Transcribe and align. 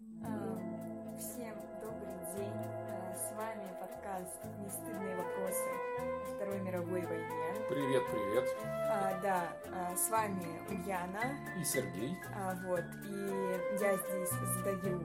Эм, 0.00 1.18
Всем 1.18 1.54
добрый 1.82 2.16
день. 2.34 2.52
Э, 2.88 3.14
С 3.14 3.32
вами 3.36 3.68
подкаст 3.78 4.38
«Нестыдные 4.64 5.14
вопросы 5.16 5.68
о 5.98 6.34
Второй 6.34 6.58
мировой 6.60 7.02
войне». 7.02 7.54
Привет, 7.68 8.02
привет. 8.10 8.48
А, 8.88 9.20
Да, 9.20 9.52
э, 9.66 9.96
с 9.96 10.08
вами 10.08 10.62
Ульяна. 10.70 11.20
И 11.60 11.64
Сергей. 11.64 12.16
А, 12.34 12.54
Вот, 12.66 12.84
и 13.04 13.78
я 13.78 13.96
здесь 13.96 14.30
задаю 14.30 15.02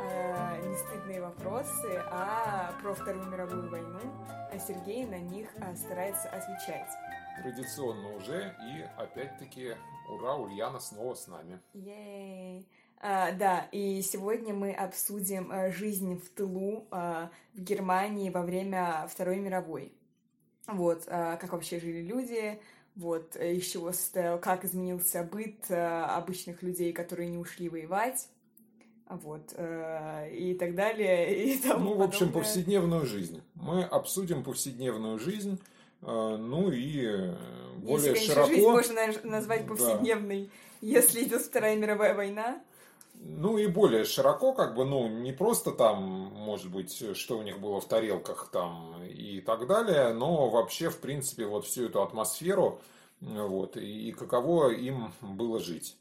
э, 0.00 0.66
нестыдные 0.66 1.20
вопросы 1.20 2.02
а 2.10 2.72
про 2.82 2.94
Вторую 2.94 3.26
мировую 3.26 3.70
войну, 3.70 4.00
а 4.50 4.58
Сергей 4.58 5.04
на 5.04 5.18
них 5.18 5.48
э, 5.56 5.76
старается 5.76 6.28
отвечать. 6.30 6.90
Традиционно 7.42 8.16
уже. 8.16 8.56
И 8.62 8.86
опять-таки, 8.96 9.76
ура, 10.10 10.36
Ульяна 10.36 10.80
снова 10.80 11.14
с 11.14 11.28
нами. 11.28 11.60
Ей! 11.74 12.66
А, 13.00 13.32
да, 13.32 13.68
и 13.70 14.02
сегодня 14.02 14.52
мы 14.54 14.72
обсудим 14.72 15.52
э, 15.52 15.70
жизнь 15.72 16.18
в 16.18 16.28
тылу 16.30 16.86
э, 16.90 17.28
в 17.54 17.60
Германии 17.62 18.30
во 18.30 18.42
время 18.42 19.06
Второй 19.08 19.36
мировой. 19.38 19.92
Вот, 20.66 21.04
э, 21.06 21.36
как 21.40 21.52
вообще 21.52 21.78
жили 21.78 22.02
люди, 22.02 22.60
вот, 22.96 23.36
э, 23.36 23.54
из 23.54 23.66
чего 23.66 23.92
состоял, 23.92 24.38
как 24.40 24.64
изменился 24.64 25.22
быт 25.22 25.70
обычных 25.70 26.62
людей, 26.62 26.92
которые 26.92 27.28
не 27.28 27.38
ушли 27.38 27.68
воевать, 27.68 28.28
вот, 29.08 29.52
э, 29.56 30.30
и 30.34 30.54
так 30.54 30.74
далее, 30.74 31.44
и 31.54 31.58
тому 31.58 31.90
Ну, 31.90 31.96
в 31.98 32.02
общем, 32.02 32.26
подобное. 32.26 32.42
повседневную 32.42 33.06
жизнь. 33.06 33.42
Мы 33.54 33.84
обсудим 33.84 34.42
повседневную 34.42 35.20
жизнь, 35.20 35.60
э, 36.02 36.36
ну 36.36 36.72
и 36.72 37.04
э, 37.06 37.34
более 37.76 38.10
Если, 38.10 38.32
конечно, 38.32 38.34
широко... 38.34 38.48
жизнь 38.48 38.66
можно 38.66 39.30
назвать 39.30 39.62
Да. 39.62 39.68
повседневной, 39.68 40.50
если 40.80 41.22
идет 41.22 41.42
Вторая 41.42 41.76
мировая 41.76 42.14
война. 42.14 42.60
Ну 43.20 43.58
и 43.58 43.66
более 43.66 44.04
широко, 44.04 44.52
как 44.52 44.74
бы, 44.74 44.84
ну, 44.84 45.08
не 45.08 45.32
просто 45.32 45.72
там, 45.72 46.02
может 46.02 46.70
быть, 46.70 47.16
что 47.16 47.38
у 47.38 47.42
них 47.42 47.58
было 47.60 47.80
в 47.80 47.88
тарелках 47.88 48.48
там 48.52 49.02
и 49.04 49.40
так 49.40 49.66
далее, 49.66 50.12
но 50.12 50.48
вообще, 50.48 50.88
в 50.88 51.00
принципе, 51.00 51.46
вот 51.46 51.66
всю 51.66 51.86
эту 51.86 52.02
атмосферу, 52.02 52.80
вот, 53.20 53.76
и, 53.76 54.08
и 54.08 54.12
каково 54.12 54.70
им 54.70 55.12
было 55.20 55.58
жить. 55.58 55.96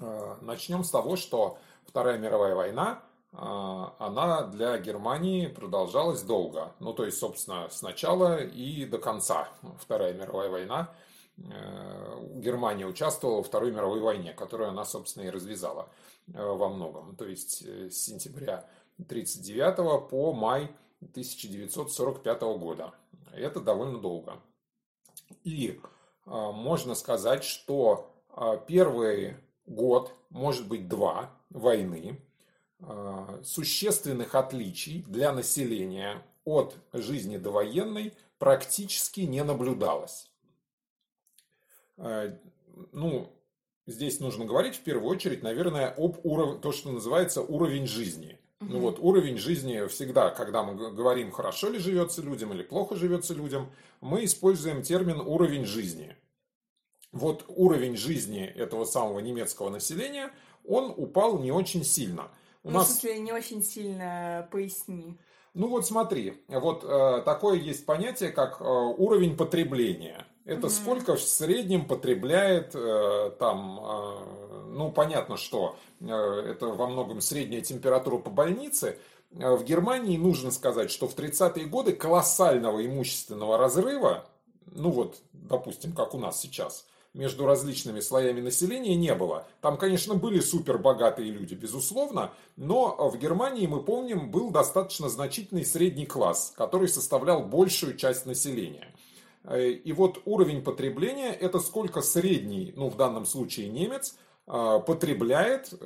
Э, 0.00 0.36
Начнем 0.42 0.84
с 0.84 0.90
того, 0.90 1.16
что 1.16 1.58
Вторая 1.86 2.18
мировая 2.18 2.54
война, 2.54 3.02
э, 3.32 3.36
она 3.98 4.42
для 4.42 4.78
Германии 4.78 5.46
продолжалась 5.46 6.22
долго. 6.22 6.72
Ну, 6.80 6.92
то 6.92 7.04
есть, 7.06 7.18
собственно, 7.18 7.68
с 7.70 7.82
начала 7.82 8.42
и 8.42 8.84
до 8.84 8.98
конца 8.98 9.48
Вторая 9.78 10.12
мировая 10.12 10.50
война. 10.50 10.94
Э, 11.48 12.18
Германия 12.34 12.86
участвовала 12.86 13.38
во 13.38 13.42
Второй 13.42 13.72
мировой 13.72 14.00
войне, 14.00 14.32
которую 14.32 14.70
она, 14.70 14.84
собственно, 14.84 15.24
и 15.24 15.30
развязала 15.30 15.88
э, 16.28 16.42
во 16.42 16.68
многом. 16.68 17.16
То 17.16 17.26
есть 17.26 17.62
э, 17.62 17.90
с 17.90 17.96
сентября 17.96 18.68
1939 18.98 20.08
по 20.08 20.32
май 20.32 20.70
1945 21.00 22.42
года. 22.58 22.94
Это 23.32 23.60
довольно 23.60 23.98
долго. 23.98 24.40
И 25.44 25.80
можно 26.26 26.94
сказать, 26.94 27.44
что 27.44 28.12
первый 28.66 29.36
год, 29.64 30.12
может 30.28 30.68
быть 30.68 30.88
два 30.88 31.30
войны, 31.48 32.20
существенных 33.42 34.34
отличий 34.34 35.02
для 35.08 35.32
населения 35.32 36.22
от 36.44 36.76
жизни 36.92 37.38
довоенной 37.38 38.12
практически 38.38 39.20
не 39.20 39.42
наблюдалось. 39.44 40.29
Э, 42.00 42.32
Ну, 42.92 43.30
здесь 43.86 44.20
нужно 44.20 44.44
говорить 44.46 44.76
в 44.76 44.80
первую 44.82 45.08
очередь, 45.10 45.42
наверное, 45.42 45.88
об 45.96 46.18
уровне, 46.24 46.58
то, 46.60 46.72
что 46.72 46.90
называется 46.90 47.42
уровень 47.42 47.86
жизни. 47.86 48.38
Ну 48.60 48.78
вот 48.80 48.98
уровень 48.98 49.38
жизни 49.38 49.86
всегда, 49.88 50.30
когда 50.30 50.62
мы 50.62 50.74
говорим, 50.92 51.30
хорошо 51.30 51.70
ли 51.70 51.78
живется 51.78 52.20
людям 52.22 52.52
или 52.52 52.62
плохо 52.62 52.94
живется 52.96 53.32
людям, 53.34 53.70
мы 54.02 54.24
используем 54.24 54.82
термин 54.82 55.20
уровень 55.20 55.64
жизни. 55.64 56.16
Вот 57.12 57.44
уровень 57.48 57.96
жизни 57.96 58.44
этого 58.44 58.84
самого 58.84 59.18
немецкого 59.20 59.70
населения, 59.70 60.30
он 60.64 60.92
упал 60.96 61.38
не 61.38 61.52
очень 61.52 61.84
сильно. 61.84 62.30
У 62.62 62.70
Ну, 62.70 62.78
нас 62.78 62.88
в 62.88 63.00
смысле, 63.00 63.18
не 63.20 63.32
очень 63.32 63.62
сильно 63.62 64.48
поясни. 64.52 65.18
ну 65.54 65.68
вот 65.68 65.86
смотри, 65.86 66.42
вот 66.48 66.84
э, 66.84 67.22
такое 67.24 67.58
есть 67.58 67.84
понятие, 67.86 68.30
как 68.30 68.60
э, 68.60 68.64
уровень 68.64 69.36
потребления. 69.36 70.26
Это 70.44 70.66
Мгм. 70.66 70.70
сколько 70.70 71.16
в 71.16 71.20
среднем 71.22 71.86
потребляет 71.86 72.72
э, 72.74 73.30
там, 73.38 73.80
э, 73.82 74.64
ну 74.68 74.90
понятно, 74.90 75.36
что 75.36 75.76
э, 76.00 76.06
это 76.06 76.66
во 76.66 76.86
многом 76.86 77.20
средняя 77.20 77.60
температура 77.60 78.18
по 78.18 78.30
больнице. 78.30 78.98
Э, 79.32 79.54
В 79.54 79.64
Германии 79.64 80.16
нужно 80.16 80.50
сказать, 80.50 80.90
что 80.90 81.06
в 81.06 81.14
30-е 81.14 81.66
годы 81.66 81.92
колоссального 81.92 82.84
имущественного 82.84 83.58
разрыва, 83.58 84.26
ну 84.72 84.90
вот, 84.90 85.18
допустим, 85.32 85.92
как 85.92 86.14
у 86.14 86.18
нас 86.18 86.40
сейчас, 86.40 86.86
между 87.12 87.44
различными 87.44 88.00
слоями 88.00 88.40
населения 88.40 88.94
не 88.94 89.14
было. 89.14 89.46
Там, 89.60 89.76
конечно, 89.76 90.14
были 90.14 90.40
супербогатые 90.40 91.30
люди, 91.30 91.54
безусловно, 91.54 92.32
но 92.56 92.96
в 93.10 93.18
Германии, 93.18 93.66
мы 93.66 93.82
помним, 93.82 94.30
был 94.30 94.50
достаточно 94.50 95.08
значительный 95.08 95.64
средний 95.64 96.06
класс, 96.06 96.52
который 96.56 96.88
составлял 96.88 97.42
большую 97.42 97.96
часть 97.96 98.26
населения. 98.26 98.88
Э, 99.44 99.68
И 99.70 99.92
вот 99.92 100.20
уровень 100.24 100.62
потребления– 100.62 101.32
это 101.40 101.58
сколько 101.60 102.00
средний, 102.02 102.72
ну 102.76 102.88
в 102.88 102.96
данном 102.96 103.24
случае 103.26 103.68
немец, 103.68 104.16
э, 104.46 104.80
потребляет 104.86 105.72
э, 105.72 105.76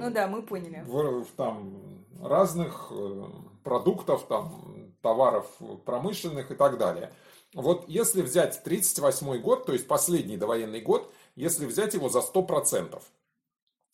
Ну 0.00 0.10
да, 0.10 0.26
мы 0.28 0.42
поняли. 0.42 0.82
в, 0.86 1.24
в 1.24 1.30
там 1.36 2.04
разных 2.22 2.88
э, 2.90 3.24
продуктов, 3.62 4.26
там, 4.26 4.92
товаров 5.02 5.46
промышленных 5.84 6.50
и 6.50 6.54
так 6.54 6.78
далее. 6.78 7.12
Вот 7.54 7.84
если 7.88 8.22
взять 8.22 8.58
1938 8.64 9.40
год, 9.40 9.66
то 9.66 9.72
есть 9.72 9.86
последний 9.86 10.36
довоенный 10.36 10.80
год, 10.80 11.12
если 11.36 11.66
взять 11.66 11.94
его 11.94 12.08
за 12.08 12.20
100%, 12.20 13.00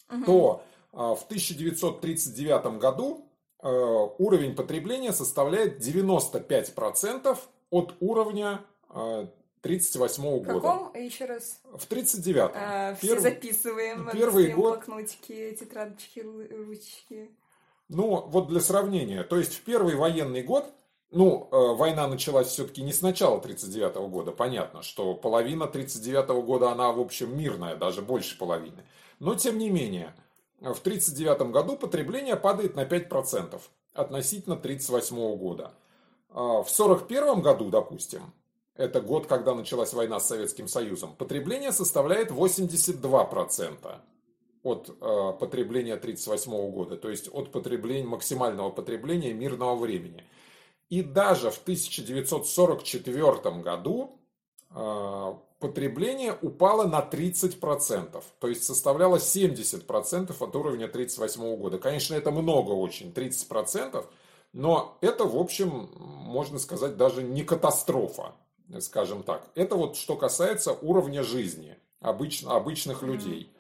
Мгм. 0.09 0.25
то 0.25 0.63
э, 0.93 0.97
в 0.97 1.23
1939 1.25 2.79
году 2.79 3.27
уровень 3.63 4.55
потребления 4.57 5.13
составляет 5.13 5.81
95% 5.81 7.37
от 7.69 7.95
уровня 8.01 8.61
1938 8.93 10.23
В 10.23 10.43
года. 10.43 10.61
каком? 10.61 10.95
Еще 10.95 11.25
раз. 11.27 11.61
В 11.77 11.87
1939. 11.87 12.51
А, 12.55 12.95
все 12.97 13.07
Первый- 13.09 13.23
записываем. 13.23 14.11
первый 14.13 14.49
год- 14.53 14.85
блокнотики, 14.87 15.57
тетрадочки, 15.59 16.21
ру- 16.21 16.65
ручки. 16.67 17.31
Ну, 17.89 18.27
вот 18.29 18.49
для 18.49 18.61
сравнения, 18.61 19.23
то 19.25 19.37
есть 19.37 19.55
в 19.55 19.61
первый 19.63 19.97
военный 19.97 20.43
год, 20.43 20.65
ну, 21.11 21.49
э, 21.51 21.75
война 21.75 22.07
началась 22.07 22.47
все-таки 22.49 22.83
не 22.83 22.93
с 22.93 23.03
начала 23.03 23.39
1939 23.41 24.09
года, 24.09 24.31
понятно, 24.33 24.83
что 24.83 25.15
половина 25.15 25.67
1939 25.67 26.43
года, 26.43 26.71
она, 26.71 26.93
в 26.93 27.01
общем, 27.01 27.37
мирная, 27.37 27.75
даже 27.75 28.01
больше 28.01 28.39
половины. 28.39 28.85
Но, 29.19 29.35
тем 29.35 29.59
не 29.59 29.71
менее, 29.71 30.15
в 30.61 30.79
1939 30.81 31.51
году 31.51 31.77
потребление 31.77 32.37
падает 32.37 32.77
на 32.77 32.85
5% 32.85 33.61
относительно 33.93 34.55
1938 34.57 35.37
года. 35.37 35.73
А 36.33 36.63
В 36.63 36.71
1941 36.71 37.41
году, 37.43 37.71
допустим, 37.71 38.23
это 38.81 39.03
год, 39.03 39.27
когда 39.27 39.55
началась 39.55 39.93
война 39.93 40.19
с 40.19 40.29
Советским 40.29 40.67
Союзом, 40.67 41.15
потребление 41.15 41.71
составляет 41.71 42.31
82% 42.31 44.01
от 44.63 44.89
э, 44.89 45.33
потребления 45.39 45.95
1938 45.95 46.71
года, 46.71 46.97
то 46.97 47.11
есть 47.11 47.29
от 47.33 47.53
потребления, 47.53 48.07
максимального 48.07 48.71
потребления 48.71 49.35
мирного 49.35 49.77
времени. 49.77 50.25
И 50.89 51.03
даже 51.03 51.51
в 51.51 51.59
1944 51.59 53.63
году 53.63 54.19
э, 54.71 55.35
потребление 55.59 56.37
упало 56.41 56.87
на 56.87 57.01
30%, 57.01 58.23
то 58.39 58.49
есть 58.49 58.65
составляло 58.65 59.17
70% 59.17 60.35
от 60.41 60.57
уровня 60.57 60.87
1938 60.87 61.57
года. 61.57 61.79
Конечно, 61.79 62.15
это 62.15 62.31
много 62.31 62.73
очень, 62.73 63.13
30%, 63.13 64.07
но 64.53 64.97
это, 65.03 65.25
в 65.25 65.37
общем, 65.37 65.91
можно 65.99 66.59
сказать, 66.59 66.97
даже 66.97 67.23
не 67.23 67.45
катастрофа, 67.45 68.35
скажем 68.79 69.23
так. 69.23 69.49
Это 69.55 69.75
вот 69.75 69.97
что 69.97 70.17
касается 70.17 70.73
уровня 70.73 71.23
жизни 71.23 71.77
обычно, 72.01 72.55
обычных 72.55 73.03
людей. 73.03 73.53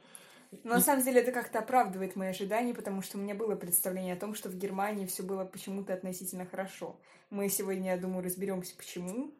Но 0.64 0.74
на 0.74 0.80
самом 0.80 1.04
деле 1.04 1.20
это 1.20 1.32
как-то 1.32 1.60
оправдывает 1.60 2.16
мои 2.16 2.30
ожидания, 2.30 2.74
потому 2.74 3.02
что 3.02 3.18
у 3.18 3.20
меня 3.20 3.34
было 3.34 3.54
представление 3.54 4.14
о 4.14 4.20
том, 4.20 4.34
что 4.34 4.48
в 4.48 4.56
Германии 4.56 5.06
все 5.06 5.22
было 5.22 5.44
почему-то 5.44 5.94
относительно 5.94 6.44
хорошо. 6.44 6.96
Мы 7.30 7.48
сегодня, 7.48 7.92
я 7.92 7.98
думаю, 7.98 8.24
разберемся, 8.24 8.74
почему. 8.76 9.32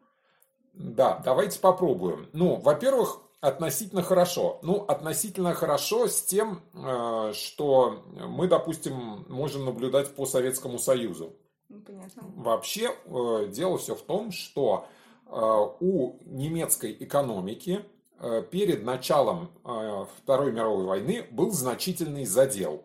Да, 0.73 1.21
давайте 1.25 1.59
попробуем. 1.59 2.29
Ну, 2.31 2.55
во-первых, 2.55 3.21
относительно 3.41 4.03
хорошо. 4.03 4.59
Ну, 4.61 4.85
относительно 4.85 5.53
хорошо 5.53 6.07
с 6.07 6.21
тем, 6.21 6.61
э, 6.73 7.33
что 7.33 8.03
мы, 8.13 8.47
допустим, 8.47 9.25
можем 9.27 9.65
наблюдать 9.65 10.15
по 10.15 10.25
Советскому 10.25 10.79
Союзу. 10.79 11.35
Ну, 11.67 11.81
понятно. 11.81 12.23
Вообще, 12.35 12.95
э, 13.05 13.47
дело 13.51 13.77
все 13.77 13.95
в 13.95 14.01
том, 14.01 14.31
что 14.31 14.87
у 15.31 16.19
немецкой 16.25 16.95
экономики 16.99 17.85
э, 18.19 18.43
перед 18.49 18.83
началом 18.83 19.51
э, 19.63 20.05
Второй 20.17 20.51
мировой 20.51 20.85
войны 20.85 21.25
был 21.31 21.51
значительный 21.51 22.25
задел. 22.25 22.83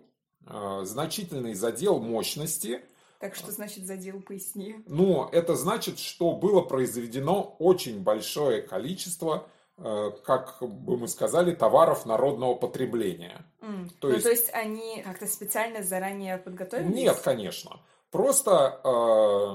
значительный 0.83 1.55
задел 1.55 1.99
мощности. 1.99 2.83
Так 3.19 3.35
что 3.35 3.51
значит 3.51 3.87
задел, 3.87 4.21
поясни. 4.21 4.77
Ну, 4.87 5.29
это 5.33 5.57
значит, 5.57 5.99
что 5.99 6.33
было 6.33 6.61
произведено 6.61 7.57
очень 7.59 8.03
большое 8.03 8.63
количество 8.63 9.49
Э, 9.79 10.11
как 10.25 10.57
бы 10.63 10.97
мы 10.97 11.07
сказали, 11.07 11.55
товаров 11.55 12.07
народного 12.07 12.55
потребления. 12.55 13.45
Mm. 13.61 13.91
То, 14.01 14.09
ну, 14.09 14.15
есть... 14.15 14.25
то 14.25 14.31
есть 14.31 14.51
они 14.55 15.03
как-то 15.03 15.27
специально 15.27 15.83
заранее 15.83 16.39
подготовились? 16.39 16.95
Нет, 16.95 17.19
конечно. 17.23 17.81
Просто, 18.17 18.81
э, 18.83 19.55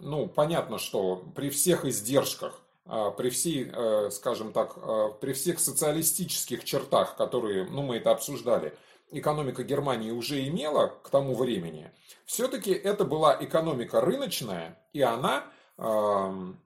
ну, 0.00 0.28
понятно, 0.34 0.78
что 0.78 1.22
при 1.34 1.50
всех 1.50 1.84
издержках, 1.84 2.58
э, 2.86 3.10
при 3.14 3.28
всей, 3.28 3.70
э, 3.70 4.08
скажем 4.10 4.52
так, 4.54 5.20
при 5.20 5.34
всех 5.34 5.60
социалистических 5.60 6.64
чертах, 6.64 7.16
которые, 7.16 7.66
ну, 7.66 7.82
мы 7.82 7.96
это 7.96 8.10
обсуждали, 8.10 8.74
экономика 9.10 9.62
Германии 9.62 10.10
уже 10.10 10.48
имела 10.48 10.86
к 10.86 11.10
тому 11.10 11.34
времени, 11.34 11.90
все-таки 12.24 12.72
это 12.72 13.04
была 13.04 13.36
экономика 13.38 14.00
рыночная, 14.00 14.78
и 14.94 15.02
она 15.02 15.44
эм, 15.76 16.58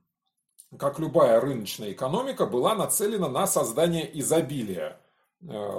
как 0.78 1.00
любая 1.00 1.40
рыночная 1.40 1.90
экономика, 1.90 2.46
была 2.46 2.76
нацелена 2.76 3.28
на 3.28 3.48
создание 3.48 4.08
изобилия 4.20 5.00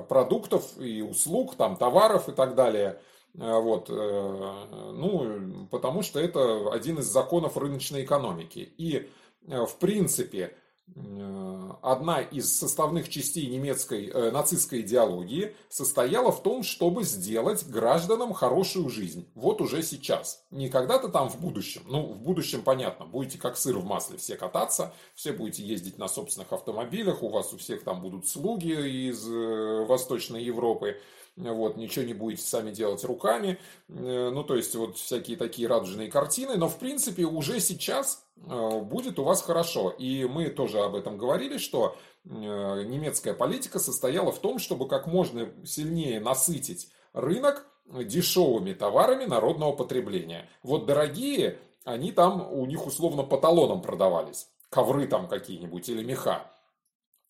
продуктов 0.10 0.78
и 0.78 1.02
услуг, 1.02 1.56
там, 1.56 1.78
товаров 1.78 2.28
и 2.28 2.34
так 2.34 2.54
далее. 2.54 3.00
Э, 3.36 3.60
вот, 3.60 3.90
э, 3.90 4.92
ну, 4.94 5.68
потому 5.72 6.02
что 6.02 6.20
это 6.20 6.72
один 6.72 7.00
из 7.00 7.06
законов 7.06 7.58
рыночной 7.58 8.04
экономики. 8.04 8.74
И, 8.78 9.10
в 9.46 9.76
принципе, 9.80 10.56
Э, 10.96 11.72
одна 11.82 12.20
из 12.20 12.54
составных 12.54 13.08
частей 13.10 13.48
немецкой 13.48 14.08
э, 14.08 14.32
нацистской 14.32 14.82
идеологии 14.82 15.56
состояла 15.70 16.32
в 16.32 16.44
том, 16.44 16.62
чтобы 16.62 17.04
сделать 17.04 17.66
гражданам 17.68 18.34
хорошую 18.34 18.90
жизнь. 18.90 19.30
Вот 19.34 19.62
уже 19.62 19.82
сейчас. 19.82 20.44
Не 20.52 20.70
когда-то 20.70 21.08
там 21.08 21.30
в 21.30 21.40
будущем. 21.40 21.84
Ну, 21.88 22.14
в 22.14 22.20
будущем 22.22 22.64
понятно. 22.64 23.06
Будете 23.06 23.38
как 23.38 23.58
сыр 23.58 23.78
в 23.78 23.86
масле 23.86 24.18
все 24.18 24.36
кататься, 24.36 24.94
все 25.16 25.32
будете 25.32 25.64
ездить 25.64 25.98
на 25.98 26.10
собственных 26.10 26.52
автомобилях, 26.52 27.24
у 27.24 27.30
вас 27.30 27.54
у 27.54 27.58
всех 27.58 27.84
там 27.84 28.02
будут 28.02 28.28
слуги 28.28 29.10
из 29.10 29.26
э, 29.28 29.86
Восточной 29.86 30.44
Европы 30.44 31.00
вот, 31.36 31.78
ничего 31.78 32.06
не 32.06 32.14
будете 32.14 32.44
сами 32.44 32.72
делать 32.72 33.04
руками, 33.04 33.58
э, 33.90 34.30
ну, 34.30 34.44
то 34.44 34.56
есть, 34.56 34.76
вот 34.76 34.98
всякие 34.98 35.36
такие 35.36 35.68
радужные 35.68 36.12
картины, 36.12 36.58
но, 36.58 36.70
в 36.70 36.78
принципе, 36.78 37.26
уже 37.26 37.60
сейчас 37.60 38.26
э, 38.38 38.80
будет 38.82 39.18
у 39.18 39.24
вас 39.24 39.42
хорошо. 39.42 39.90
И 39.90 40.26
мы 40.26 40.50
тоже 40.50 40.80
об 40.82 40.96
этом 40.96 41.18
говорили, 41.18 41.58
что 41.58 41.96
э, 42.24 42.30
немецкая 42.30 43.34
политика 43.34 43.80
состояла 43.80 44.32
в 44.32 44.40
том, 44.40 44.60
чтобы 44.60 44.88
как 44.88 45.08
можно 45.08 45.50
сильнее 45.66 46.20
насытить 46.20 46.90
рынок 47.14 47.66
дешевыми 47.86 48.74
товарами 48.74 49.26
народного 49.26 49.74
потребления. 49.74 50.48
Вот 50.62 50.86
дорогие, 50.86 51.60
они 51.84 52.12
там 52.12 52.48
у 52.54 52.66
них 52.66 52.86
условно 52.86 53.24
по 53.24 53.38
талонам 53.38 53.82
продавались. 53.82 54.48
Ковры 54.70 55.08
там 55.08 55.28
какие-нибудь 55.28 55.90
или 55.90 56.04
меха, 56.04 56.50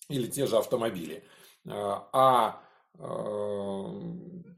или 0.10 0.28
те 0.28 0.46
же 0.46 0.58
автомобили. 0.58 1.24
А 1.66 2.62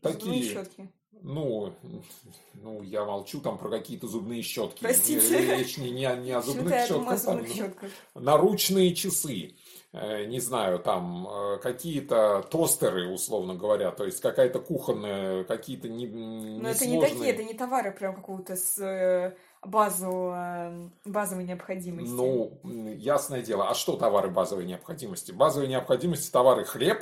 такие... 0.02 0.44
щетки. 0.44 0.90
Ну, 1.22 1.74
ну, 2.54 2.84
я 2.84 3.04
молчу 3.04 3.42
там 3.42 3.58
про 3.58 3.70
какие-то 3.70 4.08
зубные 4.08 4.42
щетки. 4.44 4.82
Простите. 4.82 5.58
Речь 5.58 5.78
не, 5.78 5.90
не, 5.90 6.08
не 6.18 6.32
о 6.32 6.42
зубных 6.42 6.74
щетках. 6.86 7.12
О 7.12 7.18
зубных 7.18 7.48
там, 7.48 7.56
щетках. 7.56 7.90
наручные 8.14 8.94
часы. 8.94 9.56
Э, 9.98 10.26
не 10.26 10.42
знаю, 10.42 10.80
там 10.80 11.26
э, 11.26 11.58
какие-то 11.60 12.46
тостеры, 12.52 13.08
условно 13.08 13.56
говоря, 13.56 13.92
то 13.92 14.04
есть 14.04 14.20
какая-то 14.20 14.60
кухонная, 14.60 15.46
какие-то 15.46 15.88
не, 15.88 16.06
не 16.06 16.60
Но 16.60 16.70
это 16.70 16.86
не 16.86 17.00
такие, 17.00 17.32
это 17.32 17.44
не 17.46 17.54
товары 17.54 17.92
прям 17.92 18.14
какого-то 18.14 18.58
с 18.58 18.78
э, 18.78 19.36
базового, 19.64 20.92
базовой 21.06 21.46
необходимости. 21.46 22.12
Ну, 22.12 22.60
ясное 22.98 23.42
дело. 23.42 23.70
А 23.70 23.74
что 23.74 23.96
товары 23.96 24.30
базовой 24.30 24.66
необходимости? 24.66 25.32
Базовой 25.32 25.70
необходимости 25.70 26.30
товары 26.30 26.66
хлеб, 26.66 27.02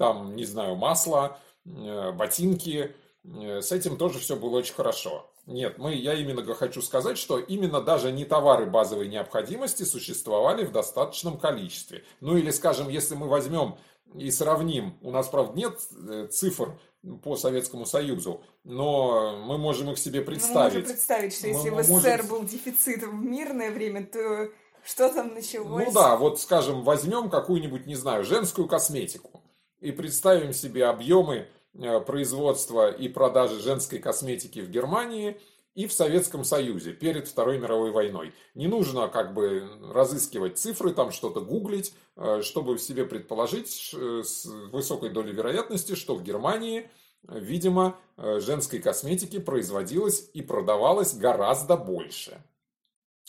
там, 0.00 0.34
не 0.34 0.46
знаю, 0.46 0.76
масло, 0.76 1.38
э, 1.66 2.12
ботинки. 2.12 2.96
Э, 3.22 3.60
с 3.60 3.70
этим 3.70 3.98
тоже 3.98 4.18
все 4.18 4.34
было 4.34 4.56
очень 4.56 4.72
хорошо. 4.72 5.30
Нет, 5.44 5.76
мы, 5.76 5.94
я 5.94 6.14
именно 6.14 6.42
хочу 6.54 6.80
сказать, 6.80 7.18
что 7.18 7.38
именно 7.38 7.82
даже 7.82 8.10
не 8.10 8.24
товары 8.24 8.64
базовой 8.64 9.08
необходимости 9.08 9.82
существовали 9.82 10.64
в 10.64 10.72
достаточном 10.72 11.36
количестве. 11.36 12.02
Ну 12.20 12.38
или, 12.38 12.50
скажем, 12.50 12.88
если 12.88 13.14
мы 13.14 13.28
возьмем 13.28 13.76
и 14.14 14.30
сравним, 14.30 14.96
у 15.02 15.10
нас, 15.10 15.28
правда, 15.28 15.52
нет 15.54 15.78
э, 16.08 16.28
цифр 16.30 16.78
по 17.22 17.36
Советскому 17.36 17.84
Союзу, 17.84 18.40
но 18.64 19.36
мы 19.44 19.58
можем 19.58 19.90
их 19.90 19.98
себе 19.98 20.22
представить. 20.22 20.72
Ну, 20.72 20.80
мы 20.80 20.80
можем 20.80 20.94
представить, 20.94 21.34
что 21.34 21.46
если 21.46 21.68
мы, 21.68 21.82
в 21.82 21.84
СССР 21.84 22.22
можем... 22.22 22.26
был 22.28 22.44
дефицит 22.44 23.02
в 23.02 23.12
мирное 23.12 23.70
время, 23.70 24.06
то 24.06 24.48
что 24.82 25.12
там 25.12 25.34
началось? 25.34 25.84
Ну 25.84 25.92
да, 25.92 26.16
вот, 26.16 26.40
скажем, 26.40 26.84
возьмем 26.84 27.28
какую-нибудь, 27.28 27.86
не 27.86 27.96
знаю, 27.96 28.24
женскую 28.24 28.66
косметику 28.66 29.39
и 29.80 29.92
представим 29.92 30.52
себе 30.52 30.86
объемы 30.86 31.48
э, 31.74 32.00
производства 32.00 32.90
и 32.90 33.08
продажи 33.08 33.60
женской 33.60 33.98
косметики 33.98 34.60
в 34.60 34.70
Германии 34.70 35.40
и 35.74 35.86
в 35.86 35.92
Советском 35.92 36.44
Союзе 36.44 36.92
перед 36.92 37.28
Второй 37.28 37.58
мировой 37.58 37.90
войной. 37.90 38.34
Не 38.54 38.66
нужно 38.66 39.08
как 39.08 39.32
бы 39.34 39.68
разыскивать 39.92 40.58
цифры, 40.58 40.92
там 40.92 41.10
что-то 41.12 41.40
гуглить, 41.40 41.94
э, 42.16 42.42
чтобы 42.42 42.78
себе 42.78 43.04
предположить 43.04 43.94
э, 43.94 44.22
с 44.24 44.44
высокой 44.44 45.10
долей 45.10 45.32
вероятности, 45.32 45.94
что 45.94 46.14
в 46.14 46.22
Германии, 46.22 46.90
видимо, 47.22 47.98
женской 48.16 48.78
косметики 48.78 49.38
производилось 49.38 50.30
и 50.32 50.40
продавалось 50.40 51.14
гораздо 51.14 51.76
больше. 51.76 52.42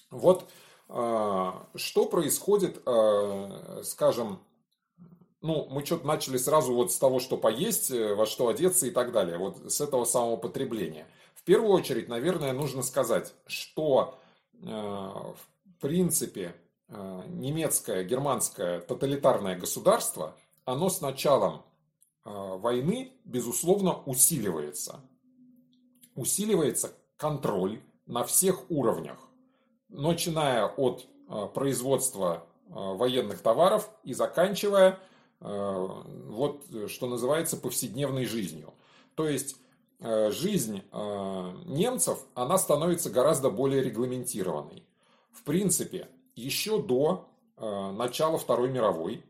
Вот 0.10 0.50
что 0.88 2.06
происходит, 2.06 2.82
скажем, 3.84 4.40
ну, 5.42 5.68
мы 5.70 5.84
что-то 5.84 6.06
начали 6.06 6.38
сразу 6.38 6.74
вот 6.74 6.92
с 6.92 6.98
того, 6.98 7.20
что 7.20 7.36
поесть, 7.36 7.92
э, 7.92 8.14
во 8.14 8.26
что 8.26 8.48
одеться 8.48 8.86
и 8.88 8.92
так 8.92 9.12
далее, 9.12 9.38
вот 9.38 9.72
с 9.72 9.82
этого 9.82 10.06
самого 10.06 10.38
потребления. 10.38 11.08
В 11.34 11.44
первую 11.44 11.72
очередь, 11.72 12.08
наверное, 12.08 12.54
нужно 12.54 12.84
сказать, 12.84 13.34
что 13.48 14.20
э, 14.54 14.68
в 14.68 15.36
принципе 15.80 16.56
э, 16.88 17.22
немецкое, 17.28 18.04
германское 18.04 18.82
тоталитарное 18.82 19.58
государство, 19.58 20.36
оно 20.66 20.90
с 20.90 21.02
началом 21.02 21.64
войны, 22.24 23.14
безусловно, 23.26 24.04
усиливается. 24.06 25.00
Усиливается 26.14 26.94
контроль 27.18 27.82
на 28.06 28.24
всех 28.24 28.70
уровнях, 28.70 29.18
начиная 29.90 30.68
от 30.68 31.08
производства 31.56 32.46
военных 32.68 33.42
товаров 33.42 33.90
и 34.04 34.14
заканчивая 34.14 35.00
Э, 35.00 35.11
вот 35.42 36.64
что 36.88 37.08
называется 37.08 37.58
повседневной 37.58 38.26
жизнью. 38.26 38.74
То 39.16 39.28
есть 39.28 39.56
э, 40.00 40.30
жизнь 40.32 40.84
э, 40.92 41.54
немцев, 41.66 42.20
она 42.36 42.60
становится 42.60 43.10
гораздо 43.10 43.50
более 43.50 43.82
регламентированной. 43.82 44.86
В 45.32 45.44
принципе, 45.44 46.10
еще 46.36 46.82
до 46.82 47.28
начала 47.58 48.40
Второй 48.40 48.70
мировой 48.70 49.24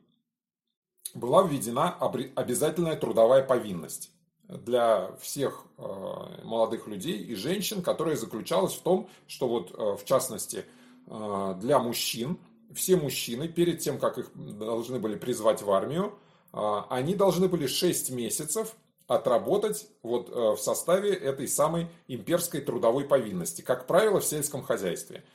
была 1.14 1.44
введена 1.44 1.94
обязательная 2.36 2.96
трудовая 2.96 3.44
повинность 3.44 4.10
для 4.48 5.12
всех 5.18 5.66
молодых 5.78 6.88
людей 6.88 7.18
и 7.18 7.36
женщин, 7.36 7.82
которая 7.82 8.16
заключалась 8.16 8.74
в 8.74 8.82
том, 8.82 9.10
что 9.28 9.50
вот 9.50 9.72
в 10.00 10.06
частности 10.06 10.64
для 11.08 11.80
мужчин 11.80 12.40
все 12.76 12.96
мужчины, 12.96 13.48
перед 13.48 13.80
тем, 13.80 14.00
как 14.00 14.18
их 14.18 14.32
должны 14.36 15.00
были 15.00 15.16
призвать 15.16 15.62
в 15.62 15.72
армию, 15.72 16.18
а, 16.54 16.88
они 16.90 17.16
должны 17.16 17.48
были 17.48 17.68
6 17.68 18.12
месяцев 18.12 18.76
отработать 19.08 19.88
вот 20.04 20.30
э, 20.30 20.56
в 20.56 20.58
составе 20.58 21.14
этой 21.14 21.48
самой 21.48 21.88
имперской 22.08 22.62
трудовой 22.62 23.04
повинности, 23.04 23.62
как 23.62 23.86
правило, 23.86 24.22
в 24.22 24.26
сельском 24.26 24.64
хозяйстве. 24.64 25.26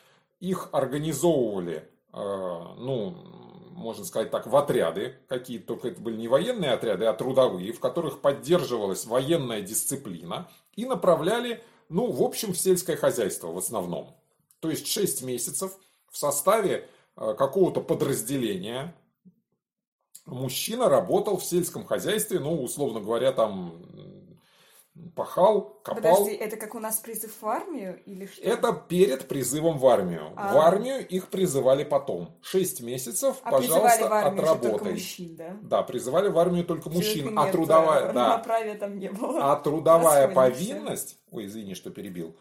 Их 0.40 0.70
организовывали, 0.72 1.86
э, 2.12 2.18
ну, 2.78 3.10
можно 3.72 4.06
сказать 4.06 4.30
так, 4.30 4.46
в 4.46 4.56
отряды, 4.56 5.16
какие 5.28 5.58
только 5.58 5.88
это 5.88 6.00
были 6.00 6.16
не 6.16 6.28
военные 6.28 6.72
отряды, 6.72 7.04
а 7.04 7.12
трудовые, 7.12 7.72
в 7.72 7.80
которых 7.80 8.22
поддерживалась 8.22 9.04
военная 9.04 9.60
дисциплина 9.60 10.48
и 10.74 10.86
направляли, 10.86 11.62
ну, 11.90 12.10
в 12.10 12.22
общем, 12.22 12.54
в 12.54 12.58
сельское 12.58 12.96
хозяйство 12.96 13.48
в 13.48 13.58
основном. 13.58 14.16
То 14.60 14.70
есть 14.70 14.86
6 14.86 15.22
месяцев 15.22 15.76
в 16.10 16.16
составе 16.16 16.88
какого-то 17.16 17.80
подразделения 17.80 18.94
мужчина 20.26 20.88
работал 20.88 21.38
в 21.38 21.44
сельском 21.44 21.84
хозяйстве, 21.84 22.38
ну, 22.38 22.62
условно 22.62 23.00
говоря, 23.00 23.32
там 23.32 23.74
пахал, 25.14 25.80
копал. 25.82 26.02
Подожди, 26.02 26.36
это 26.36 26.56
как 26.56 26.74
у 26.74 26.78
нас 26.78 26.96
призыв 26.98 27.40
в 27.40 27.46
армию 27.46 28.02
или 28.04 28.26
что? 28.26 28.42
Это 28.42 28.72
перед 28.72 29.28
призывом 29.28 29.78
в 29.78 29.86
армию. 29.86 30.32
А. 30.36 30.54
В 30.54 30.58
армию 30.58 31.06
их 31.06 31.28
призывали 31.28 31.84
потом. 31.84 32.36
Шесть 32.42 32.80
месяцев, 32.82 33.36
а 33.42 33.52
пожалуйста, 33.52 34.08
в 34.08 34.12
армию 34.12 34.46
же 34.46 34.52
только 34.52 34.66
отработай. 34.66 34.92
мужчин, 34.92 35.36
да? 35.36 35.56
Да, 35.62 35.82
призывали 35.82 36.28
в 36.28 36.38
армию 36.38 36.64
только 36.64 36.88
мужчин. 36.90 37.28
Человека 37.28 37.40
А 37.40 37.44
нет, 37.44 37.52
трудовая, 37.52 38.10
э, 38.10 38.12
да, 38.14 38.76
там 38.78 38.98
не 38.98 39.10
было. 39.10 39.52
а 39.52 39.56
трудовая 39.56 40.28
повинность, 40.28 41.18
ой, 41.30 41.46
извини, 41.46 41.74
что 41.74 41.90
перебил, 41.90 42.36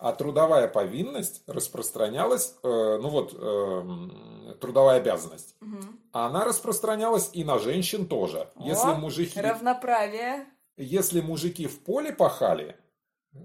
а 0.00 0.12
трудовая 0.12 0.66
повинность 0.66 1.42
распространялась, 1.46 2.56
э, 2.62 2.98
ну 3.00 3.08
вот, 3.10 3.34
э, 3.36 4.54
трудовая 4.60 4.96
обязанность, 4.96 5.54
Мгм. 5.60 6.00
она 6.12 6.44
распространялась 6.44 7.30
и 7.34 7.44
на 7.44 7.58
женщин 7.58 8.06
тоже. 8.06 8.48
Если 8.58 8.88
О, 8.90 8.94
мужики, 8.94 9.38
Равноправие. 9.40 10.46
если 10.76 11.20
мужики 11.20 11.66
в 11.66 11.84
поле 11.84 12.12
пахали 12.12 12.76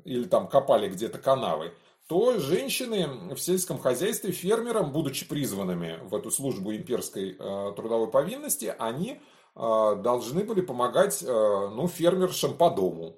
или 0.06 0.24
там 0.24 0.48
копали 0.48 0.88
где-то 0.90 1.20
канавы, 1.20 1.74
то 2.08 2.40
женщины 2.40 3.36
в 3.36 3.40
сельском 3.40 3.78
хозяйстве 3.80 4.32
фермерам, 4.32 4.92
будучи 4.94 5.28
призванными 5.28 6.00
в 6.04 6.16
эту 6.16 6.32
службу 6.32 6.74
имперской 6.74 7.36
э, 7.38 7.74
трудовой 7.76 8.08
повинности, 8.10 8.74
они 8.80 9.20
э, 9.56 9.96
должны 10.04 10.44
были 10.44 10.62
помогать 10.62 11.22
э, 11.22 11.26
ну, 11.28 11.88
фермершам 11.88 12.56
по 12.56 12.70
дому. 12.70 13.18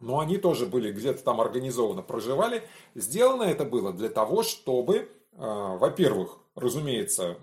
Но 0.00 0.20
они 0.20 0.36
тоже 0.38 0.66
были 0.66 0.92
где-то 0.92 1.22
там 1.24 1.40
организованно 1.40 2.02
проживали. 2.02 2.62
Сделано 2.94 3.42
это 3.42 3.64
было 3.64 3.92
для 3.92 4.08
того, 4.08 4.42
чтобы, 4.42 4.96
э, 4.96 5.06
во-первых, 5.36 6.38
разумеется, 6.54 7.36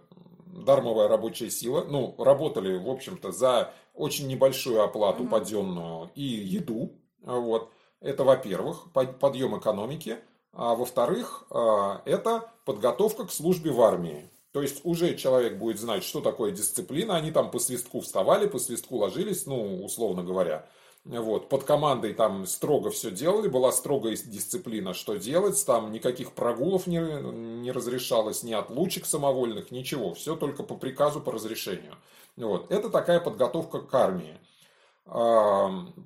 дармовая 0.46 1.08
рабочая 1.08 1.50
сила, 1.50 1.86
ну, 1.88 2.16
работали, 2.18 2.78
в 2.78 2.90
общем-то, 2.90 3.32
за 3.32 3.74
очень 3.94 4.28
небольшую 4.28 4.82
оплату 4.84 5.24
Мгм. 5.24 5.32
подъемную 5.32 6.12
и 6.16 6.24
еду, 6.24 6.94
вот. 7.22 7.72
Это, 8.02 8.24
во-первых, 8.24 8.92
под- 8.94 9.20
подъем 9.20 9.58
экономики, 9.58 10.18
а 10.54 10.76
во-вторых, 10.76 11.46
э, 11.50 11.98
это 12.06 12.52
подготовка 12.66 13.26
к 13.26 13.32
службе 13.32 13.72
в 13.72 13.82
армии. 13.82 14.30
То 14.52 14.62
есть 14.62 14.82
уже 14.86 15.16
человек 15.16 15.58
будет 15.58 15.80
знать, 15.80 16.04
что 16.06 16.22
такое 16.22 16.52
дисциплина. 16.52 17.18
Они 17.18 17.32
там 17.32 17.52
по 17.52 17.60
свистку 17.60 18.00
вставали, 18.00 18.48
по 18.48 18.58
свистку 18.60 18.96
ложились, 18.96 19.46
ну, 19.46 19.84
условно 19.84 20.24
говоря. 20.24 20.70
Вот, 21.06 21.50
под 21.50 21.64
командой 21.66 22.16
там 22.16 22.48
строго 22.48 22.90
все 22.90 23.12
делали, 23.12 23.48
была 23.48 23.72
строгая 23.72 24.16
дисциплина, 24.16 24.96
что 24.96 25.16
делать, 25.16 25.64
там 25.64 25.92
никаких 25.92 26.32
прогулов 26.32 26.88
не, 26.88 26.98
не 26.98 27.72
разрешалось, 27.72 28.42
ни 28.42 28.54
отлучек 28.54 29.06
самовольных, 29.06 29.70
ничего, 29.70 30.16
все 30.16 30.36
только 30.36 30.64
по 30.64 30.74
приказу, 30.76 31.22
по 31.22 31.32
разрешению. 31.32 31.94
Вот, 32.38 32.72
это 32.72 32.90
такая 32.90 33.20
подготовка 33.20 33.82
к 33.82 33.94
армии. 33.94 34.40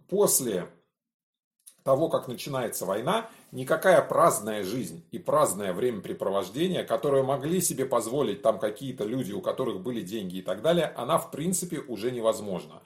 После 0.10 0.68
того, 1.84 2.10
как 2.10 2.28
начинается 2.28 2.86
война, 2.86 3.30
никакая 3.54 4.02
праздная 4.02 4.66
жизнь 4.66 5.06
и 5.12 5.18
праздное 5.18 5.72
времяпрепровождение, 5.72 6.84
которое 6.84 7.24
могли 7.24 7.62
себе 7.62 7.86
позволить 7.86 8.42
там 8.42 8.60
какие-то 8.60 9.06
люди, 9.06 9.32
у 9.32 9.40
которых 9.40 9.80
были 9.80 10.02
деньги 10.02 10.40
и 10.40 10.42
так 10.42 10.62
далее, 10.62 10.94
она 10.98 11.18
в 11.18 11.32
принципе 11.32 11.80
уже 11.80 12.12
невозможна. 12.12 12.82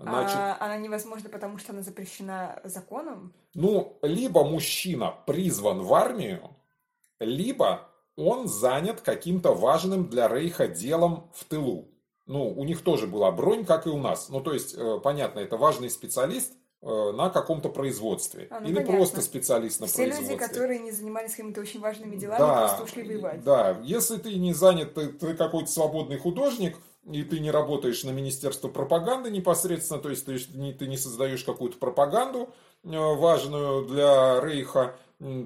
Значит, 0.00 0.36
А, 0.36 0.56
она 0.60 0.76
невозможна, 0.78 1.28
потому 1.28 1.58
что 1.58 1.72
она 1.72 1.82
запрещена 1.82 2.60
законом. 2.64 3.32
ну, 3.54 3.98
либо 4.02 4.44
мужчина 4.44 5.14
призван 5.26 5.82
в 5.82 5.92
армию, 5.94 6.56
либо 7.18 7.88
он 8.16 8.48
занят 8.48 9.00
каким-то 9.00 9.52
важным 9.54 10.08
для 10.08 10.28
Рейха 10.28 10.66
делом 10.68 11.30
в 11.34 11.44
тылу. 11.44 11.88
Ну, 12.26 12.48
у 12.48 12.64
них 12.64 12.82
тоже 12.82 13.06
была 13.06 13.30
бронь, 13.32 13.64
как 13.64 13.86
и 13.86 13.90
у 13.90 13.98
нас. 13.98 14.28
Ну, 14.28 14.40
то 14.40 14.52
есть, 14.52 14.74
э, 14.76 15.00
понятно, 15.02 15.40
это 15.40 15.56
важный 15.56 15.90
специалист 15.90 16.52
э, 16.82 17.12
на 17.12 17.28
каком-то 17.28 17.68
производстве. 17.68 18.46
А, 18.50 18.60
ну, 18.60 18.66
Или 18.68 18.74
понятно. 18.76 18.96
просто 18.96 19.20
специалист 19.20 19.80
на 19.80 19.86
Все 19.86 19.96
производстве. 19.96 20.34
люди, 20.34 20.46
которые 20.46 20.78
не 20.80 20.92
занимались 20.92 21.32
какими-то 21.32 21.60
очень 21.60 21.80
важными 21.80 22.16
делами, 22.16 22.38
Да, 22.38 22.68
просто 22.68 22.84
ушли 22.84 23.02
воевать. 23.04 23.42
да, 23.44 23.78
если 23.82 24.16
ты 24.16 24.34
не 24.36 24.54
занят, 24.54 24.94
ты, 24.94 25.08
ты 25.08 25.34
какой-то 25.34 25.70
свободный 25.70 26.18
художник, 26.18 26.76
и 27.04 27.22
ты 27.22 27.40
не 27.40 27.50
работаешь 27.50 28.04
на 28.04 28.10
Министерство 28.10 28.68
пропаганды 28.68 29.30
непосредственно, 29.30 30.00
то 30.00 30.10
есть 30.10 30.26
ты 30.26 30.38
ты 30.72 30.86
не 30.86 30.96
создаешь 30.96 31.44
какую-то 31.44 31.78
пропаганду 31.78 32.50
э, 32.84 32.88
важную 32.90 33.86
для 33.86 34.40
Рейха, 34.40 34.96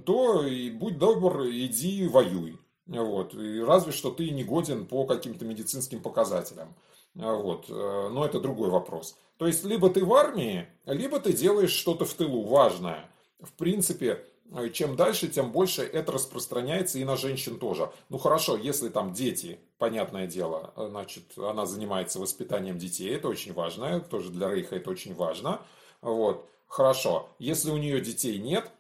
то 0.04 0.46
и 0.46 0.70
будь 0.70 0.98
добр, 0.98 1.46
иди 1.46 2.06
воюй. 2.06 2.58
Вот. 2.86 3.34
И 3.34 3.60
разве 3.60 3.92
что 3.92 4.10
ты 4.10 4.30
не 4.30 4.44
годен 4.44 4.86
по 4.86 5.04
каким-то 5.04 5.44
медицинским 5.44 6.00
показателям. 6.00 6.74
А, 7.18 7.34
Вот. 7.34 7.66
э, 7.68 8.08
Но 8.10 8.24
это 8.24 8.40
другой 8.40 8.70
вопрос. 8.70 9.16
То 9.38 9.46
есть, 9.46 9.64
либо 9.64 9.90
ты 9.90 10.04
в 10.04 10.12
армии, 10.14 10.68
либо 10.86 11.18
ты 11.18 11.32
делаешь 11.32 11.72
что-то 11.72 12.04
в 12.04 12.14
тылу 12.14 12.42
важное. 12.44 13.10
В 13.40 13.52
принципе, 13.52 14.06
э, 14.10 14.18
чем 14.72 14.96
дальше, 14.96 15.28
тем 15.28 15.52
больше 15.52 15.82
это 15.82 16.12
распространяется 16.12 16.98
и 16.98 17.04
на 17.04 17.16
женщин 17.16 17.58
тоже. 17.58 17.90
Ну 18.08 18.18
хорошо, 18.18 18.56
если 18.56 18.88
там 18.88 19.12
дети, 19.12 19.58
понятное 19.78 20.26
дело, 20.26 20.72
э, 20.76 20.86
значит, 20.90 21.36
она 21.36 21.66
занимается 21.66 22.20
воспитанием 22.20 22.78
детей, 22.78 23.14
это 23.14 23.28
очень 23.28 23.52
важно, 23.52 24.00
тоже 24.00 24.30
для 24.30 24.48
Рейха 24.48 24.76
это 24.76 24.90
очень 24.90 25.14
важно. 25.14 25.60
Вот. 26.02 26.48
Хорошо, 26.68 27.28
если 27.38 27.70
у 27.70 27.76
нее 27.76 28.00
детей 28.00 28.38
нет, 28.38 28.70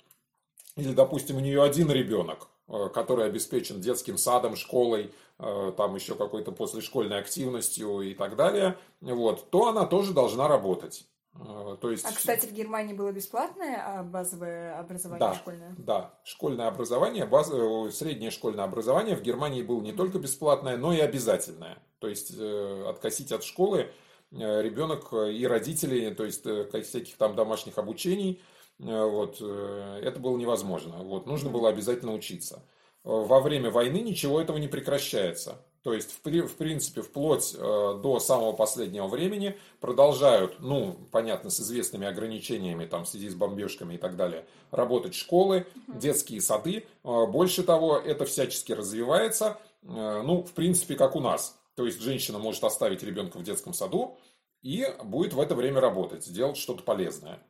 или, 0.76 0.92
допустим, 0.92 1.36
у 1.36 1.40
нее 1.40 1.62
один 1.62 1.90
ребенок, 1.90 2.48
э, 2.68 2.88
который 2.92 3.26
обеспечен 3.26 3.80
детским 3.80 4.18
садом, 4.18 4.56
школой, 4.56 5.12
э, 5.38 5.72
там 5.76 5.94
еще 5.94 6.14
какой-то 6.14 6.52
послешкольной 6.52 7.18
активностью 7.18 8.00
и 8.00 8.14
так 8.14 8.36
далее, 8.36 8.76
вот, 9.00 9.50
то 9.50 9.68
она 9.68 9.86
тоже 9.86 10.12
должна 10.12 10.48
работать. 10.48 11.06
Э, 11.40 11.76
То 11.80 11.90
есть, 11.90 12.04
А, 12.06 12.12
кстати, 12.12 12.46
в 12.46 12.52
Германии 12.52 12.94
было 12.94 13.10
бесплатное 13.12 13.82
а, 13.84 14.02
базовое 14.02 14.78
образование 14.78 15.28
Да. 15.28 15.34
школьное? 15.34 15.74
да, 15.78 16.14
школьное 16.24 16.68
образование, 16.68 17.26
баз- 17.26 17.50
э, 17.52 17.90
среднее 17.90 18.30
школьное 18.30 18.64
образование 18.64 19.16
в 19.16 19.22
Германии 19.22 19.62
было 19.62 19.80
не 19.80 19.92
только 19.92 20.18
бесплатное, 20.18 20.76
но 20.76 20.92
и 20.92 21.00
обязательное. 21.00 21.78
То 21.98 22.08
есть 22.08 22.32
э, 22.38 22.84
откосить 22.88 23.32
от 23.32 23.42
школы 23.42 23.90
э, 24.30 24.62
ребенок 24.62 25.12
и 25.12 25.46
родители, 25.46 26.14
то 26.14 26.24
есть 26.24 26.42
всяких 26.86 27.16
там 27.16 27.34
домашних 27.34 27.78
обучений, 27.78 28.40
вот, 28.78 29.40
это 29.40 30.18
было 30.18 30.36
невозможно. 30.36 30.96
Вот, 30.98 31.26
нужно 31.26 31.48
было 31.48 31.68
обязательно 31.68 32.12
учиться. 32.12 32.64
Во 33.04 33.40
время 33.40 33.70
войны 33.70 33.98
ничего 34.00 34.40
этого 34.40 34.56
не 34.56 34.66
прекращается. 34.66 35.64
То 35.84 35.92
есть, 35.92 36.12
в, 36.12 36.46
в 36.48 36.56
принципе, 36.56 37.02
вплоть 37.02 37.54
э, 37.54 37.58
до 38.02 38.18
самого 38.18 38.52
последнего 38.52 39.06
времени 39.06 39.58
продолжают, 39.80 40.56
ну, 40.60 40.96
понятно, 41.12 41.50
с 41.50 41.60
известными 41.60 42.06
ограничениями, 42.06 42.86
там, 42.86 43.04
в 43.04 43.08
связи 43.08 43.28
с 43.28 43.34
бомбежками 43.34 43.94
и 43.94 43.98
так 43.98 44.16
далее, 44.16 44.46
работать 44.70 45.14
школы, 45.14 45.66
детские 45.86 46.40
сады. 46.40 46.86
Э, 47.04 47.26
Больше 47.26 47.62
того, 47.62 47.98
это 47.98 48.24
всячески 48.24 48.72
развивается, 48.72 49.58
э, 49.82 50.22
ну, 50.24 50.42
в 50.42 50.52
принципе, 50.52 50.94
как 50.94 51.16
у 51.16 51.20
нас. 51.20 51.60
То 51.74 51.84
есть, 51.84 52.00
женщина 52.00 52.38
может 52.38 52.64
оставить 52.64 53.02
ребенка 53.02 53.36
в 53.36 53.42
детском 53.42 53.74
саду 53.74 54.16
и 54.62 54.86
будет 55.04 55.34
в 55.34 55.40
это 55.40 55.54
время 55.54 55.82
работать, 55.82 56.32
делать 56.32 56.56
что-то 56.56 56.82
полезное. 56.82 57.42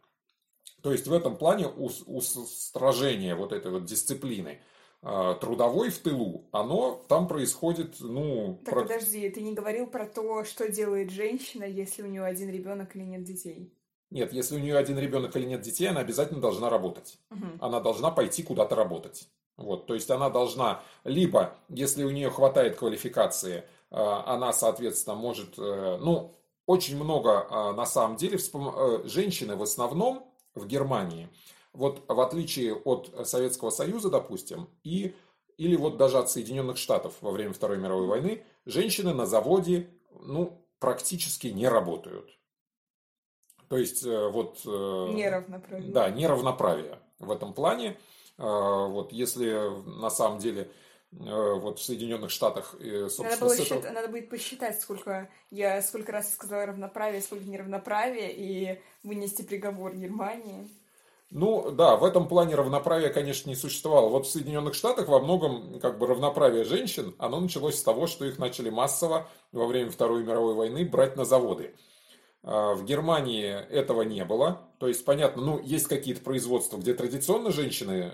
То 0.82 0.90
есть, 0.90 1.06
в 1.06 1.12
этом 1.12 1.36
плане 1.36 1.68
ус- 1.68 2.02
устражение 2.04 3.36
вот 3.36 3.52
этой 3.52 3.70
вот 3.70 3.84
дисциплины 3.84 4.60
трудовой 5.40 5.90
в 5.90 5.98
тылу, 5.98 6.44
оно 6.50 7.00
там 7.08 7.28
происходит, 7.28 7.96
ну, 8.00 8.58
Так 8.64 8.74
про- 8.74 8.82
подожди, 8.82 9.28
ты 9.28 9.42
не 9.42 9.52
говорил 9.52 9.86
про 9.86 10.06
то, 10.06 10.44
что 10.44 10.70
делает 10.70 11.10
женщина, 11.10 11.64
если 11.64 12.02
у 12.02 12.06
нее 12.06 12.24
один 12.24 12.48
ребенок 12.50 12.96
или 12.96 13.04
нет 13.04 13.22
детей? 13.24 13.70
нет, 14.10 14.32
если 14.32 14.54
у 14.56 14.60
нее 14.60 14.76
один 14.76 14.96
ребенок 14.98 15.34
или 15.36 15.44
нет 15.46 15.60
детей, 15.62 15.86
она 15.86 16.00
обязательно 16.00 16.40
должна 16.40 16.70
работать. 16.70 17.18
Мгм. 17.30 17.58
она 17.60 17.80
должна 17.80 18.10
пойти 18.10 18.42
куда-то 18.42 18.74
работать. 18.76 19.28
Вот, 19.56 19.86
то 19.86 19.94
есть 19.94 20.10
она 20.10 20.30
должна, 20.30 20.82
либо, 21.04 21.54
если 21.68 22.04
у 22.04 22.10
нее 22.10 22.30
хватает 22.30 22.76
квалификации, 22.76 23.56
э, 23.58 23.62
она, 24.26 24.52
соответственно, 24.52 25.16
может, 25.16 25.58
э, 25.58 25.98
ну, 26.00 26.34
очень 26.66 26.96
много, 26.96 27.46
э, 27.50 27.72
на 27.72 27.86
самом 27.86 28.16
деле, 28.16 28.36
вспом- 28.38 28.74
э, 29.04 29.08
женщины 29.08 29.54
в 29.56 29.62
основном 29.62 30.26
в 30.54 30.66
Германии, 30.66 31.28
вот 31.74 32.02
в 32.08 32.20
отличие 32.20 32.74
от 32.74 33.28
Советского 33.28 33.70
Союза, 33.70 34.08
допустим, 34.08 34.68
и, 34.84 35.14
или 35.58 35.76
вот 35.76 35.96
даже 35.98 36.18
от 36.18 36.30
Соединенных 36.30 36.78
Штатов 36.78 37.14
во 37.20 37.30
время 37.30 37.52
Второй 37.52 37.78
мировой 37.78 38.06
войны, 38.06 38.44
женщины 38.64 39.12
на 39.12 39.26
заводе, 39.26 39.90
ну, 40.20 40.66
практически 40.78 41.48
не 41.48 41.68
работают. 41.68 42.30
То 43.68 43.76
есть, 43.76 44.04
э, 44.04 44.28
вот... 44.28 44.60
э, 44.66 44.68
Неравноправие. 45.14 45.90
да, 45.92 46.10
неравноправие 46.10 46.98
в 47.18 47.30
этом 47.30 47.52
плане. 47.54 47.98
А, 48.36 48.86
Вот 48.86 49.12
если 49.12 49.52
на 50.00 50.10
самом 50.10 50.38
деле 50.38 50.70
э, 51.12 51.52
вот 51.54 51.78
в 51.78 51.82
Соединенных 51.82 52.30
Штатах, 52.30 52.74
э, 52.78 52.84
Надо, 52.84 53.08
собственно, 53.08 53.40
было 53.40 53.52
этого- 53.54 53.80
счит- 53.82 53.92
надо 53.92 54.08
будет 54.08 54.28
посчитать, 54.28 54.80
сколько 54.80 55.30
я 55.50 55.80
сколько 55.82 56.12
раз 56.12 56.32
сказала 56.32 56.66
равноправие, 56.66 57.22
сколько 57.22 57.44
неравноправие, 57.44 58.32
и 58.34 58.80
вынести 59.02 59.42
приговор 59.42 59.94
Германии. 59.96 60.68
Ну 61.30 61.70
да, 61.72 61.96
в 61.96 62.04
этом 62.04 62.28
плане 62.28 62.54
равноправия, 62.54 63.08
конечно, 63.08 63.48
не 63.48 63.56
существовало. 63.56 64.08
Вот 64.08 64.26
в 64.26 64.30
Соединенных 64.30 64.74
Штатах 64.74 65.08
во 65.08 65.18
многом 65.18 65.80
как 65.80 65.98
бы 65.98 66.06
равноправие 66.06 66.64
женщин, 66.64 67.14
оно 67.18 67.40
началось 67.40 67.78
с 67.78 67.82
того, 67.82 68.06
что 68.06 68.24
их 68.24 68.38
начали 68.38 68.70
массово 68.70 69.28
во 69.50 69.66
время 69.66 69.90
Второй 69.90 70.22
мировой 70.22 70.54
войны 70.54 70.84
брать 70.84 71.16
на 71.16 71.24
заводы. 71.24 71.74
В 72.42 72.84
Германии 72.84 73.46
этого 73.46 74.02
не 74.02 74.24
было. 74.24 74.68
То 74.78 74.86
есть, 74.86 75.04
понятно, 75.04 75.42
ну, 75.42 75.60
есть 75.60 75.88
какие-то 75.88 76.20
производства, 76.20 76.76
где 76.76 76.94
традиционно 76.94 77.50
женщины 77.50 78.12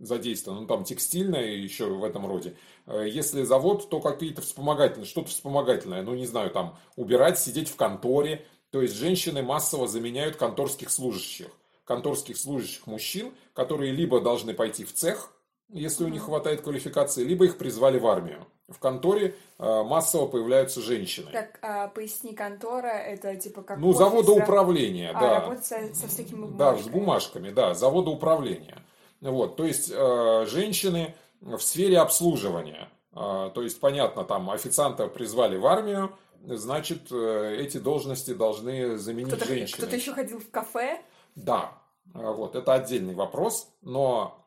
задействованы, 0.00 0.60
ну, 0.62 0.66
там 0.68 0.84
текстильное 0.84 1.46
еще 1.46 1.86
в 1.86 2.04
этом 2.04 2.26
роде. 2.26 2.56
Если 2.86 3.42
завод, 3.42 3.90
то 3.90 4.00
какие-то 4.00 4.40
вспомогательные, 4.40 5.06
что-то 5.06 5.28
вспомогательное, 5.28 6.02
ну, 6.02 6.14
не 6.14 6.26
знаю, 6.26 6.50
там, 6.50 6.78
убирать, 6.94 7.38
сидеть 7.40 7.68
в 7.68 7.76
конторе. 7.76 8.46
То 8.70 8.82
есть, 8.82 8.94
женщины 8.94 9.42
массово 9.42 9.88
заменяют 9.88 10.36
конторских 10.36 10.90
служащих. 10.90 11.48
Конторских 11.84 12.36
служащих 12.36 12.86
мужчин, 12.86 13.32
которые 13.54 13.92
либо 13.92 14.20
должны 14.20 14.54
пойти 14.54 14.84
в 14.84 14.92
цех, 14.92 15.32
если 15.68 16.04
у 16.04 16.08
них 16.08 16.24
хватает 16.24 16.62
квалификации, 16.62 17.24
либо 17.24 17.44
их 17.44 17.58
призвали 17.58 17.98
в 17.98 18.06
армию. 18.06 18.46
В 18.68 18.80
конторе 18.80 19.36
э, 19.58 19.82
массово 19.84 20.26
появляются 20.26 20.80
женщины. 20.80 21.30
Так, 21.30 21.58
а, 21.62 21.86
поясни, 21.86 22.34
контора 22.34 22.88
это 22.88 23.36
типа 23.36 23.62
как 23.62 23.78
Ну, 23.78 23.92
завода 23.92 24.32
управления, 24.32 25.10
а, 25.10 25.20
да. 25.20 25.40
работа 25.40 25.62
со, 25.62 25.94
со 25.94 26.08
всякими 26.08 26.40
бумажками. 26.40 26.58
Да, 26.58 26.76
с 26.76 26.88
бумажками, 26.88 27.50
да, 27.50 27.74
завода 27.74 28.10
управления. 28.10 28.78
Вот, 29.20 29.56
то 29.56 29.64
есть 29.64 29.90
э, 29.92 30.46
женщины 30.48 31.14
в 31.40 31.60
сфере 31.60 31.98
обслуживания. 31.98 32.88
Э, 33.12 33.50
то 33.54 33.62
есть, 33.62 33.78
понятно, 33.78 34.24
там 34.24 34.50
официанта 34.50 35.06
призвали 35.06 35.56
в 35.56 35.66
армию, 35.66 36.10
значит, 36.46 37.10
э, 37.10 37.56
эти 37.58 37.78
должности 37.78 38.32
должны 38.32 38.98
заменить 38.98 39.32
кто-то, 39.32 39.46
женщины. 39.46 39.78
Кто-то 39.78 39.96
еще 39.96 40.12
ходил 40.12 40.38
в 40.38 40.50
кафе? 40.50 41.02
Да, 41.34 41.82
э, 42.14 42.18
вот, 42.18 42.54
это 42.54 42.74
отдельный 42.74 43.14
вопрос, 43.14 43.68
но 43.82 44.46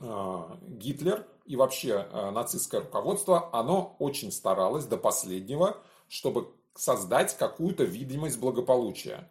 Э, 0.00 0.42
Гитлер 0.68 1.26
и 1.46 1.56
вообще 1.56 2.06
нацистское 2.32 2.80
руководство, 2.80 3.48
оно 3.52 3.96
очень 3.98 4.32
старалось 4.32 4.84
до 4.84 4.98
последнего, 4.98 5.78
чтобы 6.08 6.52
создать 6.74 7.36
какую-то 7.38 7.84
видимость 7.84 8.38
благополучия. 8.38 9.30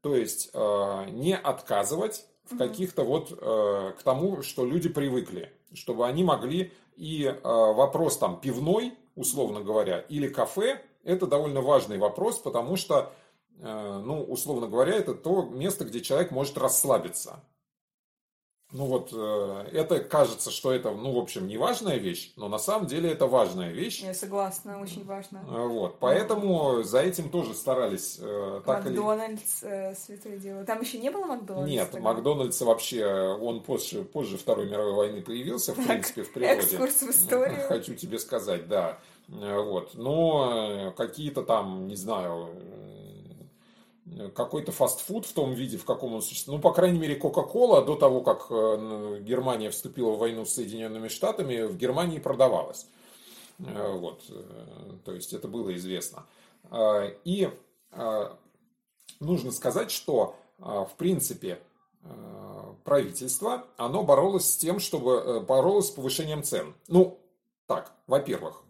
То 0.00 0.14
есть 0.14 0.54
не 0.54 1.36
отказывать 1.36 2.24
в 2.44 2.56
каких-то 2.56 3.02
вот 3.02 3.30
к 3.30 4.02
тому, 4.04 4.42
что 4.42 4.64
люди 4.64 4.88
привыкли, 4.88 5.52
чтобы 5.74 6.06
они 6.06 6.22
могли 6.22 6.72
и 6.94 7.34
вопрос 7.42 8.16
там 8.18 8.40
пивной, 8.40 8.94
условно 9.16 9.62
говоря, 9.62 9.98
или 9.98 10.28
кафе, 10.28 10.80
это 11.02 11.26
довольно 11.26 11.60
важный 11.62 11.98
вопрос, 11.98 12.38
потому 12.38 12.76
что, 12.76 13.12
ну, 13.58 14.22
условно 14.22 14.68
говоря, 14.68 14.94
это 14.94 15.14
то 15.14 15.42
место, 15.42 15.84
где 15.84 16.00
человек 16.00 16.30
может 16.30 16.56
расслабиться. 16.58 17.42
Ну 18.72 18.86
вот, 18.86 19.10
э, 19.12 19.68
это 19.72 20.00
кажется, 20.00 20.50
что 20.50 20.72
это, 20.72 20.90
ну, 20.90 21.12
в 21.12 21.18
общем, 21.18 21.46
не 21.46 21.56
важная 21.56 21.98
вещь, 21.98 22.32
но 22.34 22.48
на 22.48 22.58
самом 22.58 22.88
деле 22.88 23.12
это 23.12 23.26
важная 23.26 23.70
вещь. 23.70 24.02
Я 24.02 24.12
согласна, 24.12 24.80
очень 24.80 25.04
важно. 25.04 25.44
Э, 25.48 25.66
вот, 25.66 25.98
поэтому 26.00 26.82
за 26.82 27.00
этим 27.00 27.30
тоже 27.30 27.54
старались 27.54 28.18
э, 28.20 28.62
так 28.66 28.84
Макдональдс, 28.84 29.62
или... 29.62 29.94
святое 29.94 30.36
дело. 30.38 30.64
Там 30.64 30.80
еще 30.80 30.98
не 30.98 31.10
было 31.10 31.26
Макдональдса? 31.26 31.70
Нет, 31.70 31.90
тогда? 31.92 32.12
Макдональдс 32.12 32.60
вообще, 32.60 33.06
он 33.40 33.62
позже, 33.62 34.02
позже 34.02 34.36
Второй 34.36 34.68
мировой 34.68 34.94
войны 34.94 35.22
появился, 35.22 35.72
в 35.72 35.76
так, 35.76 35.86
принципе, 35.86 36.24
в 36.24 36.32
природе. 36.32 36.60
Экскурс 36.60 37.02
в 37.02 37.10
историю. 37.10 37.68
Хочу 37.68 37.94
тебе 37.94 38.18
сказать, 38.18 38.66
да. 38.66 38.98
Вот, 39.28 39.94
но 39.94 40.92
какие-то 40.96 41.42
там, 41.42 41.86
не 41.86 41.96
знаю, 41.96 42.48
какой-то 44.34 44.72
фастфуд 44.72 45.26
в 45.26 45.32
том 45.32 45.52
виде, 45.52 45.76
в 45.76 45.84
каком 45.84 46.14
он 46.14 46.22
существует. 46.22 46.58
Ну, 46.58 46.62
по 46.62 46.72
крайней 46.72 46.98
мере, 46.98 47.16
Кока-Кола 47.16 47.84
до 47.84 47.96
того, 47.96 48.22
как 48.22 48.46
э, 48.50 49.18
Германия 49.20 49.70
вступила 49.70 50.12
в 50.12 50.18
войну 50.18 50.46
с 50.46 50.54
Соединенными 50.54 51.08
Штатами, 51.08 51.62
в 51.62 51.76
Германии 51.76 52.18
продавалась. 52.18 52.86
Э, 53.58 53.92
вот. 53.92 54.22
Э, 54.28 54.42
то 55.04 55.12
есть 55.12 55.32
это 55.32 55.48
было 55.48 55.74
известно. 55.76 56.24
И 57.24 57.48
нужно 59.20 59.52
сказать, 59.52 59.92
что 59.92 60.34
в 60.58 60.90
принципе 60.96 61.60
правительство, 62.82 63.64
оно 63.76 64.02
боролось 64.02 64.50
с 64.50 64.56
тем, 64.56 64.80
чтобы 64.80 65.40
боролось 65.40 65.86
с 65.86 65.90
повышением 65.90 66.42
цен. 66.42 66.74
Ну, 66.88 67.20
так, 67.68 67.92
во-первых, 68.08 68.64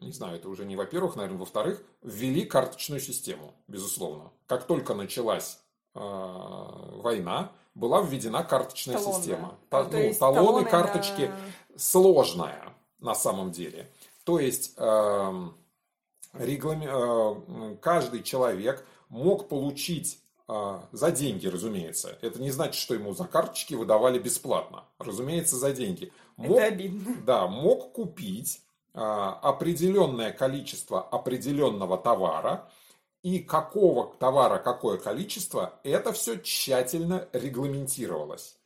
не 0.00 0.12
знаю, 0.12 0.36
это 0.36 0.48
уже 0.48 0.64
не 0.64 0.76
во-первых, 0.76 1.16
наверное, 1.16 1.38
во-вторых, 1.38 1.82
ввели 2.02 2.44
карточную 2.44 3.00
систему, 3.00 3.54
безусловно. 3.66 4.30
Как 4.46 4.66
только 4.66 4.94
началась 4.94 5.60
э, 5.94 6.00
война, 6.00 7.52
была 7.74 8.02
введена 8.02 8.42
карточная 8.42 8.98
Талон, 8.98 9.14
система. 9.14 9.58
Да. 9.70 9.84
Та, 9.84 9.90
ну, 9.90 9.90
талоны, 9.90 10.14
талоны, 10.14 10.64
карточки 10.64 11.26
да. 11.26 11.34
сложная 11.76 12.74
на 12.98 13.14
самом 13.14 13.52
деле. 13.52 13.90
То 14.24 14.38
есть 14.38 14.74
э, 14.76 15.48
реглами, 16.34 16.88
э, 16.88 17.76
каждый 17.76 18.22
человек 18.22 18.84
мог 19.08 19.48
получить 19.48 20.20
э, 20.48 20.80
за 20.92 21.10
деньги, 21.12 21.46
разумеется. 21.46 22.18
Это 22.20 22.40
не 22.40 22.50
значит, 22.50 22.80
что 22.80 22.94
ему 22.94 23.14
за 23.14 23.24
карточки 23.24 23.74
выдавали 23.74 24.18
бесплатно. 24.18 24.84
Разумеется, 24.98 25.56
за 25.56 25.72
деньги. 25.72 26.12
Мог, 26.36 26.58
Это 26.58 26.66
обидно. 26.66 27.16
Да, 27.24 27.46
мог 27.46 27.92
купить 27.92 28.60
определенное 29.00 30.32
количество 30.32 31.00
определенного 31.00 31.98
товара 31.98 32.68
и 33.22 33.38
какого 33.40 34.14
товара 34.18 34.58
какое 34.58 34.98
количество, 34.98 35.74
это 35.82 36.12
все 36.12 36.36
тщательно 36.36 37.28
регламентировалось. 37.32 38.58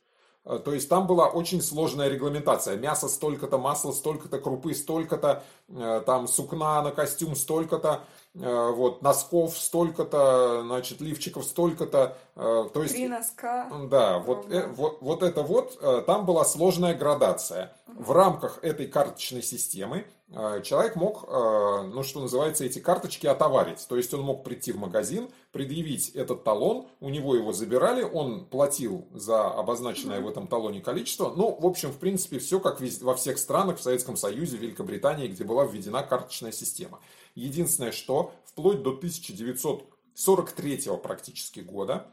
А, 0.45 0.59
то 0.59 0.73
есть 0.73 0.89
там 0.89 1.07
была 1.07 1.29
очень 1.29 1.61
сложная 1.61 2.09
регламентация. 2.09 2.77
Мясо 2.77 3.07
столько-то, 3.07 3.57
масло 3.57 3.91
столько-то, 3.91 4.39
крупы 4.39 4.73
столько-то, 4.73 5.43
э, 5.69 6.03
там 6.05 6.27
сукна 6.27 6.81
на 6.81 6.91
костюм 6.91 7.35
столько-то, 7.35 8.03
э, 8.03 8.03
вот, 8.35 9.01
носков 9.03 9.55
столько-то, 9.57 10.63
значит, 10.63 11.01
лифчиков 11.01 11.45
столько-то. 11.45 12.17
Э, 12.35 12.67
то 12.73 12.81
есть, 12.81 12.95
Три 12.95 13.07
носка. 13.07 13.69
Да, 13.89 14.19
вот, 14.19 14.47
вот, 14.75 15.01
вот 15.01 15.23
это 15.23 15.43
вот, 15.43 16.05
там 16.05 16.25
была 16.25 16.43
сложная 16.45 16.95
градация. 16.95 17.75
В 17.87 18.11
рамках 18.11 18.59
этой 18.63 18.87
карточной 18.87 19.43
системы 19.43 20.05
Э, 20.35 20.61
человек 20.63 20.95
мог, 20.95 21.25
э, 21.27 21.89
ну 21.93 22.01
что 22.01 22.19
называется, 22.19 22.65
эти 22.65 22.79
карточки 22.79 23.27
отоварить. 23.27 23.85
То 23.87 23.95
есть 23.95 24.13
он 24.15 24.21
мог 24.21 24.43
прийти 24.43 24.71
в 24.71 24.77
магазин, 24.77 25.29
предъявить 25.51 26.09
этот 26.09 26.43
талон, 26.43 26.87
у 27.01 27.09
него 27.09 27.35
его 27.35 27.53
забирали, 27.53 28.01
он 28.01 28.45
платил 28.45 29.07
за 29.13 29.47
обозначенное 29.47 30.21
в 30.21 30.27
этом 30.27 30.47
талоне 30.47 30.81
количество. 30.81 31.31
Ну, 31.35 31.55
в 31.59 31.65
общем, 31.67 31.91
в 31.91 31.99
принципе, 31.99 32.39
все 32.39 32.59
как 32.59 32.81
во 33.01 33.15
всех 33.15 33.37
странах, 33.37 33.77
в 33.77 33.83
Советском 33.83 34.17
Союзе, 34.17 34.57
Великобритании, 34.57 35.27
где 35.27 35.43
была 35.43 35.65
введена 35.65 36.01
карточная 36.01 36.51
система. 36.51 36.99
Единственное, 37.35 37.91
что 37.91 38.33
вплоть 38.45 38.83
до 38.83 38.91
1943 38.91 40.81
практически 41.01 41.61
года 41.61 42.07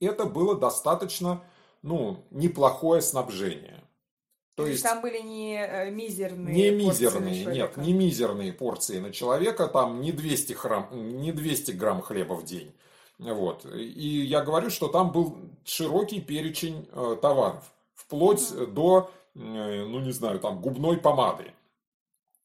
это 0.00 0.24
было 0.24 0.56
достаточно 0.56 1.42
ну, 1.82 2.24
неплохое 2.30 3.02
снабжение. 3.02 3.82
То, 4.54 4.62
То 4.62 4.68
есть, 4.68 4.82
там 4.84 5.02
были 5.02 5.18
не 5.18 5.56
э, 5.56 5.90
мизерные 5.90 6.54
Не 6.54 6.70
мизерные, 6.70 7.44
нет, 7.44 7.76
не 7.76 7.92
мизерные 7.92 8.52
порции 8.52 9.00
на 9.00 9.10
человека, 9.12 9.66
там 9.66 10.00
не 10.00 10.12
200, 10.12 10.52
грамм, 10.52 10.88
не 10.92 11.32
200 11.32 11.72
грамм 11.72 12.00
хлеба 12.00 12.34
в 12.34 12.44
день. 12.44 12.72
Вот. 13.18 13.66
И 13.74 14.24
я 14.24 14.42
говорю, 14.42 14.70
что 14.70 14.86
там 14.88 15.10
был 15.10 15.36
широкий 15.64 16.20
перечень 16.20 16.88
э, 16.92 17.16
товаров, 17.20 17.64
вплоть 17.94 18.42
mm-hmm. 18.42 18.66
до, 18.72 19.10
э, 19.34 19.38
ну 19.38 19.98
не 19.98 20.12
знаю, 20.12 20.38
там 20.38 20.60
губной 20.60 20.98
помады 20.98 21.52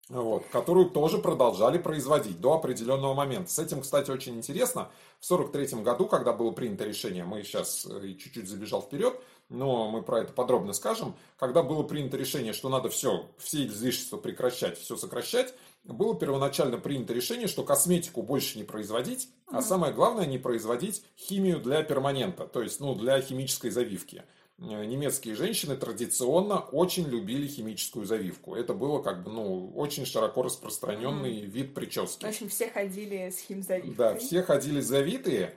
вот, 0.09 0.45
которую 0.51 0.89
тоже 0.89 1.19
продолжали 1.19 1.77
производить 1.77 2.41
до 2.41 2.53
определенного 2.53 3.13
момента. 3.13 3.51
С 3.51 3.59
этим, 3.59 3.81
кстати, 3.81 4.09
очень 4.09 4.35
интересно. 4.35 4.89
В 5.19 5.31
1943 5.31 5.83
году, 5.83 6.07
когда 6.07 6.33
было 6.33 6.51
принято 6.51 6.83
решение, 6.83 7.23
мы 7.23 7.43
сейчас 7.43 7.85
э, 7.85 8.15
чуть-чуть 8.15 8.49
забежал 8.49 8.81
вперед, 8.81 9.21
но 9.49 9.89
мы 9.89 10.01
про 10.01 10.21
это 10.21 10.33
подробно 10.33 10.73
скажем, 10.73 11.15
когда 11.37 11.61
было 11.61 11.83
принято 11.83 12.17
решение, 12.17 12.53
что 12.53 12.69
надо 12.69 12.89
все, 12.89 13.29
все 13.37 13.67
излишества 13.67 14.17
прекращать, 14.17 14.79
все 14.79 14.97
сокращать, 14.97 15.53
было 15.83 16.15
первоначально 16.15 16.77
принято 16.77 17.13
решение, 17.13 17.47
что 17.47 17.63
косметику 17.63 18.21
больше 18.21 18.57
не 18.57 18.63
производить, 18.63 19.29
а 19.47 19.61
самое 19.61 19.93
главное 19.93 20.25
не 20.25 20.37
производить 20.37 21.03
химию 21.17 21.59
для 21.59 21.83
перманента, 21.83 22.45
то 22.45 22.61
есть 22.61 22.79
ну, 22.79 22.95
для 22.95 23.21
химической 23.21 23.69
завивки. 23.69 24.23
Э, 24.61 24.85
немецкие 24.85 25.35
женщины 25.35 25.77
традиционно 25.77 26.59
очень 26.59 27.07
любили 27.07 27.47
химическую 27.47 28.05
завивку. 28.05 28.55
Это 28.55 28.73
было 28.73 29.01
как 29.01 29.23
бы, 29.23 29.31
ну, 29.31 29.71
очень 29.75 30.05
широко 30.05 30.43
распространенный 30.43 31.41
mm. 31.41 31.45
вид 31.45 31.73
прически. 31.73 32.25
В 32.25 32.29
общем, 32.29 32.49
все 32.49 32.69
ходили 32.69 33.29
с 33.29 33.39
химзавивкой. 33.39 33.95
Да, 33.95 34.15
все 34.15 34.43
ходили 34.43 34.81
завитые, 34.81 35.55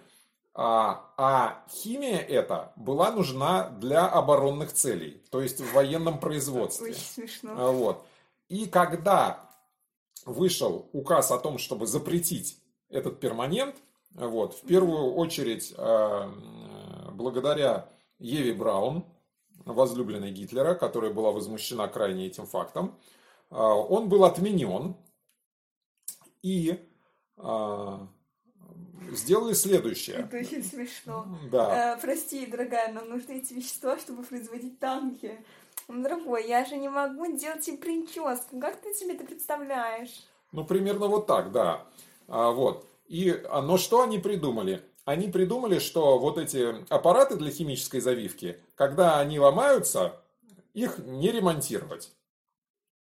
а, 0.54 1.12
а 1.16 1.64
химия 1.70 2.18
эта 2.18 2.72
была 2.76 3.10
нужна 3.10 3.70
для 3.70 4.06
оборонных 4.06 4.72
целей, 4.72 5.22
то 5.30 5.40
есть 5.40 5.60
в 5.60 5.72
военном 5.72 6.20
производстве. 6.20 6.90
Очень 6.90 7.00
смешно. 7.00 7.54
А, 7.56 7.72
вот. 7.72 8.04
И 8.48 8.66
когда 8.66 9.50
вышел 10.26 10.88
указ 10.92 11.32
о 11.32 11.38
том, 11.38 11.58
чтобы 11.58 11.86
запретить 11.86 12.58
этот 12.88 13.18
перманент, 13.18 13.74
вот, 14.12 14.54
в 14.54 14.60
первую 14.60 15.14
очередь, 15.14 15.72
э, 15.76 16.30
благодаря 17.12 17.88
Еве 18.18 18.54
Браун, 18.54 19.04
возлюбленной 19.64 20.30
Гитлера, 20.30 20.74
которая 20.74 21.12
была 21.12 21.30
возмущена 21.30 21.88
крайне 21.88 22.26
этим 22.26 22.46
фактом, 22.46 22.98
а, 23.50 23.74
он 23.74 24.08
был 24.08 24.24
отменен, 24.24 24.96
и 26.42 26.78
а, 27.36 28.08
сделали 29.10 29.54
следующее. 29.54 30.16
Это 30.18 30.38
очень 30.38 30.64
смешно. 30.64 31.26
Да. 31.50 31.94
Э, 31.94 32.00
прости, 32.00 32.46
дорогая, 32.46 32.92
нам 32.92 33.08
нужны 33.08 33.38
эти 33.38 33.52
вещества, 33.54 33.98
чтобы 33.98 34.24
производить 34.24 34.78
танки. 34.78 35.44
Дорогой, 35.88 36.46
я 36.46 36.64
же 36.64 36.76
не 36.76 36.88
могу 36.88 37.36
делать 37.36 37.66
им 37.68 37.78
прическу. 37.78 38.58
Как 38.60 38.80
ты 38.80 38.94
себе 38.94 39.14
это 39.14 39.24
представляешь? 39.24 40.26
Ну, 40.52 40.64
примерно 40.64 41.08
вот 41.08 41.26
так, 41.26 41.52
да. 41.52 41.86
А, 42.28 42.50
вот. 42.50 42.86
И, 43.06 43.30
а, 43.48 43.62
но 43.62 43.78
что 43.78 44.02
они 44.02 44.18
придумали? 44.18 44.82
Они 45.04 45.28
придумали, 45.28 45.78
что 45.78 46.18
вот 46.18 46.38
эти 46.38 46.84
аппараты 46.92 47.36
для 47.36 47.50
химической 47.50 48.00
завивки, 48.00 48.60
когда 48.76 49.18
они 49.18 49.38
ломаются, 49.38 50.20
их 50.74 50.98
не 50.98 51.30
ремонтировать. 51.30 52.12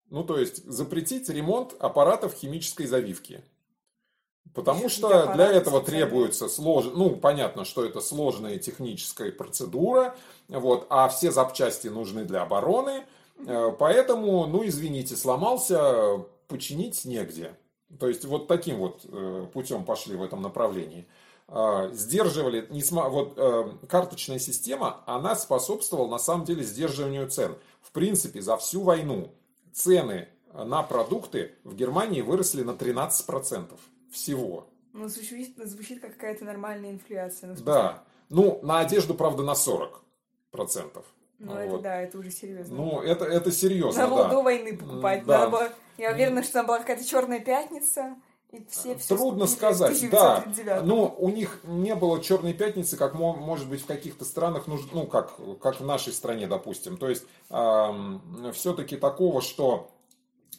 Ну, 0.10 0.24
то 0.24 0.38
есть 0.38 0.66
запретить 0.66 1.30
ремонт 1.30 1.74
аппаратов 1.80 2.34
химической 2.34 2.86
завивки. 2.86 3.44
Потому 4.54 4.90
что 4.90 5.32
для 5.34 5.48
этого 5.48 5.82
требуется 5.82 6.50
сложно, 6.50 6.92
ну, 6.92 7.16
понятно, 7.16 7.64
что 7.64 7.86
это 7.86 8.02
сложная 8.02 8.58
техническая 8.58 9.32
процедура, 9.32 10.16
вот, 10.50 10.88
а 10.90 11.08
все 11.08 11.32
запчасти 11.32 11.88
нужны 11.88 12.26
для 12.26 12.42
обороны, 12.42 13.06
э, 13.38 13.72
поэтому, 13.80 14.46
ну, 14.48 14.68
извините, 14.68 15.16
сломался, 15.16 16.26
починить 16.50 17.06
негде. 17.06 17.56
То 17.98 18.10
есть 18.10 18.26
вот 18.26 18.48
таким 18.48 18.80
вот 18.80 19.06
э, 19.06 19.48
путем 19.54 19.86
пошли 19.86 20.18
в 20.18 20.24
этом 20.24 20.42
направлении. 20.42 21.08
А, 21.54 21.90
сдерживали, 21.92 22.66
вот 23.10 23.34
э, 23.36 23.72
карточная 23.90 24.40
система, 24.40 25.04
она 25.06 25.36
способствовала 25.36 26.10
на 26.10 26.18
самом 26.18 26.46
деле 26.46 26.64
сдерживанию 26.64 27.30
цен. 27.30 27.58
В 27.82 27.92
принципе, 27.92 28.42
за 28.42 28.56
всю 28.56 28.84
войну 28.84 29.36
цены 29.74 30.30
на 30.54 30.82
продукты 30.82 31.56
в 31.66 31.76
Германии 31.76 32.22
выросли 32.22 32.64
на 32.64 32.72
13% 32.72 33.68
всего. 34.10 34.70
Ну, 34.94 35.10
звучит, 35.10 35.58
звучит 35.58 36.00
как 36.00 36.14
какая-то 36.14 36.46
нормальная 36.46 36.92
инфляция. 36.92 37.54
Да. 37.56 38.06
Ну, 38.30 38.62
на 38.64 38.80
одежду, 38.80 39.14
правда, 39.14 39.44
на 39.44 39.52
40%. 39.52 41.04
Ну, 41.40 41.54
вот. 41.54 41.60
это 41.60 41.78
да, 41.80 42.02
это 42.02 42.18
уже 42.18 42.32
серьезно. 42.32 42.78
Ну, 42.78 43.02
это, 43.02 43.26
это 43.26 43.52
серьезно, 43.52 44.04
Надо 44.04 44.16
было 44.16 44.30
до 44.30 44.42
войны 44.42 44.78
покупать. 44.78 45.26
Да. 45.26 45.40
Надо 45.40 45.52
было... 45.52 45.70
Я 45.98 46.14
уверена, 46.14 46.44
что 46.44 46.54
там 46.54 46.68
была 46.68 46.80
какая-то 46.80 47.04
черная 47.04 47.42
пятница. 47.42 48.16
И 48.52 48.66
все, 48.70 48.98
все 48.98 49.16
Трудно 49.16 49.48
сказать, 49.48 50.10
да. 50.10 50.44
Ну, 50.84 51.16
у 51.18 51.30
них 51.30 51.62
не 51.64 51.96
было 51.96 52.22
черной 52.22 52.54
пятницы, 52.54 52.98
как 52.98 53.14
может 53.14 53.70
быть 53.70 53.82
в 53.82 53.86
каких-то 53.86 54.26
странах, 54.26 54.66
ну, 54.68 55.08
как, 55.08 55.36
как 55.62 55.80
в 55.80 55.86
нашей 55.86 56.12
стране, 56.12 56.48
допустим. 56.48 56.98
То 56.98 57.10
есть, 57.10 57.24
э, 57.50 58.20
все-таки 58.54 58.98
такого, 58.98 59.42
что 59.42 59.90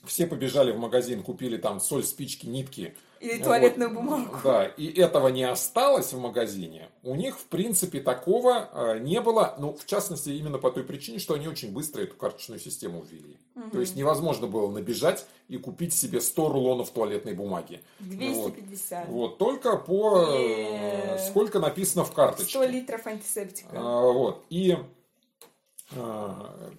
все 0.05 0.27
побежали 0.27 0.73
в 0.73 0.79
магазин, 0.79 1.23
купили 1.23 1.57
там 1.57 1.81
соль, 1.81 2.05
спички, 2.05 2.47
нитки. 2.47 2.95
Или 3.21 3.41
туалетную 3.41 3.88
вот, 3.91 4.03
бумагу. 4.03 4.37
Да, 4.43 4.67
и 4.67 4.87
этого 4.88 5.29
не 5.29 5.45
осталось 5.45 6.12
в 6.12 6.19
магазине. 6.19 6.88
У 7.05 7.15
них, 7.15 7.38
в 7.38 7.45
принципе, 7.45 8.01
такого 8.01 8.69
э, 8.73 8.99
не 8.99 9.21
было. 9.21 9.55
Ну, 9.61 9.75
в 9.75 9.87
частности, 9.87 10.31
именно 10.31 10.59
по 10.59 10.73
той 10.73 10.83
причине, 10.83 11.21
что 11.21 11.35
они 11.35 11.47
очень 11.47 11.73
быстро 11.73 12.03
эту 12.03 12.17
карточную 12.17 12.59
систему 12.59 13.05
ввели. 13.09 13.38
Угу. 13.55 13.71
То 13.71 13.81
есть 13.81 13.95
невозможно 13.95 14.49
было 14.49 14.69
набежать 14.69 15.25
и 15.47 15.57
купить 15.57 15.95
себе 15.95 16.21
100 16.21 16.49
рулонов 16.49 16.91
туалетной 16.91 17.35
бумаги. 17.35 17.81
250. 18.01 19.07
Вот, 19.07 19.15
вот 19.15 19.38
только 19.38 19.77
по... 19.77 20.27
Э, 20.29 21.19
сколько 21.29 21.61
написано 21.61 22.05
в 22.05 22.12
карточке. 22.12 22.51
100 22.51 22.65
литров 22.65 23.07
антисептика. 23.07 23.71
А, 23.75 24.12
вот. 24.12 24.45
И 24.51 24.77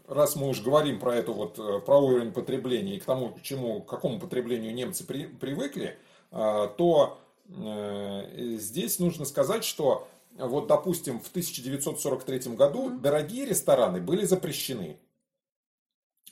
раз 0.07 0.35
мы 0.35 0.49
уж 0.49 0.61
говорим 0.61 0.99
про 0.99 1.15
эту 1.15 1.33
вот 1.33 1.59
э, 1.59 1.79
про 1.79 1.99
уровень 1.99 2.31
потребления 2.31 2.95
и 2.95 2.99
к 2.99 3.05
тому, 3.05 3.29
к 3.29 3.41
чему, 3.41 3.81
к 3.81 3.89
какому 3.89 4.19
потреблению 4.19 4.73
немцы 4.73 5.05
при, 5.05 5.25
привыкли, 5.27 5.97
а, 6.31 6.67
то 6.67 7.19
э, 7.47 8.55
здесь 8.57 8.99
нужно 8.99 9.25
сказать, 9.25 9.63
что 9.63 10.07
вот, 10.37 10.67
допустим, 10.67 11.19
в 11.19 11.29
1943 11.29 12.55
году 12.55 12.89
дорогие 12.89 13.45
рестораны 13.45 14.01
были 14.01 14.25
запрещены, 14.25 14.97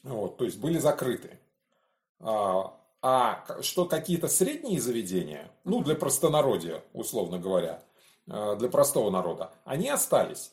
вот, 0.03 0.37
то 0.37 0.45
есть 0.45 0.57
были 0.57 0.79
закрыты. 0.79 1.39
А, 2.19 2.75
а 3.03 3.45
что 3.61 3.85
какие-то 3.85 4.27
средние 4.27 4.79
заведения, 4.79 5.51
ну, 5.63 5.83
для 5.83 5.95
простонародья, 5.95 6.83
условно 6.93 7.37
говоря, 7.37 7.83
э, 8.27 8.55
для 8.57 8.69
простого 8.69 9.09
народа, 9.09 9.51
они 9.65 9.89
остались. 9.89 10.51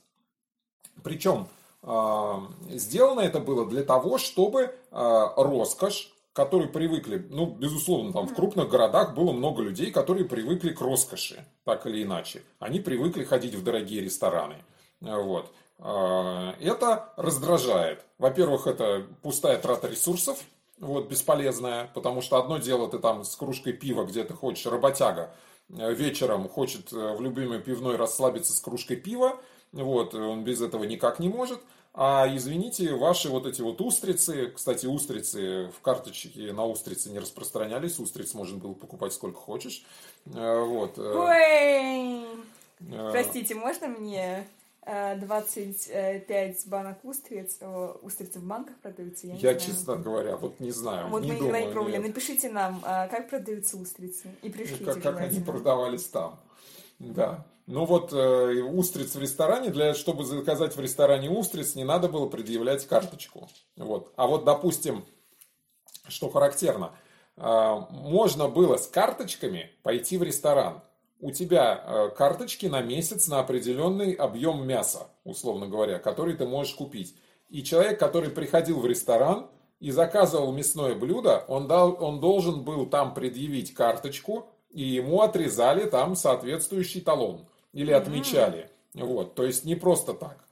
Причем 1.02 1.48
Сделано 1.82 3.20
это 3.20 3.38
было 3.38 3.64
для 3.64 3.84
того, 3.84 4.18
чтобы 4.18 4.74
а, 4.90 5.32
роскошь, 5.36 6.12
которые 6.32 6.68
привыкли, 6.68 7.26
ну, 7.30 7.46
безусловно, 7.46 8.12
там 8.12 8.28
в 8.28 8.34
крупных 8.34 8.68
городах 8.68 9.14
было 9.14 9.32
много 9.32 9.62
людей, 9.62 9.90
которые 9.90 10.24
привыкли 10.24 10.70
к 10.70 10.80
роскоши, 10.80 11.44
так 11.64 11.86
или 11.86 12.02
иначе. 12.02 12.42
Они 12.58 12.80
привыкли 12.80 13.24
ходить 13.24 13.54
в 13.54 13.64
дорогие 13.64 14.02
рестораны. 14.02 14.56
Вот. 15.00 15.50
А, 15.78 16.54
это 16.60 17.12
раздражает. 17.16 18.04
Во-первых, 18.18 18.66
это 18.66 19.06
пустая 19.22 19.58
трата 19.58 19.88
ресурсов, 19.88 20.38
вот, 20.80 21.08
бесполезная, 21.08 21.90
потому 21.94 22.22
что 22.22 22.38
одно 22.38 22.58
дело 22.58 22.88
ты 22.88 22.98
там 22.98 23.24
с 23.24 23.34
кружкой 23.36 23.72
пива, 23.72 24.04
где 24.04 24.24
ты 24.24 24.34
хочешь, 24.34 24.66
работяга, 24.66 25.34
э, 25.70 25.92
вечером 25.92 26.48
хочет 26.48 26.92
э, 26.92 27.16
в 27.16 27.20
любимой 27.20 27.60
пивной 27.60 27.96
расслабиться 27.96 28.52
с 28.52 28.60
кружкой 28.60 28.96
пива, 28.96 29.40
вот, 29.72 30.14
он 30.14 30.44
без 30.44 30.60
этого 30.60 30.84
никак 30.84 31.18
не 31.18 31.28
может. 31.28 31.60
А 32.00 32.26
извините, 32.32 32.94
ваши 32.94 33.28
вот 33.28 33.44
эти 33.44 33.60
вот 33.60 33.80
устрицы, 33.80 34.52
кстати, 34.54 34.86
устрицы 34.86 35.68
в 35.76 35.80
карточке 35.80 36.52
на 36.52 36.64
устрицы 36.64 37.10
не 37.10 37.18
распространялись, 37.18 37.98
устриц 37.98 38.34
можно 38.34 38.58
было 38.58 38.72
покупать 38.72 39.12
сколько 39.12 39.40
хочешь. 39.40 39.84
Э, 40.26 40.60
вот. 40.60 40.96
Э. 40.96 42.22
Ой! 42.22 42.40
Э. 42.92 43.10
Простите, 43.10 43.56
можно 43.56 43.88
мне 43.88 44.46
25 44.86 46.68
банок 46.68 47.04
устриц, 47.04 47.58
устрицы 48.02 48.38
в 48.38 48.44
банках 48.44 48.76
продаются? 48.76 49.26
Я, 49.26 49.34
я 49.34 49.54
честно 49.56 49.96
говоря, 49.96 50.36
вот 50.36 50.60
не 50.60 50.70
знаю. 50.70 51.08
Вот 51.08 51.24
не 51.24 51.32
мы 51.32 51.38
думаю, 51.38 51.66
не 51.66 51.72
пробовали. 51.72 51.96
Напишите 51.96 52.48
нам, 52.48 52.80
как 52.80 53.28
продаются 53.28 53.76
устрицы. 53.76 54.28
И 54.42 54.50
пришлите 54.50 54.84
как, 54.84 55.02
как 55.02 55.20
они 55.20 55.40
продавались 55.40 56.04
там. 56.04 56.38
Да. 57.00 57.44
Ну 57.68 57.84
вот 57.84 58.14
э, 58.14 58.62
устриц 58.62 59.14
в 59.14 59.20
ресторане, 59.20 59.68
для, 59.68 59.92
чтобы 59.92 60.24
заказать 60.24 60.74
в 60.74 60.80
ресторане 60.80 61.28
устриц, 61.28 61.74
не 61.74 61.84
надо 61.84 62.08
было 62.08 62.26
предъявлять 62.26 62.86
карточку. 62.86 63.46
Вот. 63.76 64.10
А 64.16 64.26
вот, 64.26 64.46
допустим, 64.46 65.04
что 66.08 66.30
характерно, 66.30 66.92
э, 67.36 67.76
можно 67.90 68.48
было 68.48 68.78
с 68.78 68.86
карточками 68.86 69.70
пойти 69.82 70.16
в 70.16 70.22
ресторан. 70.22 70.80
У 71.20 71.30
тебя 71.30 71.84
э, 71.84 72.08
карточки 72.16 72.64
на 72.64 72.80
месяц 72.80 73.28
на 73.28 73.40
определенный 73.40 74.14
объем 74.14 74.66
мяса, 74.66 75.08
условно 75.24 75.66
говоря, 75.66 75.98
который 75.98 76.36
ты 76.36 76.46
можешь 76.46 76.74
купить. 76.74 77.16
И 77.50 77.62
человек, 77.62 78.00
который 78.00 78.30
приходил 78.30 78.80
в 78.80 78.86
ресторан 78.86 79.50
и 79.78 79.90
заказывал 79.90 80.52
мясное 80.52 80.94
блюдо, 80.94 81.44
он, 81.48 81.68
дал, 81.68 82.02
он 82.02 82.18
должен 82.18 82.64
был 82.64 82.86
там 82.86 83.12
предъявить 83.12 83.74
карточку, 83.74 84.48
и 84.70 84.82
ему 84.82 85.20
отрезали 85.20 85.84
там 85.84 86.16
соответствующий 86.16 87.02
талон 87.02 87.46
или 87.72 87.92
отмечали. 87.92 88.70
Вот, 88.94 89.34
то 89.34 89.44
есть 89.44 89.64
не 89.64 89.74
просто 89.74 90.14
так. 90.14 90.48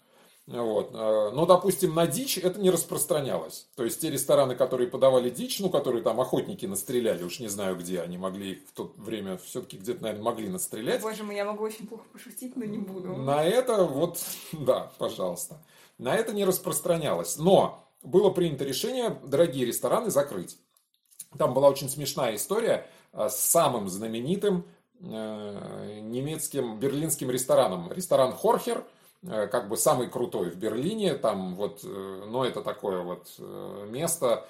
Вот. 0.47 0.91
Э, 0.95 1.31
но, 1.35 1.45
допустим, 1.45 1.95
на 1.95 2.07
дичь 2.07 2.39
это 2.39 2.61
не 2.61 2.71
распространялось. 2.71 3.67
То 3.75 3.85
есть 3.85 4.01
те 4.01 4.11
рестораны, 4.11 4.55
которые 4.55 4.89
подавали 4.89 5.29
дичь, 5.29 5.59
ну, 5.59 5.71
которые 5.71 6.03
там 6.03 6.21
охотники 6.21 6.67
настреляли, 6.67 7.25
уж 7.25 7.41
не 7.41 7.49
знаю 7.49 7.77
где, 7.77 8.01
они 8.01 8.17
могли 8.17 8.63
в 8.69 8.73
то 8.73 8.93
время 8.97 9.39
все-таки 9.39 9.77
где-то, 9.77 10.03
наверное, 10.03 10.25
могли 10.25 10.49
настрелять. 10.49 11.03
Боже 11.03 11.25
мой, 11.25 11.35
я 11.35 11.45
могу 11.45 11.65
очень 11.65 11.87
плохо 11.89 12.05
пошутить, 12.13 12.55
но 12.57 12.65
не 12.65 12.79
буду. 12.79 13.17
На 13.17 13.45
это 13.45 13.85
вот, 13.85 14.21
да, 14.53 14.93
пожалуйста. 14.99 15.61
На 15.99 16.15
это 16.15 16.33
не 16.33 16.45
распространялось. 16.45 17.39
Но 17.39 17.85
было 18.05 18.31
принято 18.31 18.65
решение 18.65 19.19
дорогие 19.25 19.67
рестораны 19.67 20.11
закрыть. 20.11 20.59
Там 21.37 21.55
была 21.55 21.69
очень 21.69 21.89
смешная 21.89 22.37
история 22.37 22.89
э, 23.13 23.29
с 23.29 23.35
самым 23.37 23.89
знаменитым 23.89 24.65
немецким 25.01 26.79
берлинским 26.79 27.31
рестораном. 27.31 27.93
Ресторан 27.93 28.33
Хорхер, 28.33 28.85
э, 29.23 29.47
как 29.49 29.69
бы 29.69 29.77
самый 29.77 30.09
крутой 30.09 30.51
в 30.51 30.57
Берлине, 30.57 31.15
там 31.15 31.55
вот, 31.55 31.81
э, 31.85 32.25
но 32.27 32.45
это 32.45 32.63
такое 32.63 33.03
вот 33.03 33.29
место 33.89 34.47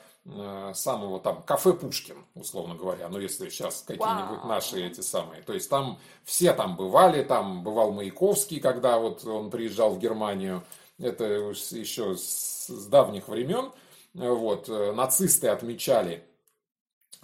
самого 0.74 1.20
там 1.20 1.40
кафе 1.44 1.72
Пушкин, 1.72 2.16
условно 2.34 2.74
говоря, 2.74 3.08
ну 3.08 3.20
если 3.20 3.48
сейчас 3.48 3.84
какие-нибудь 3.86 4.40
wow. 4.40 4.48
наши 4.48 4.84
эти 4.84 5.00
самые, 5.00 5.40
то 5.42 5.52
есть 5.52 5.70
там 5.70 6.00
все 6.24 6.52
там 6.52 6.76
бывали, 6.76 7.22
там 7.22 7.62
бывал 7.62 7.92
Маяковский, 7.92 8.58
когда 8.58 8.98
вот 8.98 9.24
он 9.24 9.50
приезжал 9.50 9.90
в 9.90 10.00
Германию, 10.00 10.64
это 10.98 11.24
еще 11.24 12.16
с, 12.16 12.66
с 12.66 12.86
давних 12.86 13.28
времен, 13.28 13.70
вот 14.14 14.66
нацисты 14.66 15.46
отмечали 15.46 16.24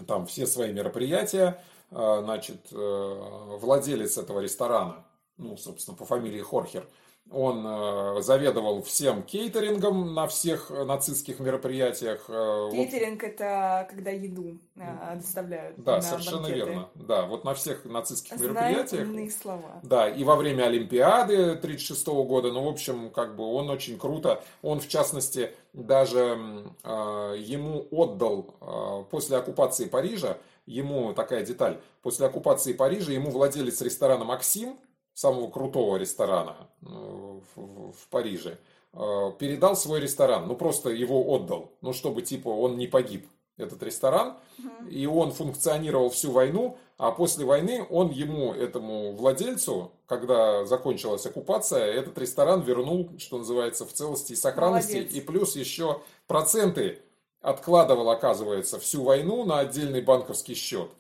там 0.06 0.26
все 0.26 0.46
свои 0.46 0.72
мероприятия, 0.72 1.61
значит, 1.92 2.68
э, 2.72 3.57
владелец 3.61 4.18
этого 4.18 4.40
ресторана, 4.40 5.05
ну, 5.37 5.57
собственно, 5.57 5.96
по 5.96 6.05
фамилии 6.05 6.40
Хорхер, 6.40 6.87
он 7.31 7.64
э, 7.66 8.20
заведовал 8.20 8.83
всем 8.83 9.22
кейтерингом 9.22 10.12
на 10.12 10.26
всех 10.26 10.70
нацистских 10.70 11.38
мероприятиях. 11.38 12.24
Э, 12.28 12.68
Кейтеринг 12.70 13.22
это 13.22 13.87
когда 13.88 14.11
еду 14.11 14.59
э, 14.76 15.16
доставляют. 15.16 15.83
Да, 15.83 16.02
совершенно 16.02 16.42
банкеты. 16.42 16.59
верно. 16.59 16.88
Да, 16.94 17.26
вот 17.26 17.44
на 17.44 17.55
всех 17.55 17.85
нацистских 17.85 18.37
Знаю 18.37 18.52
мероприятиях. 18.52 19.09
умные 19.09 19.31
слова. 19.31 19.81
Да, 19.83 20.09
и 20.09 20.24
во 20.24 20.37
время 20.37 20.64
Олимпиады 20.64 21.52
1936 21.52 22.07
года, 22.09 22.52
ну, 22.52 22.64
в 22.64 22.68
общем, 22.68 23.11
как 23.11 23.37
бы 23.37 23.44
он 23.44 23.70
очень 23.70 23.98
круто. 23.98 24.42
Он, 24.61 24.81
в 24.81 24.88
частности, 24.88 25.55
даже 25.72 26.38
э, 26.83 27.35
ему 27.38 27.87
отдал 27.90 28.55
э, 28.61 29.05
после 29.11 29.38
оккупации 29.38 29.87
Парижа, 29.87 30.38
ему 30.66 31.12
такая 31.14 31.44
деталь, 31.44 31.81
после 32.03 32.27
оккупации 32.27 32.72
Парижа 32.72 33.12
ему 33.12 33.31
владелец 33.31 33.81
ресторана 33.81 34.25
«Максим», 34.25 34.79
самого 35.14 35.51
крутого 35.51 35.96
ресторана 35.96 36.68
э, 36.83 36.87
в, 36.87 38.09
Париже, 38.11 38.59
э, 38.92 39.33
передал 39.38 39.77
свой 39.77 40.01
ресторан, 40.01 40.48
ну 40.48 40.57
просто 40.57 40.90
его 40.90 41.22
отдал, 41.35 41.72
ну 41.81 41.92
чтобы 41.92 42.22
типа 42.22 42.48
он 42.48 42.79
не 42.79 42.87
погиб, 42.87 43.29
этот 43.59 43.83
ресторан, 43.83 44.38
угу. 44.59 44.88
и 44.88 45.05
он 45.07 45.33
функционировал 45.33 46.09
всю 46.11 46.31
войну, 46.33 46.79
а 46.96 47.11
после 47.11 47.44
войны 47.44 47.87
он 47.90 48.11
ему, 48.11 48.53
этому 48.55 49.12
владельцу, 49.12 49.92
когда 50.07 50.64
закончилась 50.64 51.27
оккупация, 51.27 51.85
этот 51.85 52.16
ресторан 52.18 52.62
вернул, 52.62 53.11
что 53.18 53.38
называется, 53.38 53.85
в 53.87 53.92
целости 53.92 54.33
и 54.33 54.37
сохранности, 54.37 54.94
Молодец. 54.94 55.14
и 55.14 55.20
плюс 55.20 55.57
еще 55.57 56.01
проценты 56.27 57.03
откладывал, 57.42 58.09
оказывается, 58.09 58.78
всю 58.78 59.02
войну 59.02 59.44
на 59.44 59.59
отдельный 59.59 60.00
банковский 60.00 60.55
счет 60.55 60.90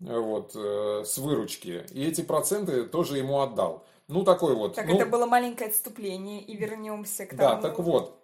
вот, 0.00 0.52
э, 0.56 1.04
с 1.04 1.18
выручки. 1.18 1.84
И 1.92 2.04
эти 2.04 2.22
проценты 2.22 2.84
тоже 2.84 3.18
ему 3.18 3.40
отдал. 3.40 3.84
Ну, 4.08 4.24
такой 4.24 4.54
вот. 4.54 4.74
Так, 4.74 4.86
ну, 4.88 4.96
это 4.96 5.06
было 5.06 5.26
маленькое 5.26 5.70
отступление, 5.70 6.42
и 6.42 6.56
вернемся 6.56 7.26
к 7.26 7.30
тому... 7.30 7.40
Да, 7.40 7.56
так 7.56 7.78
вот. 7.78 8.18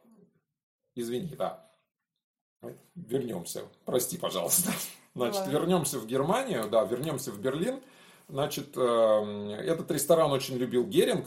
Извини, 0.97 1.35
да. 1.37 1.65
Вернемся. 2.97 3.63
Прости, 3.85 4.19
пожалуйста. 4.19 4.73
Значит, 5.15 5.41
Ладно. 5.41 5.53
вернемся 5.53 5.99
в 5.99 6.07
Германию, 6.07 6.69
да, 6.69 6.85
вернемся 6.85 7.31
в 7.31 7.41
Берлин. 7.41 7.81
Значит, 8.29 8.77
э, 8.77 9.63
этот 9.65 9.91
ресторан 9.91 10.33
очень 10.33 10.57
любил 10.57 10.85
Геринг. 10.85 11.27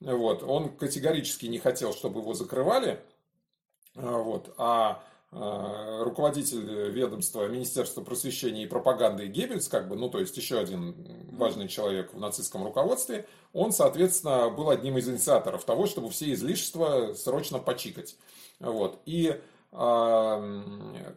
Вот, 0.00 0.42
он 0.42 0.74
категорически 0.76 1.46
не 1.46 1.58
хотел, 1.58 1.92
чтобы 1.92 2.20
его 2.20 2.32
закрывали. 2.32 3.02
Э, 3.94 4.22
вот, 4.22 4.54
а 4.56 5.02
Э, 5.02 5.09
руководитель 5.32 6.90
ведомства 6.90 7.46
Министерства 7.46 8.02
просвещения 8.02 8.64
и 8.64 8.66
пропаганды 8.66 9.26
Геббельс, 9.28 9.68
как 9.68 9.88
бы, 9.88 9.94
ну, 9.94 10.08
то 10.10 10.18
есть 10.18 10.36
еще 10.36 10.58
один 10.58 10.94
важный 11.30 11.68
человек 11.68 12.12
в 12.12 12.18
нацистском 12.18 12.64
руководстве, 12.64 13.26
он, 13.52 13.72
соответственно, 13.72 14.50
был 14.50 14.70
одним 14.70 14.98
из 14.98 15.08
инициаторов 15.08 15.64
того, 15.64 15.86
чтобы 15.86 16.10
все 16.10 16.32
излишества 16.32 17.14
срочно 17.14 17.60
почикать. 17.60 18.16
Вот. 18.58 19.00
И 19.06 19.40
э, 19.72 20.62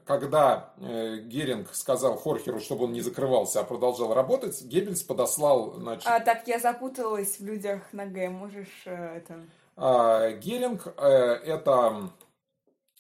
когда 0.06 0.74
э, 0.78 1.18
Геринг 1.18 1.74
сказал 1.74 2.16
Хорхеру, 2.16 2.60
чтобы 2.60 2.86
он 2.86 2.94
не 2.94 3.02
закрывался, 3.02 3.62
а 3.62 3.64
продолжал 3.64 4.14
работать, 4.14 4.62
Геббельс 4.64 5.02
подослал... 5.04 5.74
Значит... 5.74 6.08
А, 6.08 6.20
так, 6.20 6.48
я 6.48 6.60
запуталась 6.60 7.40
в 7.40 7.46
людях 7.46 7.82
на 7.92 8.06
Г, 8.06 8.30
можешь 8.30 8.84
это... 8.86 9.42
А, 9.76 10.32
Геринг 10.34 10.88
это 10.98 12.12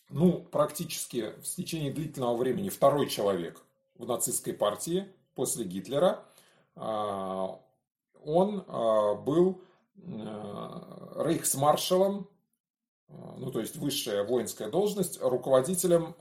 ну, 0.10 0.39
практически 0.52 1.34
в 1.42 1.44
течение 1.44 1.92
длительного 1.92 2.36
времени 2.36 2.70
второй 2.70 3.10
человек 3.10 3.62
в 3.96 4.06
нацистской 4.06 4.54
партии 4.54 5.08
после 5.36 5.66
Гитлера. 5.66 6.24
А, 6.76 7.60
он 8.24 8.63
а, 8.68 9.16
был 9.16 9.62
э, 9.98 10.80
рейхсмаршалом, 11.18 12.28
а, 13.10 13.36
ну, 13.38 13.52
то 13.52 13.60
есть 13.60 13.76
высшая 13.76 14.24
воинская 14.24 14.70
должность, 14.70 15.22
руководителем, 15.22 16.16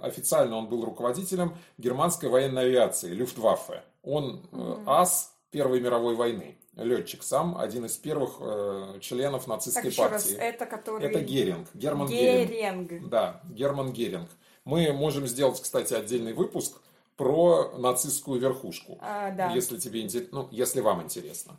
официально 0.00 0.56
он 0.56 0.68
был 0.68 0.84
руководителем 0.84 1.56
германской 1.76 2.28
военной 2.28 2.66
авиации, 2.66 3.12
Люфтваффе. 3.12 3.84
Он 4.02 4.42
mm-hmm. 4.52 4.84
ас 4.86 5.34
Первой 5.50 5.80
мировой 5.80 6.14
войны 6.14 6.58
летчик 6.78 7.22
сам, 7.22 7.58
один 7.58 7.84
из 7.84 7.96
первых 7.96 8.36
э, 8.40 8.98
членов 9.00 9.46
нацистской 9.46 9.90
так, 9.90 10.10
партии. 10.10 10.34
Раз, 10.34 10.40
это 10.40 10.66
который... 10.66 11.08
Это 11.08 11.20
Геринг, 11.20 11.68
Герман 11.74 12.08
Геринг. 12.08 12.90
Геринг. 12.90 13.08
Да, 13.08 13.40
Герман 13.50 13.92
Геринг. 13.92 14.28
Мы 14.64 14.92
можем 14.92 15.26
сделать, 15.26 15.60
кстати, 15.60 15.94
отдельный 15.94 16.32
выпуск 16.32 16.80
про 17.16 17.72
нацистскую 17.76 18.40
верхушку, 18.40 18.98
а, 19.00 19.30
да. 19.32 19.50
если 19.52 19.78
тебе 19.78 20.08
ну, 20.30 20.48
если 20.52 20.80
вам 20.80 21.02
интересно. 21.02 21.56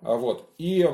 А, 0.00 0.14
вот 0.14 0.50
и 0.56 0.88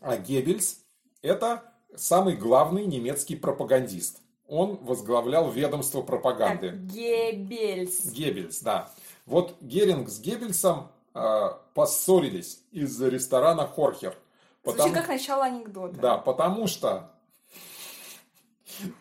а 0.00 0.16
Геббельс 0.16 0.80
это 1.20 1.62
самый 1.94 2.36
главный 2.36 2.86
немецкий 2.86 3.36
пропагандист. 3.36 4.20
Он 4.46 4.76
возглавлял 4.76 5.50
ведомство 5.50 6.00
пропаганды. 6.00 6.70
Так, 6.70 6.86
Геббельс. 6.86 8.06
Геббельс, 8.12 8.60
да. 8.60 8.90
Вот 9.26 9.56
Геринг 9.60 10.08
с 10.08 10.20
Геббельсом 10.20 10.90
поссорились 11.74 12.62
из-за 12.70 13.08
ресторана 13.08 13.66
Хорхер. 13.66 14.16
Потому... 14.62 14.88
Звучит 14.90 15.06
как 15.06 15.08
начало 15.08 15.44
анекдота. 15.44 15.96
Да, 15.96 16.18
потому 16.18 16.66
что... 16.66 17.10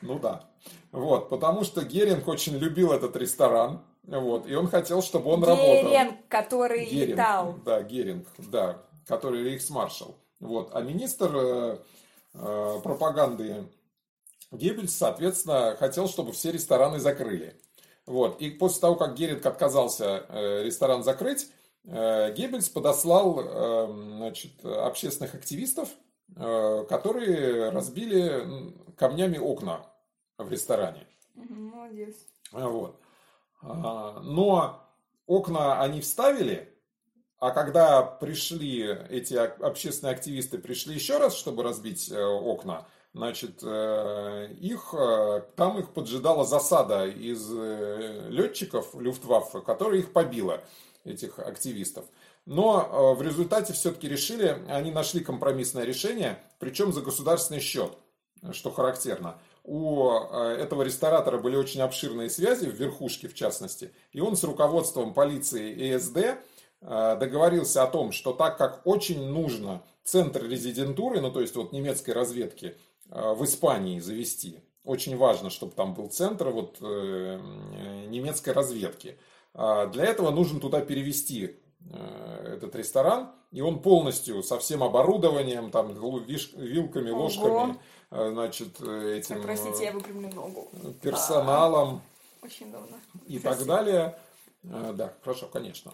Ну 0.02 0.18
да. 0.20 0.50
Вот, 0.92 1.30
потому 1.30 1.64
что 1.64 1.84
Геринг 1.84 2.28
очень 2.28 2.56
любил 2.58 2.92
этот 2.92 3.16
ресторан. 3.16 3.82
Вот, 4.04 4.48
и 4.48 4.56
он 4.56 4.68
хотел, 4.70 5.02
чтобы 5.02 5.32
он 5.32 5.42
Геринг, 5.42 5.60
работал. 5.60 5.92
Геринг, 5.92 6.16
который 6.30 6.86
Геринг, 6.86 7.10
летал. 7.10 7.56
Да, 7.66 7.82
Геринг, 7.82 8.28
да, 8.38 8.82
который 9.06 9.44
рейхсмаршал. 9.44 10.16
Вот, 10.40 10.70
а 10.74 10.82
министр 10.82 11.32
э, 11.36 11.78
э, 12.36 12.80
пропаганды 12.82 13.68
Геббельс, 14.52 14.96
соответственно, 14.96 15.76
хотел, 15.78 16.08
чтобы 16.08 16.32
все 16.32 16.54
рестораны 16.54 17.00
закрыли. 17.00 17.60
Вот. 18.06 18.40
И 18.40 18.50
после 18.52 18.80
того, 18.80 18.96
как 18.96 19.16
Геринг 19.16 19.46
отказался 19.46 20.26
э, 20.30 20.64
ресторан 20.64 21.04
закрыть, 21.04 21.50
Э, 21.50 21.57
Геббельс 21.88 22.68
подослал 22.68 23.40
эм, 23.40 24.18
значит, 24.18 24.66
общественных 24.66 25.36
активистов, 25.36 25.90
э, 26.36 26.86
которые 26.90 27.70
разбили 27.70 28.74
камнями 28.98 29.38
окна 29.38 29.86
в 30.38 30.52
ресторане. 30.52 31.08
Молодец. 31.34 32.16
Вот. 32.52 33.00
А, 33.62 34.20
но 34.22 34.84
окна 35.28 35.82
они 35.82 36.02
вставили, 36.02 36.74
а 37.40 37.52
когда 37.52 38.02
пришли 38.02 38.86
эти 39.10 39.36
общественные 39.36 40.14
активисты, 40.14 40.58
пришли 40.58 40.94
еще 40.94 41.18
раз, 41.20 41.38
чтобы 41.38 41.64
разбить 41.64 42.12
э, 42.12 42.22
окна, 42.22 42.86
значит, 43.14 43.64
их, 43.64 44.94
там 45.56 45.80
их 45.80 45.94
поджидала 45.94 46.46
засада 46.46 47.08
из 47.08 47.50
летчиков 47.50 48.94
Люфтваффе, 48.94 49.62
которая 49.62 50.00
их 50.00 50.14
побила 50.14 50.62
этих 51.08 51.40
активистов. 51.40 52.06
Но 52.48 52.80
э, 52.80 53.20
в 53.20 53.22
результате 53.22 53.74
все-таки 53.74 54.08
решили, 54.08 54.64
они 54.70 54.90
нашли 54.90 55.20
компромиссное 55.20 55.84
решение, 55.84 56.40
причем 56.60 56.94
за 56.94 57.02
государственный 57.02 57.60
счет, 57.60 57.92
что 58.52 58.72
характерно. 58.72 59.38
У 59.66 60.10
э, 60.10 60.56
этого 60.58 60.84
ресторатора 60.84 61.40
были 61.40 61.58
очень 61.58 61.82
обширные 61.82 62.30
связи, 62.30 62.66
в 62.66 62.74
верхушке 62.74 63.28
в 63.28 63.34
частности, 63.34 63.92
и 64.14 64.22
он 64.22 64.38
с 64.38 64.46
руководством 64.46 65.14
полиции 65.14 65.74
и 65.74 65.94
ЭСД 65.94 66.18
э, 66.18 67.18
договорился 67.20 67.84
о 67.84 67.88
том, 67.88 68.14
что 68.14 68.32
так 68.32 68.58
как 68.58 68.82
очень 68.86 69.28
нужно 69.28 69.84
центр 70.06 70.46
резидентуры, 70.48 71.20
ну 71.20 71.32
то 71.32 71.42
есть 71.42 71.56
вот 71.58 71.74
немецкой 71.74 72.12
разведки 72.12 72.78
в 73.10 73.44
Испании 73.44 74.00
завести, 74.00 74.60
очень 74.86 75.18
важно, 75.18 75.50
чтобы 75.50 75.74
там 75.74 75.94
был 75.94 76.08
центр 76.08 76.50
вот, 76.50 76.80
немецкой 76.82 78.52
разведки. 78.52 79.18
А, 79.58 79.88
для 79.88 80.06
этого 80.06 80.30
нужно 80.30 80.60
туда 80.60 80.82
перевести 80.82 81.60
э, 81.92 82.54
этот 82.54 82.76
ресторан, 82.76 83.32
и 83.52 83.60
он 83.60 83.82
полностью 83.82 84.44
со 84.44 84.60
всем 84.60 84.84
оборудованием, 84.84 85.72
там, 85.72 85.94
вилками, 85.96 87.10
Ого. 87.10 87.24
ложками, 87.24 87.80
э, 88.12 88.30
значит, 88.32 88.80
этим... 88.80 89.42
Простите, 89.42 89.86
я 89.86 89.92
выпрямлю 89.94 90.32
ногу. 90.32 90.72
Персоналом. 91.02 92.04
Очень 92.44 92.72
давно. 92.72 92.98
И 93.26 93.40
Спасибо. 93.40 93.56
так 93.56 93.66
далее. 93.66 94.20
Э, 94.64 94.94
да, 94.96 95.14
хорошо, 95.24 95.50
конечно. 95.52 95.92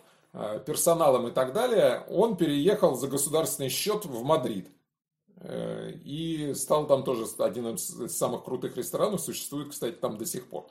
Персоналом 0.66 1.28
и 1.28 1.32
так 1.32 1.54
далее. 1.54 2.04
Он 2.10 2.36
переехал 2.36 2.96
за 2.96 3.08
государственный 3.08 3.70
счет 3.70 4.04
в 4.06 4.24
Мадрид. 4.24 4.68
И 6.04 6.54
стал 6.56 6.88
там 6.88 7.04
тоже 7.04 7.28
один 7.38 7.76
из 7.76 8.18
самых 8.18 8.44
крутых 8.44 8.76
ресторанов. 8.76 9.22
Существует, 9.22 9.70
кстати, 9.70 9.94
там 9.94 10.18
до 10.18 10.26
сих 10.26 10.50
пор. 10.50 10.66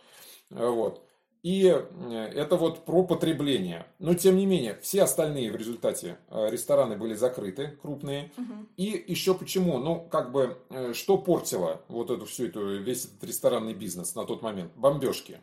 Вот. 0.51 1.07
И 1.43 1.67
э, 1.67 2.31
это 2.35 2.57
вот 2.57 2.85
про 2.85 3.03
потребление. 3.05 3.87
Но 3.99 4.15
тем 4.15 4.37
не 4.37 4.47
менее, 4.47 4.79
все 4.81 5.03
остальные 5.03 5.51
в 5.51 5.57
результате 5.57 6.19
э, 6.29 6.49
рестораны 6.51 6.97
были 6.97 7.15
закрыты, 7.15 7.77
крупные. 7.83 8.31
Угу. 8.37 8.67
И 8.77 9.05
еще 9.09 9.35
почему? 9.35 9.79
Ну, 9.79 10.07
как 10.09 10.31
бы, 10.31 10.57
э, 10.71 10.93
что 10.93 11.19
портило 11.19 11.83
вот 11.89 12.11
эту 12.11 12.27
всю 12.27 12.47
эту, 12.47 12.79
весь 12.79 13.07
этот 13.07 13.25
ресторанный 13.25 13.75
бизнес 13.75 14.15
на 14.15 14.25
тот 14.25 14.43
момент? 14.43 14.73
Бомбежки. 14.77 15.41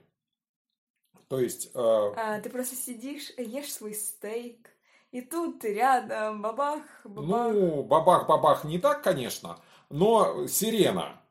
То 1.28 1.40
есть... 1.40 1.70
А, 1.76 2.40
ты 2.40 2.50
просто 2.50 2.76
сидишь, 2.76 3.32
ешь 3.38 3.72
свой 3.72 3.94
стейк, 3.94 4.70
и 5.12 5.22
тут 5.22 5.60
ты 5.60 5.74
рядом, 5.74 6.42
бабах, 6.42 6.82
бабах. 7.04 7.54
Ну, 7.54 7.84
бабах-бабах 7.84 8.64
не 8.64 8.80
так, 8.80 9.04
конечно, 9.04 9.60
но 9.90 10.48
сирена. 10.48 11.22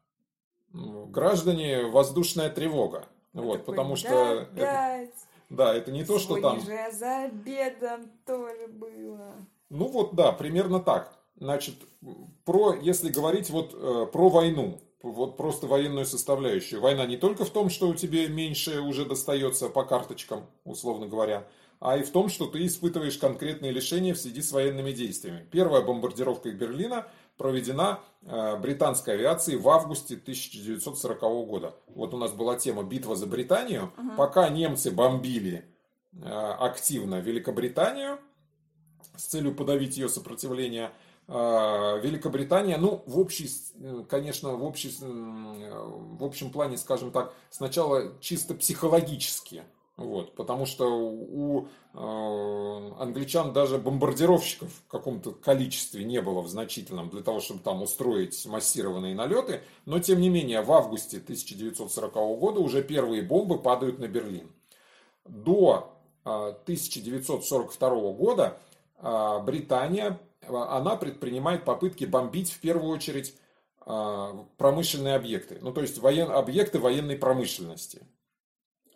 Граждане, 0.73 1.87
воздушная 1.87 2.51
тревога. 2.51 3.09
Вот, 3.43 3.61
такой, 3.61 3.75
потому 3.75 3.91
«Да, 3.91 3.97
что... 3.97 4.09
это- 4.09 4.43
опять. 4.43 5.15
да, 5.51 5.75
это 5.75 5.91
не 5.93 6.05
то, 6.05 6.19
что 6.19 6.41
там... 6.41 6.61
же 6.61 6.79
за 6.93 7.25
обедом 7.25 8.11
тоже 8.27 8.69
было. 8.69 9.35
Ну 9.71 9.87
вот 9.89 10.15
да, 10.15 10.33
примерно 10.33 10.81
так. 10.81 11.15
Значит, 11.37 11.75
про, 12.45 12.75
если 12.75 13.11
говорить 13.11 13.51
вот 13.51 13.73
э, 13.75 14.07
про 14.11 14.29
войну, 14.29 14.81
вот 15.03 15.37
просто 15.37 15.67
военную 15.67 16.07
составляющую. 16.07 16.81
Война 16.81 17.07
не 17.07 17.17
только 17.17 17.45
в 17.45 17.51
том, 17.51 17.71
что 17.71 17.89
у 17.89 17.95
тебя 17.95 18.27
меньше 18.29 18.81
уже 18.81 19.05
достается 19.05 19.69
по 19.69 19.85
карточкам, 19.85 20.47
условно 20.65 21.07
говоря, 21.07 21.47
а 21.81 21.97
и 21.97 22.03
в 22.03 22.11
том, 22.11 22.29
что 22.29 22.47
ты 22.47 22.67
испытываешь 22.67 23.19
конкретные 23.19 23.71
лишения 23.71 24.15
в 24.15 24.19
связи 24.19 24.43
с 24.43 24.51
военными 24.51 24.91
действиями. 24.91 25.47
Первая 25.51 25.83
бомбардировка 25.83 26.51
Берлина 26.51 27.07
проведена 27.39 28.01
э, 28.23 28.57
британской 28.57 29.15
авиацией 29.15 29.59
в 29.59 29.69
августе 29.69 30.17
1940 30.17 31.21
года. 31.47 31.75
Вот 31.87 32.13
у 32.13 32.19
нас 32.19 32.33
была 32.33 32.57
тема 32.57 32.83
«Битва 32.83 33.17
за 33.17 33.27
Британию». 33.27 33.93
Пока 34.17 34.49
немцы 34.51 34.91
бомбили 34.91 35.65
э, 36.13 36.29
активно 36.29 37.21
Великобританию 37.21 38.19
с 39.17 39.25
целью 39.25 39.55
подавить 39.55 39.97
ее 39.97 40.09
сопротивление, 40.09 40.91
э, 41.29 41.33
Великобритания, 42.03 42.77
ну, 42.77 43.03
в 43.07 43.19
общей, 43.19 43.49
конечно, 44.09 44.51
в, 44.57 44.65
общей, 44.65 44.93
в 45.01 46.25
общем 46.25 46.51
плане, 46.51 46.77
скажем 46.77 47.13
так, 47.13 47.33
сначала 47.51 48.19
чисто 48.21 48.55
психологически, 48.55 49.63
вот, 49.99 50.37
потому 50.37 50.65
что 50.65 50.97
у 50.97 51.67
э, 51.93 51.99
англичан 53.01 53.53
даже 53.53 53.79
бомбардировщиков 53.79 54.73
в 54.73 54.87
каком-то 54.87 55.33
количестве 55.33 56.05
не 56.05 56.23
было 56.23 56.41
в 56.41 56.47
значительном 56.47 57.11
для 57.11 57.21
того, 57.21 57.41
чтобы 57.41 57.65
там 57.65 57.83
устроить 57.83 58.47
массированные 58.47 59.17
налеты, 59.17 59.63
но 59.87 59.99
тем 59.99 60.21
не 60.21 60.29
менее 60.29 60.63
в 60.63 60.71
августе 60.71 61.17
1940 61.17 62.15
года 62.39 62.61
уже 62.61 62.85
первые 62.85 63.23
бомбы 63.23 63.59
падают 63.59 63.99
на 63.99 64.07
Берлин. 64.07 64.53
До 65.25 65.93
э, 66.25 66.29
1942 66.63 68.13
года 68.13 68.61
э, 68.99 69.41
Британия, 69.43 70.21
э, 70.43 70.55
она 70.55 70.95
предпринимает 70.95 71.65
попытки 71.65 72.05
бомбить 72.05 72.53
в 72.53 72.61
первую 72.61 72.95
очередь 72.95 73.35
э, 73.85 74.45
промышленные 74.59 75.17
объекты, 75.17 75.59
ну 75.61 75.73
то 75.73 75.81
есть 75.81 75.99
воен, 75.99 76.31
объекты 76.31 76.79
военной 76.79 77.17
промышленности. 77.17 78.07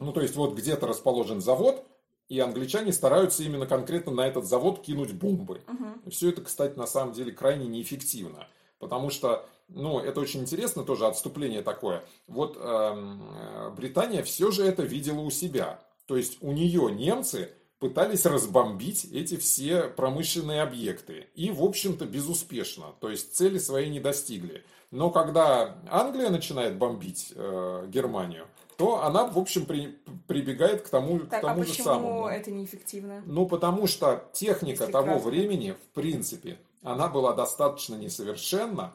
Ну, 0.02 0.12
то 0.12 0.20
есть, 0.20 0.36
вот 0.36 0.54
где-то 0.54 0.86
расположен 0.86 1.40
завод, 1.40 1.84
и 2.28 2.40
англичане 2.40 2.92
стараются 2.92 3.42
именно 3.42 3.66
конкретно 3.66 4.12
на 4.12 4.26
этот 4.26 4.46
завод 4.46 4.80
кинуть 4.82 5.12
бомбы. 5.12 5.60
И 6.06 6.10
все 6.10 6.30
это, 6.30 6.40
кстати, 6.42 6.78
на 6.78 6.86
самом 6.86 7.12
деле 7.12 7.32
крайне 7.32 7.66
неэффективно. 7.66 8.46
Потому 8.78 9.10
что, 9.10 9.46
ну, 9.68 10.00
это 10.00 10.20
очень 10.20 10.40
интересно 10.40 10.82
тоже, 10.82 11.06
отступление 11.06 11.62
такое. 11.62 12.02
Вот 12.26 12.56
эм, 12.56 13.22
э, 13.22 13.70
Британия 13.76 14.22
все 14.22 14.50
же 14.50 14.64
это 14.64 14.82
видела 14.82 15.20
у 15.20 15.30
себя. 15.30 15.80
То 16.06 16.16
есть, 16.16 16.38
у 16.40 16.52
нее 16.52 16.90
немцы 16.90 17.50
пытались 17.78 18.24
разбомбить 18.24 19.04
эти 19.12 19.36
все 19.36 19.82
промышленные 19.88 20.62
объекты. 20.62 21.28
И, 21.34 21.50
в 21.50 21.62
общем-то, 21.62 22.06
безуспешно. 22.06 22.94
То 23.00 23.10
есть, 23.10 23.36
цели 23.36 23.58
своей 23.58 23.90
не 23.90 24.00
достигли. 24.00 24.64
Но 24.90 25.10
когда 25.10 25.78
Англия 25.90 26.30
начинает 26.30 26.76
бомбить 26.76 27.32
э, 27.34 27.86
Германию, 27.88 28.46
то 28.76 29.02
она, 29.04 29.24
в 29.26 29.38
общем, 29.38 29.66
при- 29.66 29.98
прибегает 30.26 30.82
к 30.82 30.88
тому, 30.88 31.20
к 31.20 31.28
Так, 31.28 31.44
а 31.44 31.48
тому 31.48 31.62
же 31.62 31.68
почему 31.70 31.84
самому. 31.84 32.26
это 32.26 32.50
неэффективно? 32.50 33.22
Ну, 33.26 33.46
потому 33.46 33.86
что 33.86 34.28
техника 34.32 34.82
Если 34.84 34.92
того 34.92 35.04
кратко. 35.06 35.28
времени, 35.28 35.72
в 35.72 35.88
принципе, 35.94 36.58
она 36.82 37.08
была 37.08 37.32
достаточно 37.34 37.94
несовершенна. 37.94 38.92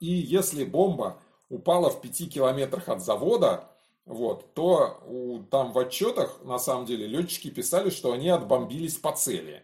И 0.00 0.06
если 0.12 0.64
бомба 0.64 1.18
упала 1.48 1.90
в 1.90 2.00
пяти 2.00 2.26
километрах 2.26 2.88
от 2.88 3.02
завода, 3.02 3.68
вот, 4.06 4.54
то 4.54 5.00
у- 5.06 5.42
там 5.44 5.72
в 5.72 5.78
отчетах, 5.78 6.42
на 6.44 6.58
самом 6.58 6.86
деле, 6.86 7.06
летчики 7.06 7.50
писали, 7.50 7.90
что 7.90 8.12
они 8.12 8.28
отбомбились 8.30 8.96
по 8.96 9.12
цели. 9.12 9.62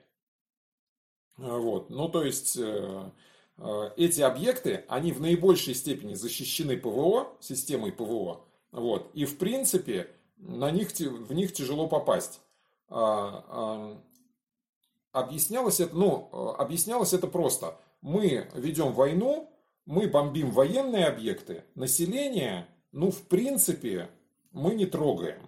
Э, 1.38 1.58
Вот. 1.58 1.90
Ну, 1.90 2.08
то 2.08 2.22
есть, 2.22 2.56
э, 2.58 3.10
э, 3.58 3.90
эти 3.96 4.20
объекты, 4.20 4.84
они 4.88 5.12
в 5.12 5.20
наибольшей 5.20 5.74
степени 5.74 6.14
защищены 6.14 6.76
ПВО, 6.76 7.28
системой 7.40 7.92
ПВО. 7.92 8.40
Вот. 8.76 9.10
И, 9.14 9.24
в 9.24 9.38
принципе, 9.38 10.10
на 10.36 10.70
них, 10.70 10.90
в 10.92 11.32
них 11.32 11.52
тяжело 11.52 11.88
попасть. 11.88 12.40
А, 12.88 13.44
а, 13.48 14.02
Объяснялось 15.12 15.80
это, 15.80 15.96
ну, 15.96 16.28
объяснялось 16.58 17.14
это 17.14 17.26
просто. 17.26 17.78
Мы 18.02 18.50
ведем 18.52 18.92
войну, 18.92 19.50
мы 19.86 20.08
бомбим 20.08 20.50
военные 20.50 21.06
объекты, 21.06 21.64
население, 21.74 22.66
ну, 22.92 23.10
в 23.10 23.22
принципе, 23.22 24.10
мы 24.52 24.74
не 24.74 24.84
трогаем. 24.84 25.40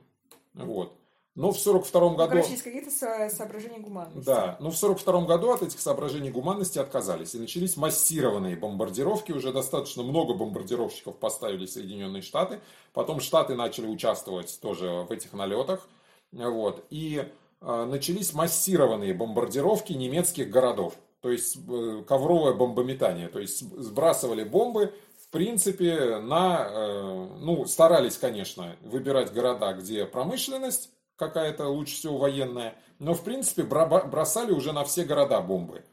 Вот. 0.54 0.97
Но 1.38 1.52
в 1.52 1.58
42 1.60 2.00
Ну, 2.00 2.16
году... 2.16 2.30
короче, 2.30 2.54
из 2.54 2.62
каких-то 2.62 2.90
со- 2.90 3.30
соображений 3.34 3.78
гуманности. 3.78 4.26
Да, 4.26 4.56
но 4.58 4.70
в 4.72 4.76
1942 4.76 5.20
году 5.26 5.52
от 5.52 5.62
этих 5.62 5.78
соображений 5.78 6.30
гуманности 6.30 6.80
отказались. 6.80 7.36
И 7.36 7.38
начались 7.38 7.76
массированные 7.76 8.56
бомбардировки. 8.56 9.30
Уже 9.30 9.52
достаточно 9.52 10.02
много 10.02 10.34
бомбардировщиков 10.34 11.16
поставили 11.16 11.64
Соединенные 11.66 12.22
Штаты. 12.22 12.58
Потом 12.92 13.20
Штаты 13.20 13.54
начали 13.54 13.86
участвовать 13.86 14.58
тоже 14.60 15.06
в 15.08 15.12
этих 15.12 15.32
налетах. 15.32 15.88
Вот. 16.32 16.84
И 16.90 17.24
э, 17.60 17.84
начались 17.84 18.34
массированные 18.34 19.14
бомбардировки 19.14 19.92
немецких 19.92 20.50
городов. 20.50 20.94
То 21.20 21.30
есть 21.30 21.56
э, 21.68 22.02
ковровое 22.04 22.54
бомбометание. 22.54 23.28
То 23.28 23.38
есть 23.38 23.60
сбрасывали 23.60 24.42
бомбы, 24.42 24.92
в 25.22 25.28
принципе, 25.28 26.18
на... 26.18 26.66
э, 26.68 27.28
ну, 27.38 27.64
старались, 27.66 28.16
конечно, 28.16 28.74
выбирать 28.82 29.32
города, 29.32 29.72
где 29.74 30.04
промышленность 30.04 30.90
какая-то, 31.18 31.68
лучше 31.68 31.96
всего 31.96 32.16
военная. 32.16 32.74
Но, 32.98 33.12
в 33.12 33.22
принципе, 33.22 33.64
бросали 33.64 34.52
уже 34.52 34.72
на 34.72 34.84
все 34.84 35.04
города 35.04 35.40
бомбы. 35.40 35.84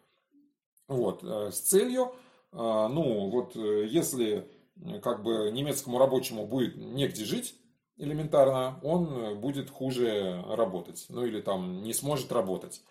Вот, 0.87 1.23
э, 1.23 1.51
с 1.51 1.59
целью, 1.59 2.13
э, 2.51 2.57
ну, 2.57 3.29
вот, 3.29 3.55
э, 3.55 3.87
если 3.87 4.47
э, 4.77 4.99
как 4.99 5.23
бы 5.23 5.51
немецкому 5.51 5.97
рабочему 5.97 6.45
будет 6.45 6.75
негде 6.75 7.25
жить, 7.25 7.55
элементарно, 7.97 8.79
он 8.83 9.07
э, 9.11 9.35
будет 9.35 9.69
хуже 9.69 10.43
работать, 10.47 11.05
ну, 11.09 11.25
или 11.25 11.41
там 11.41 11.81
не 11.81 11.93
сможет 11.93 12.31
работать. 12.31 12.81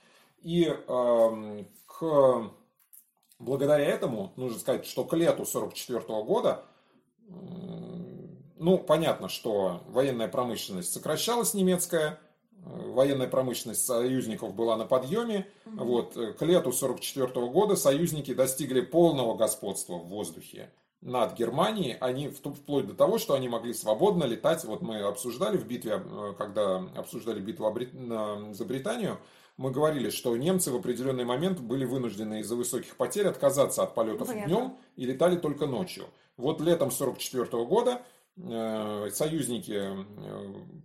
И 0.40 0.64
эм, 0.64 1.68
к, 1.86 2.50
благодаря 3.38 3.84
этому, 3.84 4.32
нужно 4.36 4.58
сказать, 4.58 4.86
что 4.86 5.04
к 5.04 5.14
лету 5.14 5.44
1944 5.44 6.22
года, 6.24 6.64
м, 7.28 8.44
ну, 8.56 8.78
понятно, 8.78 9.28
что 9.28 9.82
военная 9.88 10.28
промышленность 10.28 10.92
сокращалась 10.92 11.54
немецкая, 11.54 12.18
э, 12.18 12.23
военная 12.64 13.28
промышленность 13.28 13.84
союзников 13.84 14.54
была 14.54 14.76
на 14.76 14.86
подъеме. 14.86 15.46
Вот, 15.64 16.16
э, 16.16 16.32
к 16.32 16.42
лету 16.42 16.70
1944 16.70 17.48
года 17.48 17.76
союзники 17.76 18.34
достигли 18.34 18.80
полного 18.80 19.36
господства 19.36 19.94
в 19.94 20.06
воздухе 20.06 20.70
над 21.00 21.34
Германией. 21.34 21.96
Они 22.00 22.28
вплоть 22.28 22.86
до 22.86 22.94
того, 22.94 23.18
что 23.18 23.34
они 23.34 23.48
могли 23.48 23.74
свободно 23.74 24.24
летать. 24.24 24.64
Вот 24.64 24.82
мы 24.82 25.00
обсуждали 25.00 25.56
в 25.56 25.66
битве, 25.66 26.02
э, 26.04 26.34
когда 26.38 26.78
обсуждали 26.96 27.40
битву 27.40 27.72
за 28.52 28.64
Британию, 28.64 29.18
мы 29.56 29.70
говорили, 29.70 30.10
что 30.10 30.36
немцы 30.36 30.72
в 30.72 30.76
определенный 30.76 31.24
момент 31.24 31.60
были 31.60 31.84
вынуждены 31.84 32.40
из-за 32.40 32.56
высоких 32.56 32.96
потерь 32.96 33.28
отказаться 33.28 33.84
от 33.84 33.94
полетов 33.94 34.26
понятно. 34.26 34.48
днем 34.48 34.76
и 34.96 35.06
летали 35.06 35.36
только 35.36 35.66
ночью. 35.66 36.06
Вот 36.36 36.60
летом 36.60 36.88
1944 36.88 37.64
года 37.64 38.02
союзники 38.36 39.72
э, 39.76 40.04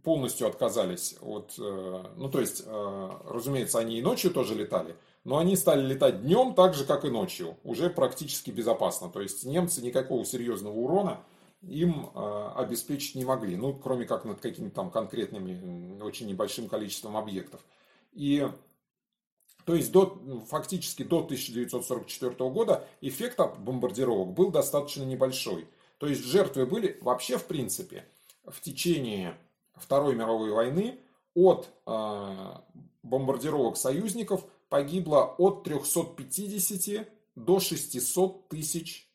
полностью 0.04 0.48
отказались 0.48 1.16
от... 1.22 1.56
э, 1.58 2.04
Ну, 2.16 2.30
то 2.30 2.40
есть, 2.40 2.64
э, 2.66 3.10
разумеется, 3.26 3.80
они 3.80 3.98
и 3.98 4.02
ночью 4.02 4.32
тоже 4.32 4.54
летали, 4.54 4.96
но 5.24 5.38
они 5.40 5.56
стали 5.56 5.86
летать 5.86 6.22
днем 6.22 6.54
так 6.54 6.76
же, 6.76 6.86
как 6.86 7.06
и 7.06 7.10
ночью, 7.10 7.58
уже 7.64 7.90
практически 7.90 8.52
безопасно. 8.52 9.10
То 9.10 9.22
есть, 9.22 9.46
немцы 9.46 9.82
никакого 9.82 10.26
серьезного 10.26 10.76
урона 10.76 11.22
им 11.62 12.10
э, 12.14 12.52
обеспечить 12.56 13.16
не 13.16 13.26
могли, 13.26 13.58
ну, 13.58 13.74
кроме 13.74 14.06
как 14.06 14.26
над 14.26 14.40
какими-то 14.40 14.76
там 14.76 14.92
конкретными, 14.92 16.00
очень 16.02 16.28
небольшим 16.28 16.70
количеством 16.70 17.18
объектов. 17.18 17.62
И 18.14 18.48
то 19.66 19.76
есть 19.76 19.92
до, 19.92 20.18
фактически 20.48 21.04
до 21.04 21.20
1944 21.20 22.50
года 22.50 22.88
эффект 23.02 23.40
от 23.40 23.60
бомбардировок 23.60 24.34
был 24.34 24.52
достаточно 24.52 25.04
небольшой. 25.04 25.68
То 26.00 26.08
есть 26.08 26.26
жертвы 26.26 26.66
были 26.66 26.98
вообще 27.02 27.38
в 27.38 27.46
принципе 27.46 28.06
в 28.46 28.60
течение 28.62 29.38
Второй 29.76 30.16
мировой 30.16 30.52
войны 30.52 31.00
от 31.36 31.70
э, 31.86 32.56
бомбардировок 33.04 33.78
союзников 33.78 34.44
погибло 34.70 35.36
от 35.38 35.64
350 35.64 37.08
до 37.36 37.60
600 37.60 38.48
тысяч 38.48 39.10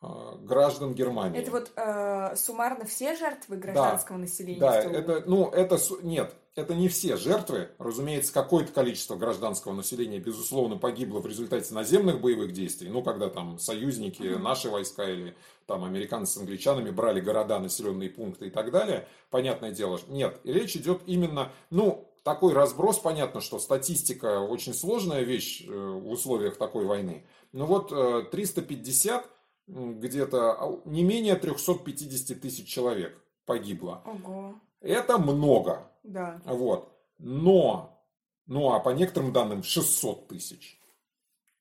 э, 0.00 0.06
граждан 0.40 0.94
Германии. 0.94 1.40
Это 1.40 1.50
вот 1.50 1.70
э, 1.76 2.36
суммарно 2.36 2.84
все 2.86 3.14
жертвы 3.16 3.56
гражданского 3.56 4.16
населения? 4.16 4.60
Да, 4.60 4.80
в 4.80 4.82
тылу? 4.84 4.94
это, 4.94 5.22
ну, 5.26 5.48
это, 5.50 5.78
нет, 6.02 6.34
это 6.54 6.74
не 6.74 6.88
все 6.88 7.16
жертвы. 7.16 7.70
Разумеется, 7.78 8.32
какое-то 8.32 8.72
количество 8.72 9.16
гражданского 9.16 9.72
населения, 9.72 10.18
безусловно, 10.18 10.76
погибло 10.76 11.20
в 11.20 11.26
результате 11.26 11.72
наземных 11.72 12.20
боевых 12.20 12.52
действий. 12.52 12.90
Ну, 12.90 13.02
когда 13.02 13.30
там 13.30 13.58
союзники, 13.58 14.22
наши 14.22 14.68
войска 14.68 15.08
или 15.08 15.34
там 15.66 15.84
американцы 15.84 16.34
с 16.34 16.36
англичанами 16.36 16.90
брали 16.90 17.20
города, 17.20 17.58
населенные 17.58 18.10
пункты 18.10 18.48
и 18.48 18.50
так 18.50 18.70
далее. 18.70 19.08
Понятное 19.30 19.70
дело, 19.70 19.98
нет. 20.08 20.40
И 20.44 20.52
речь 20.52 20.76
идет 20.76 21.00
именно, 21.06 21.52
ну, 21.70 22.12
такой 22.22 22.52
разброс, 22.52 22.98
понятно, 22.98 23.40
что 23.40 23.58
статистика 23.58 24.40
очень 24.40 24.74
сложная 24.74 25.22
вещь 25.22 25.64
э, 25.66 25.72
в 25.72 26.10
условиях 26.10 26.56
такой 26.56 26.84
войны. 26.84 27.24
Но 27.52 27.66
вот 27.66 27.88
350 28.30 29.24
э, 29.24 29.28
где-то, 29.68 30.52
а, 30.52 30.80
не 30.84 31.02
менее 31.02 31.34
350 31.36 32.40
тысяч 32.40 32.68
человек 32.68 33.18
погибло. 33.46 34.02
Ого. 34.04 34.54
Это 34.82 35.18
много. 35.18 35.90
Да. 36.02 36.40
Вот. 36.44 36.92
Но, 37.18 38.04
ну 38.46 38.72
а 38.72 38.80
по 38.80 38.90
некоторым 38.90 39.32
данным 39.32 39.62
600 39.62 40.28
тысяч. 40.28 40.80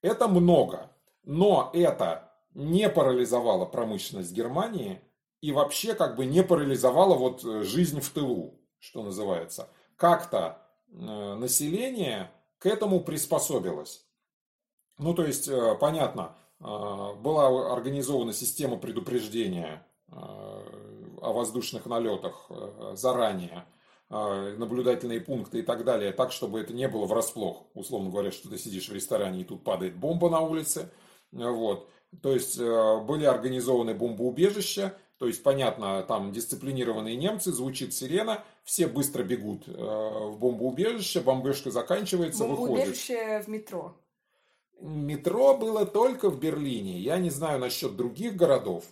Это 0.02 0.28
много. 0.28 0.92
Но 1.24 1.70
это 1.74 2.32
не 2.54 2.90
парализовало 2.90 3.66
промышленность 3.66 4.34
Германии 4.34 5.02
и 5.42 5.52
вообще 5.52 5.94
как 5.94 6.16
бы 6.16 6.26
не 6.26 6.44
парализовало 6.44 7.16
вот 7.16 7.44
э, 7.46 7.64
жизнь 7.64 8.00
в 8.00 8.10
тылу, 8.10 8.60
что 8.80 9.04
называется. 9.04 9.70
Как-то 9.96 10.62
э, 10.90 10.96
население 11.36 12.32
к 12.58 12.66
этому 12.66 13.02
приспособилось. 13.02 14.06
Ну, 14.98 15.14
то 15.14 15.26
есть, 15.26 15.48
э, 15.48 15.76
понятно, 15.80 16.36
была 16.60 17.74
организована 17.74 18.34
система 18.34 18.78
предупреждения 18.78 19.84
о 21.22 21.34
воздушных 21.34 21.86
налетах 21.86 22.48
э, 22.50 22.94
заранее, 22.96 23.66
э, 24.10 24.56
наблюдательные 24.58 25.22
пункты 25.22 25.60
и 25.60 25.62
так 25.62 25.86
далее, 25.86 26.12
так, 26.12 26.32
чтобы 26.32 26.60
это 26.60 26.74
не 26.74 26.88
было 26.88 27.06
врасплох. 27.06 27.68
Условно 27.76 28.10
говоря, 28.10 28.32
что 28.32 28.50
ты 28.50 28.58
сидишь 28.58 28.90
в 28.90 28.94
ресторане 28.94 29.42
и 29.42 29.44
тут 29.44 29.64
падает 29.64 29.96
бомба 29.96 30.30
на 30.30 30.42
улице. 30.42 30.92
Вот. 31.32 31.88
То 32.22 32.34
есть 32.34 32.58
э, 32.60 33.00
были 33.02 33.26
организованы 33.26 33.94
бомбоубежища, 33.94 34.98
то 35.18 35.28
есть, 35.28 35.44
понятно, 35.44 36.02
там 36.02 36.32
дисциплинированные 36.32 37.16
немцы, 37.16 37.52
звучит 37.52 37.94
сирена, 37.94 38.44
все 38.64 38.88
быстро 38.88 39.22
бегут 39.22 39.68
в 39.68 40.38
бомбоубежище, 40.40 41.22
бомбежка 41.22 41.70
заканчивается, 41.70 42.44
бомбоубежище 42.46 43.14
выходит. 43.14 43.46
в 43.46 43.48
метро. 43.48 43.96
Метро 44.80 45.56
было 45.56 45.86
только 45.86 46.32
в 46.32 46.40
Берлине. 46.40 46.98
Я 46.98 47.20
не 47.20 47.30
знаю 47.30 47.60
насчет 47.60 47.96
других 47.96 48.36
городов 48.36 48.86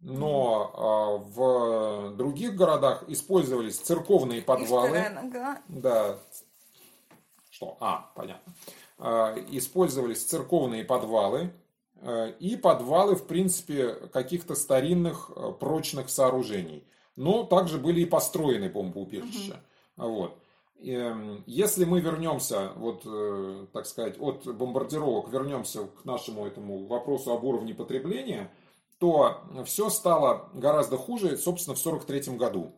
но 0.00 0.72
а, 0.74 1.18
в 1.18 2.16
других 2.16 2.54
городах 2.56 3.04
использовались 3.08 3.78
церковные 3.78 4.42
подвалы. 4.42 4.92
Да. 5.68 6.18
Что? 7.50 7.76
А, 7.80 8.10
понятно. 8.14 8.52
А, 8.98 9.34
использовались 9.50 10.24
церковные 10.24 10.84
подвалы 10.84 11.52
а, 12.00 12.28
и 12.28 12.56
подвалы, 12.56 13.14
в 13.14 13.26
принципе, 13.26 13.92
каких-то 14.12 14.54
старинных 14.54 15.30
прочных 15.58 16.08
сооружений. 16.08 16.86
Но 17.16 17.44
также 17.44 17.78
были 17.78 18.00
и 18.00 18.06
построены 18.06 18.70
бомбоубежища. 18.70 19.60
Угу. 19.96 20.08
Вот. 20.08 20.38
Эм, 20.82 21.44
если 21.46 21.84
мы 21.84 22.00
вернемся, 22.00 22.72
вот, 22.76 23.02
э, 23.04 23.66
так 23.74 23.84
сказать, 23.84 24.18
от 24.18 24.46
бомбардировок, 24.46 25.28
вернемся 25.28 25.88
к 25.88 26.06
нашему 26.06 26.46
этому 26.46 26.86
вопросу 26.86 27.32
об 27.32 27.44
уровне 27.44 27.74
потребления, 27.74 28.50
то 29.00 29.42
все 29.64 29.88
стало 29.88 30.50
гораздо 30.52 30.98
хуже, 30.98 31.38
собственно, 31.38 31.74
в 31.74 31.80
1943 31.80 32.36
году. 32.36 32.76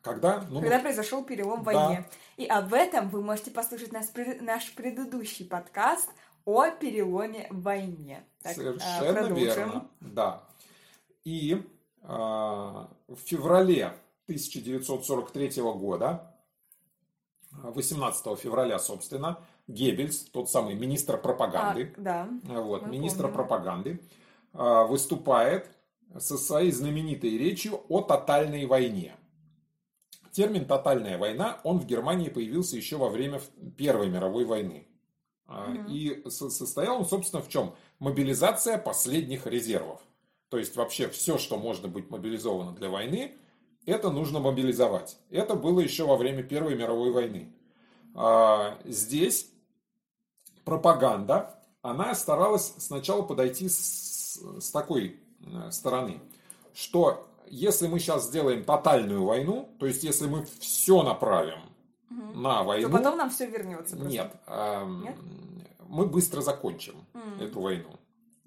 Когда? 0.00 0.44
Ну, 0.48 0.60
Когда 0.60 0.78
произошел 0.78 1.24
перелом 1.24 1.62
в 1.62 1.64
войне. 1.64 2.06
Да. 2.08 2.42
И 2.44 2.46
об 2.46 2.72
этом 2.72 3.08
вы 3.08 3.20
можете 3.20 3.50
послушать 3.50 3.90
наш, 3.90 4.06
наш 4.40 4.72
предыдущий 4.74 5.44
подкаст 5.44 6.08
о 6.44 6.70
переломе 6.70 7.48
в 7.50 7.62
войне. 7.62 8.24
Так, 8.42 8.54
Совершенно 8.54 9.12
продолжим. 9.12 9.36
верно. 9.36 9.90
Да. 10.00 10.44
И 11.24 11.54
э, 12.02 12.06
в 12.06 13.16
феврале 13.24 13.86
1943 14.26 15.62
года, 15.62 16.32
18 17.50 18.38
февраля, 18.38 18.78
собственно, 18.78 19.40
Геббельс, 19.66 20.26
тот 20.30 20.48
самый 20.48 20.74
министр 20.74 21.18
пропаганды, 21.18 21.92
а, 21.96 22.00
да, 22.00 22.28
вот, 22.60 22.86
министр 22.86 23.22
помним. 23.22 23.34
пропаганды, 23.34 24.00
выступает 24.54 25.68
со 26.18 26.38
своей 26.38 26.70
знаменитой 26.70 27.36
речью 27.36 27.82
о 27.88 28.00
тотальной 28.00 28.66
войне. 28.66 29.16
Термин 30.30 30.64
«тотальная 30.64 31.18
война», 31.18 31.60
он 31.62 31.78
в 31.78 31.86
Германии 31.86 32.28
появился 32.28 32.76
еще 32.76 32.96
во 32.96 33.08
время 33.08 33.40
Первой 33.76 34.08
мировой 34.08 34.44
войны. 34.44 34.88
Угу. 35.46 35.88
И 35.88 36.24
состоял 36.28 36.98
он, 36.98 37.04
собственно, 37.04 37.42
в 37.42 37.48
чем? 37.48 37.74
Мобилизация 37.98 38.78
последних 38.78 39.46
резервов. 39.46 40.00
То 40.48 40.58
есть 40.58 40.76
вообще 40.76 41.08
все, 41.08 41.38
что 41.38 41.56
может 41.56 41.88
быть 41.88 42.10
мобилизовано 42.10 42.72
для 42.72 42.88
войны, 42.88 43.36
это 43.86 44.10
нужно 44.10 44.40
мобилизовать. 44.40 45.18
Это 45.30 45.54
было 45.54 45.80
еще 45.80 46.04
во 46.06 46.16
время 46.16 46.42
Первой 46.42 46.74
мировой 46.74 47.10
войны. 47.10 47.52
А, 48.14 48.78
здесь 48.84 49.50
пропаганда, 50.64 51.60
она 51.82 52.14
старалась 52.14 52.74
сначала 52.78 53.22
подойти 53.22 53.68
с 53.68 54.13
с, 54.36 54.70
такой 54.70 55.20
э, 55.40 55.70
стороны, 55.70 56.20
что 56.74 57.26
если 57.48 57.86
мы 57.86 57.98
сейчас 57.98 58.26
сделаем 58.26 58.64
тотальную 58.64 59.24
войну, 59.24 59.68
то 59.78 59.86
есть 59.86 60.02
если 60.04 60.26
мы 60.26 60.46
все 60.60 61.02
направим 61.02 61.60
угу. 62.10 62.38
на 62.38 62.62
войну... 62.62 62.88
То 62.88 62.96
потом 62.96 63.16
нам 63.16 63.30
все 63.30 63.46
вернется. 63.46 63.96
Просто. 63.96 64.12
Нет, 64.12 64.32
э, 64.46 64.86
Нет, 65.02 65.16
мы 65.88 66.06
быстро 66.06 66.40
закончим 66.40 67.04
угу. 67.12 67.44
эту 67.44 67.60
войну. 67.60 67.90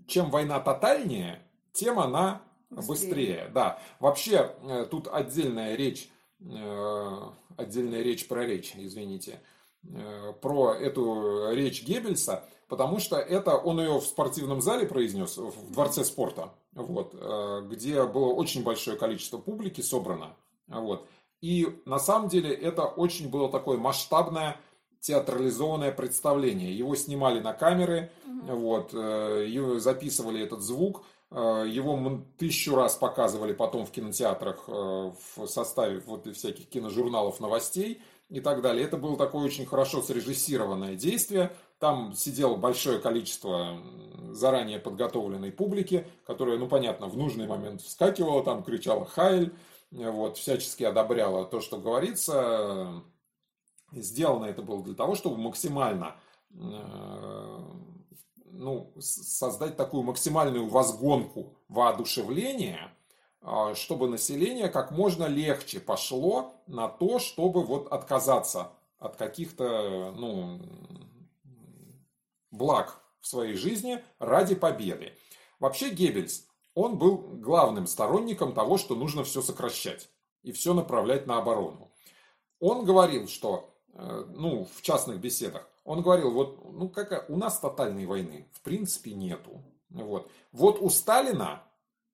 Чем 0.07 0.31
война 0.31 0.59
тотальнее, 0.59 1.41
тем 1.73 1.99
она 1.99 2.41
быстрее. 2.69 2.87
быстрее. 2.87 3.51
Да, 3.53 3.79
вообще 3.99 4.55
э, 4.63 4.87
тут 4.89 5.07
отдельная 5.11 5.75
речь, 5.75 6.09
э, 6.39 7.17
отдельная 7.55 8.01
речь 8.01 8.27
про 8.27 8.45
речь, 8.45 8.73
извините, 8.75 9.41
э, 9.83 10.33
про 10.41 10.73
эту 10.73 11.51
речь 11.53 11.83
Геббельса– 11.83 12.43
потому 12.67 12.99
что 12.99 13.17
это 13.17 13.55
он 13.55 13.79
ее 13.79 13.99
в 13.99 14.05
спортивном 14.05 14.61
зале 14.61 14.85
произнес, 14.85 15.37
в 15.37 15.71
дворце 15.71 16.03
спорта, 16.03 16.53
вот, 16.73 17.13
э, 17.13 17.61
где 17.69 18.03
было 18.03 18.33
очень 18.33 18.63
большое 18.63 18.97
количество 18.97 19.37
публики 19.37 19.81
собрано. 19.81 20.35
Вот. 20.67 21.07
И 21.41 21.81
на 21.85 21.99
самом 21.99 22.29
деле 22.29 22.53
это 22.53 22.85
очень 22.85 23.29
было 23.29 23.49
такое 23.49 23.77
масштабное 23.77 24.59
театрализованное 24.99 25.91
представление. 25.91 26.75
Его 26.75 26.95
снимали 26.95 27.39
на 27.39 27.53
камеры, 27.53 28.11
угу. 28.25 28.57
вот, 28.57 28.89
э, 28.93 29.77
записывали 29.79 30.41
этот 30.41 30.61
звук, 30.61 31.03
э, 31.31 31.65
его 31.69 32.21
тысячу 32.37 32.75
раз 32.75 32.95
показывали 32.95 33.53
потом 33.53 33.85
в 33.85 33.91
кинотеатрах 33.91 34.67
в 34.67 35.47
составе 35.47 36.01
вот 36.05 36.27
всяких 36.35 36.67
киножурналов 36.67 37.39
новостей 37.39 38.01
и 38.29 38.39
так 38.41 38.61
далее. 38.61 38.85
Это 38.85 38.97
было 38.97 39.17
такое 39.17 39.45
очень 39.45 39.65
хорошо 39.65 40.01
срежиссированное 40.01 40.95
действие, 40.95 41.51
там 41.79 42.13
сидело 42.13 42.55
большое 42.55 42.99
количество 42.99 43.79
заранее 44.31 44.79
подготовленной 44.79 45.51
публики, 45.51 46.07
которая, 46.25 46.57
ну, 46.57 46.67
понятно, 46.67 47.07
в 47.07 47.17
нужный 47.17 47.47
момент 47.47 47.81
вскакивала, 47.81 48.43
там 48.43 48.63
кричала 48.63 49.05
«Хайль», 49.05 49.53
вот, 49.91 50.37
всячески 50.37 50.83
одобряла 50.83 51.45
то, 51.45 51.61
что 51.61 51.77
говорится. 51.77 53.03
Сделано 53.91 54.45
это 54.45 54.61
было 54.61 54.83
для 54.83 54.95
того, 54.95 55.15
чтобы 55.15 55.37
максимально 55.37 56.17
э, 56.51 57.59
ну, 58.51 58.93
создать 58.99 59.77
такую 59.77 60.03
максимальную 60.03 60.67
возгонку 60.67 61.53
воодушевления, 61.69 62.91
э, 62.91 62.96
чтобы 63.75 64.07
население 64.07 64.69
как 64.69 64.91
можно 64.91 65.25
легче 65.25 65.79
пошло 65.79 66.53
на 66.67 66.87
то, 66.87 67.19
чтобы 67.19 67.63
вот 67.63 67.87
отказаться 67.91 68.71
от 68.99 69.15
каких-то 69.15 70.13
ну, 70.15 70.59
благ 72.51 73.01
в 73.19 73.27
своей 73.27 73.55
жизни 73.55 74.03
ради 74.19 74.55
победы. 74.55 75.13
Вообще 75.59 75.89
Геббельс, 75.89 76.47
он 76.73 76.97
был 76.97 77.17
главным 77.17 77.87
сторонником 77.87 78.53
того, 78.53 78.77
что 78.77 78.95
нужно 78.95 79.23
все 79.23 79.41
сокращать 79.41 80.09
и 80.43 80.51
все 80.51 80.73
направлять 80.73 81.27
на 81.27 81.37
оборону. 81.37 81.91
Он 82.59 82.85
говорил, 82.85 83.27
что, 83.27 83.73
э, 83.93 84.25
ну, 84.29 84.67
в 84.71 84.81
частных 84.81 85.19
беседах, 85.19 85.67
он 85.83 86.01
говорил, 86.01 86.31
вот, 86.31 86.63
ну, 86.71 86.89
как 86.89 87.29
у 87.29 87.37
нас 87.37 87.59
тотальной 87.59 88.05
войны, 88.05 88.47
в 88.53 88.61
принципе, 88.61 89.13
нету. 89.13 89.63
Вот. 89.89 90.29
вот 90.51 90.81
у 90.81 90.89
Сталина 90.89 91.63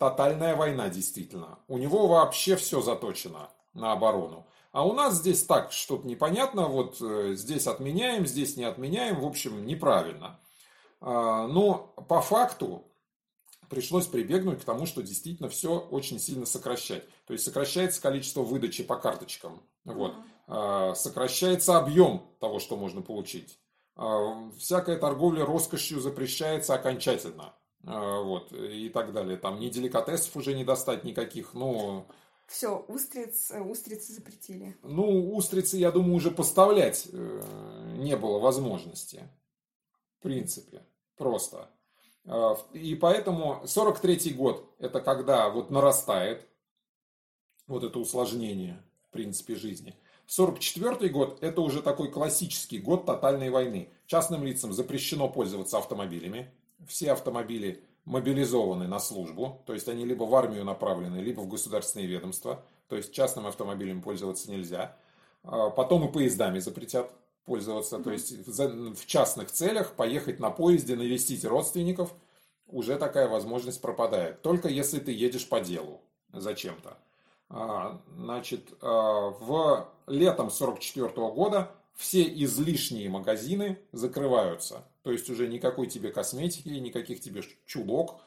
тотальная 0.10 0.56
война, 0.56 0.90
действительно. 0.90 1.60
У 1.68 1.78
него 1.78 2.08
вообще 2.08 2.56
все 2.56 2.82
заточено 2.82 3.50
на 3.74 3.92
оборону. 3.92 4.46
А 4.72 4.86
у 4.86 4.94
нас 4.94 5.16
здесь 5.16 5.44
так, 5.44 5.72
что-то 5.72 6.08
непонятно, 6.08 6.68
вот 6.68 6.98
э, 7.00 7.36
здесь 7.36 7.68
отменяем, 7.68 8.26
здесь 8.26 8.58
не 8.58 8.64
отменяем, 8.64 9.20
в 9.20 9.26
общем, 9.26 9.66
неправильно. 9.66 10.40
А, 11.00 11.48
но 11.48 11.94
по 12.10 12.22
факту 12.22 12.84
пришлось 13.70 14.08
прибегнуть 14.08 14.62
к 14.62 14.66
тому, 14.66 14.86
что 14.86 15.02
действительно 15.04 15.50
все 15.50 15.78
очень 15.80 16.20
сильно 16.20 16.46
сокращать. 16.46 17.04
То 17.26 17.34
есть 17.34 17.46
сокращается 17.46 18.02
количество 18.02 18.42
выдачи 18.42 18.84
по 18.84 18.98
карточкам. 18.98 19.62
Вот. 19.86 20.16
А, 20.48 20.96
сокращается 20.96 21.78
объем 21.78 22.24
того, 22.40 22.60
что 22.60 22.76
можно 22.76 23.02
получить. 23.02 23.60
А, 23.96 24.50
всякая 24.58 24.98
торговля 24.98 25.46
роскошью 25.46 26.02
запрещается 26.02 26.74
окончательно. 26.74 27.54
А, 27.86 28.22
вот, 28.22 28.52
и 28.54 28.90
так 28.90 29.12
далее. 29.12 29.38
Там 29.38 29.60
ни 29.60 29.70
деликатесов 29.70 30.36
уже 30.36 30.54
не 30.54 30.64
достать 30.64 31.04
никаких, 31.04 31.54
ну... 31.54 32.06
Все, 32.48 32.78
устриц, 32.88 33.52
э, 33.52 33.62
устрицы 33.62 34.14
запретили. 34.14 34.76
Ну, 34.84 35.34
устрицы, 35.34 35.78
я 35.78 35.92
думаю, 35.92 36.16
уже 36.16 36.30
поставлять 36.30 37.08
э, 37.12 37.42
не 37.98 38.16
было 38.16 38.40
возможности. 38.40 39.30
В 40.20 40.24
принципе, 40.24 40.84
просто. 41.18 41.70
И 42.72 42.96
поэтому 42.96 43.62
43-й 43.66 44.34
год, 44.34 44.74
это 44.80 45.02
когда 45.02 45.50
вот 45.50 45.70
нарастает 45.72 46.48
вот 47.68 47.84
это 47.84 48.00
усложнение, 48.00 48.82
в 49.10 49.12
принципе, 49.12 49.56
жизни. 49.56 49.96
1944 50.26 51.10
год– 51.10 51.38
это 51.42 51.62
уже 51.62 51.82
такой 51.82 52.10
классический 52.10 52.80
год 52.80 53.06
тотальной 53.06 53.50
войны. 53.50 53.90
Частным 54.06 54.44
лицам 54.44 54.72
запрещено 54.72 55.28
пользоваться 55.28 55.78
автомобилями. 55.78 56.50
Все 56.88 57.12
автомобили 57.12 57.84
мобилизованы 58.06 58.88
на 58.88 59.00
службу, 59.00 59.62
то 59.66 59.74
есть 59.74 59.88
они 59.88 60.06
либо 60.06 60.24
в 60.24 60.36
армию 60.36 60.66
направлены, 60.66 61.18
либо 61.18 61.42
в 61.42 61.48
государственные 61.48 62.08
ведомства. 62.08 62.64
То 62.90 62.98
есть 62.98 63.14
частным 63.14 63.48
автомобилем 63.48 64.02
пользоваться 64.02 64.52
нельзя. 64.52 64.96
А 65.44 65.70
потом 65.70 66.08
и 66.08 66.12
поездами 66.12 66.60
запретят 66.60 67.12
пользоваться. 67.46 68.00
То 68.00 68.12
есть 68.12 68.48
в 68.48 69.06
частных 69.06 69.52
целях 69.52 69.94
поехать 69.94 70.40
на 70.40 70.50
поезде, 70.50 70.96
навестить 70.96 71.46
родственников, 71.46 72.14
уже 72.68 72.98
такая 72.98 73.28
возможность 73.28 73.82
пропадает. 73.82 74.42
Только 74.42 74.68
если 74.68 75.00
ты 75.00 75.12
едешь 75.12 75.48
по 75.48 75.60
делу 75.60 76.02
зачем-то. 76.32 76.98
А, 77.50 78.02
значит, 78.16 78.74
а, 78.82 79.30
в 79.30 79.88
летом 80.08 80.50
44 80.50 81.10
года 81.32 81.72
все 81.96 82.24
излишние 82.24 83.10
магазины 83.10 83.80
закрываются. 83.92 84.84
То 85.04 85.12
есть 85.12 85.30
уже 85.30 85.48
никакой 85.48 85.88
тебе 85.88 86.12
косметики, 86.12 86.70
никаких 86.70 87.20
тебе 87.20 87.44
чулок, 87.66 88.22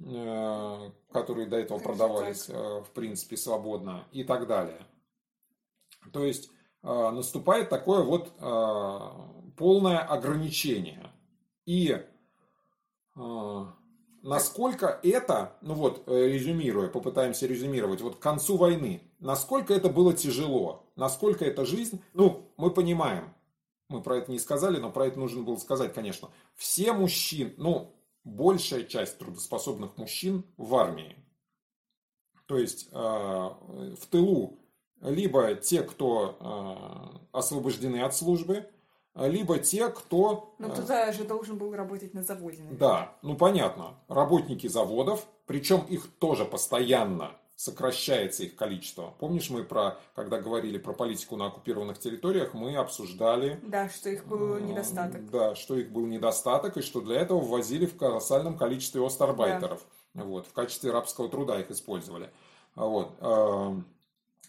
э, 0.00 0.90
которые 1.12 1.46
до 1.46 1.58
этого 1.58 1.78
продавались, 1.78 2.48
э, 2.48 2.52
в 2.80 2.90
принципе, 2.94 3.36
свободно 3.36 4.08
и 4.12 4.24
так 4.24 4.46
далее. 4.46 4.86
То 6.10 6.24
есть 6.24 6.50
э, 6.82 7.10
наступает 7.10 7.68
такое 7.68 8.02
вот 8.02 8.32
полное 9.56 9.98
ограничение. 9.98 11.12
И 11.66 11.96
насколько 13.14 14.98
это, 15.02 15.56
ну 15.60 15.74
вот, 15.74 16.08
резюмируя, 16.08 16.88
попытаемся 16.88 17.46
резюмировать, 17.46 18.00
вот 18.00 18.16
к 18.16 18.18
концу 18.18 18.56
войны, 18.56 19.02
насколько 19.20 19.74
это 19.74 19.90
было 19.90 20.14
тяжело, 20.14 20.90
насколько 20.96 21.44
эта 21.44 21.66
жизнь, 21.66 22.02
ну, 22.14 22.50
мы 22.56 22.70
понимаем, 22.70 23.32
мы 23.92 24.02
про 24.02 24.16
это 24.16 24.30
не 24.30 24.38
сказали, 24.38 24.78
но 24.78 24.90
про 24.90 25.06
это 25.06 25.18
нужно 25.18 25.42
было 25.42 25.56
сказать, 25.56 25.92
конечно. 25.94 26.30
Все 26.54 26.92
мужчины, 26.92 27.54
ну, 27.56 27.94
большая 28.24 28.84
часть 28.84 29.18
трудоспособных 29.18 29.96
мужчин 29.96 30.44
в 30.56 30.74
армии. 30.74 31.16
То 32.46 32.58
есть 32.58 32.88
э, 32.90 32.96
в 32.96 34.06
тылу 34.10 34.58
либо 35.00 35.54
те, 35.54 35.82
кто 35.82 37.20
э, 37.32 37.36
освобождены 37.36 38.02
от 38.02 38.14
службы, 38.14 38.68
либо 39.14 39.58
те, 39.58 39.88
кто... 39.88 40.54
Ну, 40.58 40.70
кто-то 40.70 41.12
же 41.12 41.24
должен 41.24 41.58
был 41.58 41.74
работать 41.74 42.14
на 42.14 42.22
заводе. 42.22 42.58
Наверное. 42.62 42.78
Да, 42.78 43.18
ну 43.22 43.36
понятно. 43.36 43.98
Работники 44.08 44.66
заводов, 44.66 45.26
причем 45.46 45.80
их 45.82 46.10
тоже 46.18 46.44
постоянно 46.44 47.36
сокращается 47.62 48.42
их 48.42 48.56
количество. 48.56 49.14
Помнишь, 49.20 49.48
мы 49.48 49.62
про, 49.62 49.96
когда 50.16 50.40
говорили 50.40 50.78
про 50.78 50.92
политику 50.92 51.36
на 51.36 51.46
оккупированных 51.46 51.96
территориях, 51.96 52.54
мы 52.54 52.74
обсуждали... 52.74 53.60
Да, 53.62 53.88
что 53.88 54.10
их 54.10 54.26
был 54.26 54.58
недостаток. 54.58 55.30
Да, 55.30 55.54
что 55.54 55.76
их 55.76 55.92
был 55.92 56.06
недостаток, 56.06 56.76
и 56.76 56.82
что 56.82 57.00
для 57.00 57.20
этого 57.20 57.38
ввозили 57.38 57.86
в 57.86 57.96
колоссальном 57.96 58.58
количестве 58.58 59.06
остарбайтеров. 59.06 59.80
Да. 60.12 60.24
Вот, 60.24 60.48
в 60.48 60.52
качестве 60.52 60.90
рабского 60.90 61.28
труда 61.28 61.60
их 61.60 61.70
использовали. 61.70 62.30
Вот 62.74 63.12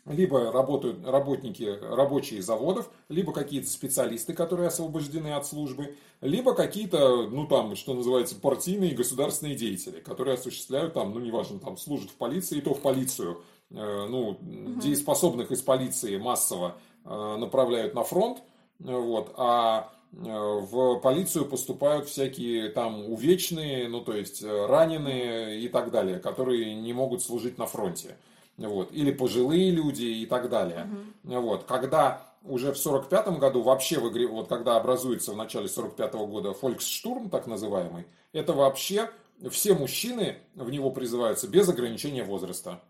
либо 0.06 0.52
работают 0.52 1.06
работники, 1.06 1.64
рабочие 1.82 2.42
заводов, 2.42 2.90
либо 3.08 3.32
какие-то 3.32 3.70
специалисты, 3.70 4.34
которые 4.34 4.68
освобождены 4.68 5.34
от 5.34 5.46
службы, 5.46 5.96
либо 6.22 6.54
какие-то, 6.54 7.28
ну 7.28 7.48
там, 7.48 7.76
что 7.76 7.94
называется, 7.94 8.36
партийные 8.36 8.94
государственные 8.94 9.56
деятели, 9.56 10.02
которые 10.02 10.36
осуществляют 10.36 10.94
там, 10.94 11.14
ну 11.14 11.20
неважно, 11.20 11.60
там 11.60 11.78
служат 11.78 12.10
в 12.10 12.16
полиции, 12.16 12.58
и 12.58 12.62
то 12.62 12.74
в 12.74 12.82
полицию, 12.82 13.44
э, 13.72 14.08
ну, 14.10 14.30
угу. 14.32 14.40
дееспособных 14.82 15.52
из 15.52 15.62
полиции 15.62 16.18
массово 16.18 16.76
э, 17.06 17.36
направляют 17.38 17.94
на 17.94 18.04
фронт, 18.04 18.40
вот, 18.80 19.34
а 19.38 19.90
э, 20.12 20.18
в 20.18 21.00
полицию 21.00 21.46
поступают 21.46 22.10
всякие 22.10 22.70
там 22.70 23.10
увечные, 23.10 23.88
ну 23.88 24.02
то 24.02 24.14
есть 24.14 24.44
раненые 24.44 25.62
и 25.62 25.70
так 25.70 25.92
далее, 25.92 26.20
которые 26.20 26.76
не 26.76 26.92
могут 26.92 27.24
служить 27.24 27.58
на 27.58 27.68
фронте 27.68 28.18
вот, 28.58 28.92
или 28.92 29.12
пожилые 29.12 29.72
люди 29.72 30.04
и 30.04 30.26
так 30.26 30.50
далее. 30.50 30.88
Угу. 31.24 31.40
Вот, 31.42 31.64
когда 31.64 32.34
уже 32.44 32.74
в 32.74 32.78
45 32.78 33.40
году 33.40 33.62
вообще 33.62 34.00
в 34.00 34.10
игре, 34.10 34.28
вот 34.28 34.48
когда 34.48 34.76
образуется 34.76 35.32
в 35.32 35.38
начале 35.38 35.68
45 35.68 36.14
-го 36.14 36.28
года 36.28 36.54
Фольксштурм, 36.54 37.30
так 37.30 37.48
называемый, 37.48 38.06
это 38.34 38.54
вообще 38.54 39.10
все 39.50 39.74
мужчины 39.74 40.38
в 40.56 40.70
него 40.70 40.92
призываются 40.92 41.48
без 41.48 41.68
ограничения 41.70 42.24
возраста. 42.24 42.82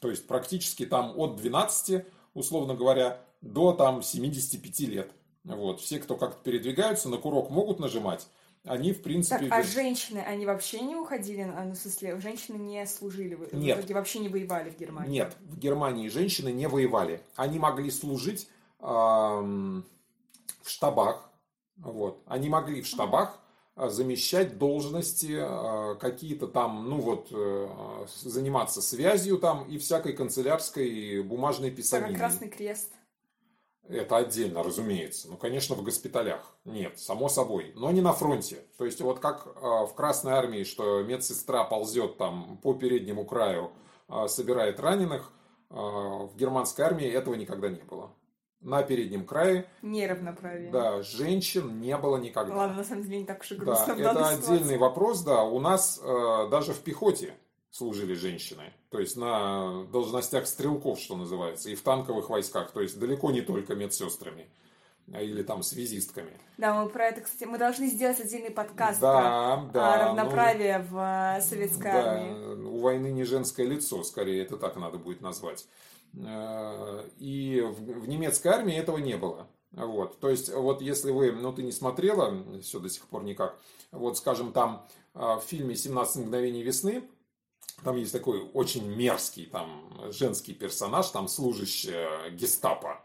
То 0.00 0.10
есть 0.10 0.26
практически 0.26 0.86
там 0.86 1.12
от 1.16 1.36
12, 1.36 2.04
условно 2.34 2.74
говоря, 2.74 3.20
до 3.40 3.72
там 3.72 4.02
75 4.02 4.80
лет. 4.80 5.10
Вот. 5.44 5.80
Все, 5.80 5.98
кто 5.98 6.16
как-то 6.16 6.42
передвигаются, 6.42 7.08
на 7.08 7.18
курок 7.18 7.50
могут 7.50 7.80
нажимать, 7.80 8.26
они, 8.64 8.92
в 8.92 9.02
принципе... 9.02 9.48
Так, 9.48 9.58
а 9.58 9.62
женщины, 9.62 10.18
они 10.18 10.44
вообще 10.44 10.80
не 10.80 10.94
уходили, 10.94 11.44
ну, 11.44 11.72
в 11.72 11.76
смысле, 11.76 12.20
женщины 12.20 12.56
не 12.56 12.86
служили, 12.86 13.38
Нет. 13.52 13.78
в 13.78 13.80
итоге 13.80 13.94
вообще 13.94 14.18
не 14.18 14.28
воевали 14.28 14.70
в 14.70 14.78
Германии? 14.78 15.10
Нет, 15.10 15.36
в 15.40 15.58
Германии 15.58 16.08
женщины 16.08 16.50
не 16.52 16.68
воевали. 16.68 17.22
Они 17.36 17.58
могли 17.58 17.90
служить 17.90 18.48
эм, 18.80 19.84
в 20.62 20.68
штабах, 20.68 21.30
вот. 21.78 22.22
Они 22.26 22.50
могли 22.50 22.82
в 22.82 22.86
штабах 22.86 23.40
mm-hmm. 23.76 23.88
замещать 23.88 24.58
должности, 24.58 25.38
э, 25.40 25.94
какие-то 25.98 26.46
там, 26.46 26.90
ну 26.90 27.00
вот, 27.00 27.28
э, 27.30 28.06
заниматься 28.22 28.82
связью 28.82 29.38
там 29.38 29.64
и 29.64 29.78
всякой 29.78 30.12
канцелярской 30.12 31.22
бумажной 31.22 31.70
писаниной. 31.70 32.14
Красный 32.14 32.50
Крест. 32.50 32.92
Это 33.90 34.18
отдельно, 34.18 34.62
разумеется. 34.62 35.28
Ну, 35.28 35.36
конечно, 35.36 35.74
в 35.74 35.82
госпиталях. 35.82 36.54
Нет, 36.64 36.98
само 36.98 37.28
собой. 37.28 37.72
Но 37.74 37.90
не 37.90 38.00
на 38.00 38.12
фронте. 38.12 38.64
То 38.78 38.84
есть, 38.84 39.00
вот 39.00 39.18
как 39.18 39.46
э, 39.46 39.60
в 39.60 39.92
Красной 39.94 40.32
Армии, 40.32 40.62
что 40.64 41.02
медсестра 41.02 41.64
ползет 41.64 42.16
там 42.16 42.58
по 42.62 42.74
переднему 42.74 43.24
краю, 43.24 43.72
э, 44.08 44.28
собирает 44.28 44.78
раненых, 44.78 45.32
э, 45.70 45.74
в 45.74 46.36
германской 46.36 46.84
армии 46.84 47.06
этого 47.06 47.34
никогда 47.34 47.68
не 47.68 47.82
было. 47.82 48.12
На 48.60 48.82
переднем 48.82 49.24
крае. 49.26 49.66
Неравноправие. 49.82 50.70
Да, 50.70 51.02
женщин 51.02 51.80
не 51.80 51.96
было 51.96 52.18
никогда. 52.18 52.54
Ладно, 52.54 52.76
на 52.76 52.84
самом 52.84 53.02
деле 53.04 53.20
не 53.20 53.24
так 53.24 53.40
уж 53.40 53.52
и 53.52 53.54
грустно. 53.56 53.96
Да, 53.96 54.10
это 54.10 54.28
отдельный 54.28 54.76
вопрос, 54.76 55.22
да. 55.22 55.44
У 55.44 55.58
нас 55.60 55.98
даже 55.98 56.74
в 56.74 56.80
пехоте 56.80 57.34
служили 57.70 58.14
женщины. 58.14 58.72
То 58.90 58.98
есть 58.98 59.16
на 59.16 59.84
должностях 59.86 60.46
стрелков, 60.46 60.98
что 60.98 61.16
называется, 61.16 61.70
и 61.70 61.74
в 61.74 61.82
танковых 61.82 62.28
войсках. 62.28 62.72
То 62.72 62.80
есть 62.80 62.98
далеко 62.98 63.30
не 63.30 63.42
только 63.42 63.74
медсестрами 63.74 64.48
а 65.12 65.22
или 65.22 65.42
там 65.42 65.62
связистками. 65.62 66.30
Да, 66.56 66.74
мы 66.74 66.88
про 66.88 67.06
это, 67.08 67.22
кстати, 67.22 67.44
мы 67.44 67.58
должны 67.58 67.88
сделать 67.88 68.20
отдельный 68.20 68.50
подкаст 68.50 69.00
да, 69.00 69.56
про 69.56 69.72
да, 69.72 70.06
равноправие 70.06 70.78
ну, 70.78 70.84
в 70.90 71.36
э, 71.38 71.40
советской 71.40 71.92
да, 71.92 72.12
армии. 72.12 72.62
У 72.64 72.78
войны 72.78 73.10
не 73.10 73.24
женское 73.24 73.66
лицо, 73.66 74.04
скорее 74.04 74.42
это 74.42 74.56
так 74.56 74.76
надо 74.76 74.98
будет 74.98 75.20
назвать. 75.20 75.66
Э, 76.14 77.08
и 77.18 77.60
в, 77.60 78.08
немецкой 78.08 78.48
армии 78.48 78.76
этого 78.76 78.98
не 78.98 79.16
было. 79.16 79.48
Вот, 79.72 80.20
то 80.20 80.28
есть, 80.28 80.52
вот 80.52 80.80
если 80.80 81.10
вы, 81.10 81.32
ну 81.32 81.52
ты 81.52 81.62
не 81.62 81.72
смотрела 81.72 82.60
все 82.60 82.78
до 82.78 82.88
сих 82.88 83.06
пор 83.06 83.22
никак, 83.24 83.56
вот 83.92 84.18
скажем 84.18 84.52
там 84.52 84.86
в 85.14 85.42
фильме 85.46 85.74
«17 85.74 86.22
мгновений 86.22 86.62
весны», 86.62 87.04
там 87.84 87.96
есть 87.96 88.12
такой 88.12 88.42
очень 88.52 88.86
мерзкий 88.86 89.46
там 89.46 89.90
женский 90.10 90.54
персонаж, 90.54 91.08
там 91.08 91.28
служащая 91.28 92.30
гестапо. 92.30 93.00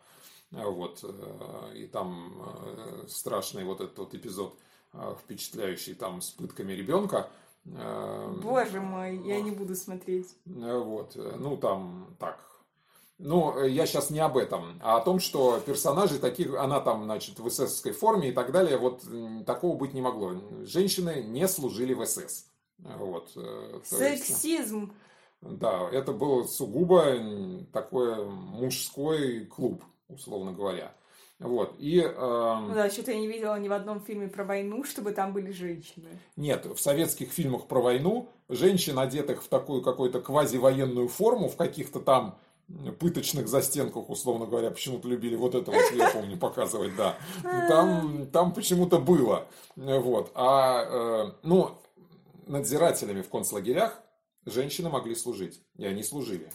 Вот, 0.51 0.99
э, 1.03 1.73
и 1.75 1.87
там 1.87 2.33
э, 2.39 3.07
страшный 3.07 3.65
вот 3.65 3.81
этот 3.81 3.97
вот 3.97 4.13
эпизод, 4.13 4.57
э, 4.93 5.15
впечатляющий 5.21 5.95
там 5.95 6.21
с 6.21 6.31
пытками 6.31 6.73
ребенка. 6.73 7.29
Боже 7.65 8.79
мой, 8.79 9.17
я 9.25 9.41
не 9.41 9.49
буду 9.49 9.75
смотреть. 9.75 10.35
Вот, 10.45 11.15
ну 11.15 11.57
там 11.57 12.15
так. 12.19 12.39
Ну, 13.17 13.63
я 13.63 13.87
сейчас 13.87 14.11
не 14.11 14.19
об 14.19 14.37
этом, 14.37 14.79
а 14.83 14.97
о 14.97 15.01
том, 15.01 15.19
что 15.19 15.59
персонажи 15.65 16.19
таких, 16.19 16.53
она 16.55 16.79
там, 16.79 17.05
значит, 17.05 17.39
в 17.39 17.47
эсэсовской 17.47 17.93
форме 17.93 18.29
и 18.29 18.31
так 18.33 18.51
далее, 18.51 18.77
вот 18.77 19.03
такого 19.47 19.75
быть 19.77 19.93
не 19.93 20.01
могло. 20.01 20.33
Женщины 20.63 21.23
не 21.23 21.47
служили 21.47 21.93
в 21.93 22.05
СС. 22.05 22.45
Вот, 22.79 23.31
э, 23.35 23.79
Сексизм. 23.83 24.93
Есть, 25.41 25.59
да, 25.59 25.89
это 25.91 26.11
был 26.11 26.45
сугубо 26.45 27.17
такой 27.71 28.25
мужской 28.25 29.45
клуб. 29.45 29.83
условно 30.07 30.51
говоря. 30.51 30.93
Вот, 31.39 31.75
и... 31.79 31.99
Э, 31.99 32.13
да, 32.15 32.89
что-то 32.89 33.11
я 33.11 33.19
не 33.19 33.27
видела 33.27 33.59
ни 33.59 33.67
в 33.67 33.73
одном 33.73 33.99
фильме 33.99 34.29
про 34.29 34.45
войну, 34.45 34.83
чтобы 34.85 35.11
там 35.11 35.33
были 35.33 35.51
женщины. 35.51 36.07
Нет, 36.37 36.65
в 36.65 36.79
советских 36.79 37.31
фильмах 37.31 37.67
про 37.67 37.81
войну 37.81 38.29
женщин, 38.47 38.97
одетых 38.97 39.43
в 39.43 39.47
такую 39.49 39.81
какую-то 39.81 40.21
квазивоенную 40.21 41.09
форму, 41.09 41.49
в 41.49 41.57
каких-то 41.57 41.99
там 41.99 42.37
пыточных 42.99 43.47
застенках, 43.47 44.09
условно 44.09 44.45
говоря, 44.45 44.71
почему-то 44.71 45.07
любили 45.07 45.35
вот 45.35 45.55
это 45.55 45.71
вот, 45.71 45.83
я 45.93 46.09
помню, 46.09 46.37
показывать, 46.37 46.95
да. 46.95 47.17
Там, 47.67 48.27
там 48.27 48.53
почему-то 48.53 48.99
было. 48.99 49.45
Вот. 49.75 50.31
А, 50.33 51.27
э, 51.27 51.31
ну, 51.43 51.71
надзирателями 52.47 53.21
в 53.21 53.29
концлагерях 53.29 54.01
женщины 54.45 54.89
могли 54.89 55.15
служить, 55.15 55.61
и 55.77 55.85
они 55.85 56.03
служили. 56.03 56.49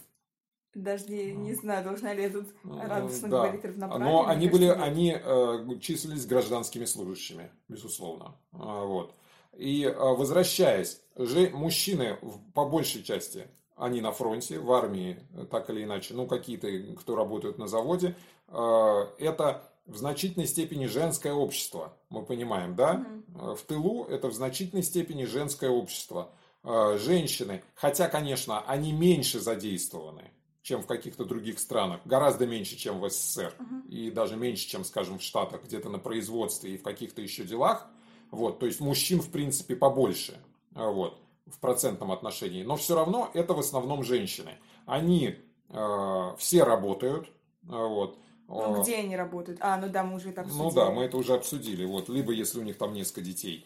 Даже 0.73 1.07
не, 1.09 1.33
не 1.33 1.53
знаю, 1.53 1.83
должна 1.83 2.13
ли 2.13 2.23
я 2.23 2.29
тут 2.29 2.47
радостно 2.63 3.27
да. 3.27 3.41
говорить 3.41 3.65
равноправие. 3.65 4.07
Но 4.07 4.27
они 4.27 4.47
были, 4.47 4.67
они 4.67 5.17
э, 5.21 5.79
числились 5.81 6.25
гражданскими 6.25 6.85
служащими, 6.85 7.51
безусловно. 7.67 8.35
А, 8.53 8.85
вот. 8.85 9.13
И 9.57 9.83
э, 9.83 9.93
возвращаясь, 9.93 11.01
же, 11.17 11.49
мужчины 11.49 12.17
по 12.53 12.65
большей 12.65 13.03
части, 13.03 13.47
они 13.75 13.99
на 13.99 14.13
фронте, 14.13 14.59
в 14.59 14.71
армии, 14.71 15.19
так 15.49 15.69
или 15.69 15.83
иначе, 15.83 16.13
ну 16.13 16.25
какие-то, 16.25 16.69
кто 17.01 17.17
работают 17.17 17.57
на 17.57 17.67
заводе, 17.67 18.15
э, 18.47 19.07
это 19.19 19.70
в 19.85 19.97
значительной 19.97 20.47
степени 20.47 20.85
женское 20.85 21.33
общество, 21.33 21.97
мы 22.09 22.23
понимаем, 22.23 22.75
да? 22.75 23.05
Угу. 23.33 23.55
В 23.55 23.61
тылу 23.63 24.05
это 24.05 24.27
в 24.29 24.33
значительной 24.33 24.83
степени 24.83 25.25
женское 25.25 25.69
общество. 25.69 26.31
Э, 26.63 26.97
женщины, 26.99 27.63
хотя, 27.73 28.07
конечно, 28.07 28.61
они 28.61 28.93
меньше 28.93 29.39
задействованы, 29.39 30.31
чем 30.61 30.83
в 30.83 30.85
каких-то 30.85 31.25
других 31.25 31.59
странах, 31.59 32.01
гораздо 32.05 32.45
меньше, 32.45 32.75
чем 32.75 32.99
в 32.99 33.09
СССР, 33.09 33.55
uh-huh. 33.57 33.87
и 33.89 34.11
даже 34.11 34.35
меньше, 34.35 34.67
чем, 34.67 34.83
скажем, 34.83 35.17
в 35.17 35.23
Штатах, 35.23 35.63
где-то 35.63 35.89
на 35.89 35.97
производстве 35.97 36.75
и 36.75 36.77
в 36.77 36.83
каких-то 36.83 37.21
еще 37.21 37.43
делах. 37.43 37.87
Вот, 38.29 38.59
то 38.59 38.67
есть 38.67 38.79
мужчин, 38.79 39.21
в 39.21 39.29
принципе, 39.31 39.75
побольше 39.75 40.37
а, 40.75 40.89
вот, 40.89 41.19
в 41.47 41.59
процентном 41.59 42.11
отношении. 42.11 42.63
Но 42.63 42.75
все 42.75 42.95
равно 42.95 43.29
это 43.33 43.53
в 43.55 43.59
основном 43.59 44.03
женщины. 44.03 44.57
Они 44.85 45.35
э, 45.69 46.35
все 46.37 46.63
работают. 46.63 47.31
А, 47.67 47.87
вот, 47.87 48.19
ну, 48.51 48.81
где 48.81 48.97
они 48.97 49.15
работают? 49.15 49.59
А, 49.61 49.77
ну 49.77 49.89
да, 49.89 50.03
мы 50.03 50.15
уже 50.15 50.29
это 50.29 50.41
обсудили. 50.41 50.63
Ну 50.63 50.71
да, 50.71 50.91
мы 50.91 51.03
это 51.03 51.17
уже 51.17 51.33
обсудили. 51.33 51.85
Вот, 51.85 52.09
либо 52.09 52.31
если 52.31 52.59
у 52.59 52.63
них 52.63 52.77
там 52.77 52.93
несколько 52.93 53.21
детей, 53.21 53.65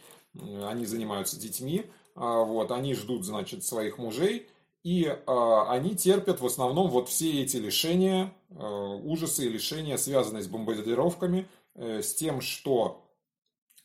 они 0.63 0.85
занимаются 0.85 1.39
детьми, 1.39 1.85
вот, 2.15 2.71
они 2.71 2.93
ждут, 2.93 3.25
значит, 3.25 3.63
своих 3.63 3.97
мужей, 3.97 4.47
и 4.85 5.05
э, 5.05 5.63
они 5.67 5.95
терпят 5.95 6.41
в 6.41 6.45
основном 6.45 6.91
вот 6.91 7.09
все 7.09 7.41
эти 7.41 7.57
лишения, 7.57 8.31
э, 8.51 8.55
ужасы 8.55 9.47
и 9.47 9.49
лишения, 9.49 9.97
связанные 9.97 10.43
с 10.43 10.47
бомбардировками, 10.47 11.49
э, 11.73 12.03
с 12.03 12.13
тем, 12.13 12.39
что 12.39 13.03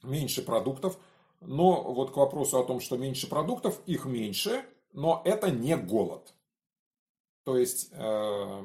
меньше 0.02 0.42
продуктов. 0.42 0.98
Но 1.40 1.82
вот 1.82 2.10
к 2.10 2.18
вопросу 2.18 2.60
о 2.60 2.64
том, 2.64 2.80
что 2.80 2.98
меньше 2.98 3.30
продуктов, 3.30 3.80
их 3.86 4.04
меньше, 4.04 4.62
но 4.92 5.22
это 5.24 5.50
не 5.50 5.74
голод. 5.74 6.34
То 7.44 7.56
есть 7.56 7.88
э, 7.92 8.62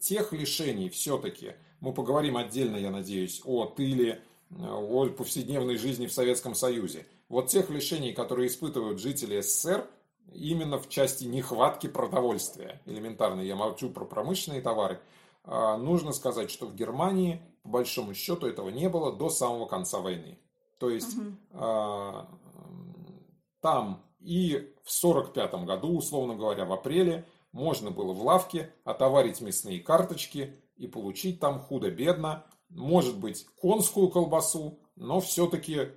тех 0.00 0.32
лишений 0.32 0.88
все-таки, 0.88 1.54
мы 1.80 1.92
поговорим 1.92 2.36
отдельно, 2.36 2.76
я 2.76 2.90
надеюсь, 2.90 3.42
о 3.44 3.66
тыле, 3.66 4.22
о 4.58 5.06
повседневной 5.06 5.76
жизни 5.76 6.06
в 6.06 6.12
Советском 6.12 6.54
Союзе. 6.54 7.06
Вот 7.28 7.48
тех 7.48 7.70
лишений, 7.70 8.12
которые 8.12 8.48
испытывают 8.48 9.00
жители 9.00 9.40
СССР, 9.40 9.86
именно 10.32 10.78
в 10.78 10.88
части 10.88 11.24
нехватки 11.24 11.86
продовольствия. 11.86 12.80
Элементарно, 12.86 13.40
я 13.40 13.56
молчу 13.56 13.90
про 13.90 14.04
промышленные 14.04 14.60
товары. 14.60 15.00
А, 15.44 15.76
нужно 15.76 16.12
сказать, 16.12 16.50
что 16.50 16.66
в 16.66 16.74
Германии, 16.74 17.42
по 17.62 17.70
большому 17.70 18.14
счету, 18.14 18.46
этого 18.46 18.68
не 18.70 18.88
было 18.88 19.12
до 19.12 19.28
самого 19.28 19.66
конца 19.66 20.00
войны. 20.00 20.38
То 20.78 20.90
есть 20.90 21.16
угу. 21.16 21.32
там 23.60 24.02
и 24.20 24.74
в 24.82 24.90
1945 25.04 25.64
году, 25.64 25.96
условно 25.96 26.34
говоря, 26.34 26.64
в 26.64 26.72
апреле, 26.72 27.24
можно 27.56 27.90
было 27.90 28.12
в 28.12 28.22
лавке 28.22 28.70
отоварить 28.84 29.40
мясные 29.40 29.80
карточки 29.80 30.54
и 30.76 30.86
получить 30.86 31.40
там 31.40 31.58
худо-бедно, 31.58 32.44
может 32.68 33.18
быть, 33.18 33.46
конскую 33.58 34.10
колбасу, 34.10 34.78
но 34.94 35.20
все-таки 35.20 35.74
э, 35.76 35.90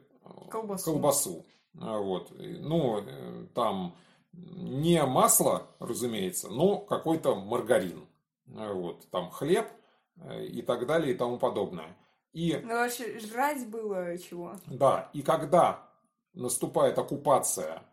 колбасу. 0.49 0.86
колбасу. 0.86 1.45
А, 1.78 1.97
вот. 1.97 2.32
Ну, 2.38 3.01
э, 3.01 3.47
там 3.53 3.97
не 4.32 5.03
масло, 5.03 5.68
разумеется, 5.80 6.47
но 6.47 6.78
какой-то 6.78 7.36
маргарин. 7.36 8.07
Вот, 8.45 9.05
там 9.12 9.30
хлеб 9.30 9.68
э, 10.16 10.45
и 10.45 10.62
так 10.62 10.88
далее 10.88 11.14
и 11.14 11.18
тому 11.18 11.38
подобное. 11.38 11.97
И, 12.32 12.57
ну, 12.64 12.70
вообще, 12.70 13.20
жрать 13.20 13.68
было 13.68 14.18
чего? 14.18 14.53
Да, 14.68 15.10
и 15.12 15.22
когда 15.22 15.89
наступает 16.34 16.97
оккупация 16.97 17.84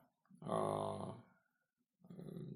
э, 0.43 0.99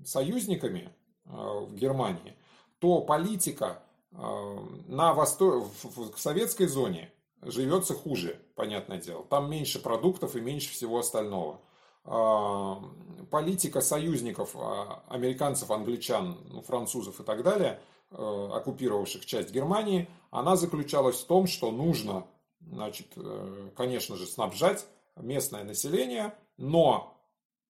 союзниками 0.04 0.94
в 1.32 1.74
Германии, 1.74 2.36
то 2.78 3.00
политика 3.00 3.82
э, 4.12 4.58
на 4.88 5.14
восто... 5.14 5.60
в, 5.82 6.18
советской 6.18 6.66
зоне 6.66 7.12
живется 7.42 7.94
хуже, 7.94 8.40
понятное 8.54 8.98
дело. 8.98 9.24
Там 9.24 9.50
меньше 9.50 9.80
продуктов 9.80 10.36
и 10.36 10.40
меньше 10.40 10.70
всего 10.70 10.98
остального. 10.98 11.60
А, 12.04 12.82
политика 13.30 13.80
союзников, 13.80 14.50
а, 14.54 15.04
американцев, 15.08 15.70
англичан, 15.70 16.38
ну, 16.48 16.62
французов 16.62 17.20
и 17.20 17.22
так 17.22 17.42
далее, 17.42 17.80
э, 18.10 18.50
оккупировавших 18.54 19.24
часть 19.24 19.52
Германии, 19.52 20.08
она 20.30 20.56
заключалась 20.56 21.20
в 21.20 21.26
том, 21.26 21.46
что 21.46 21.70
нужно, 21.70 22.26
значит, 22.60 23.12
э, 23.16 23.70
конечно 23.76 24.16
же, 24.16 24.26
снабжать 24.26 24.86
местное 25.16 25.62
население, 25.64 26.34
но 26.56 27.16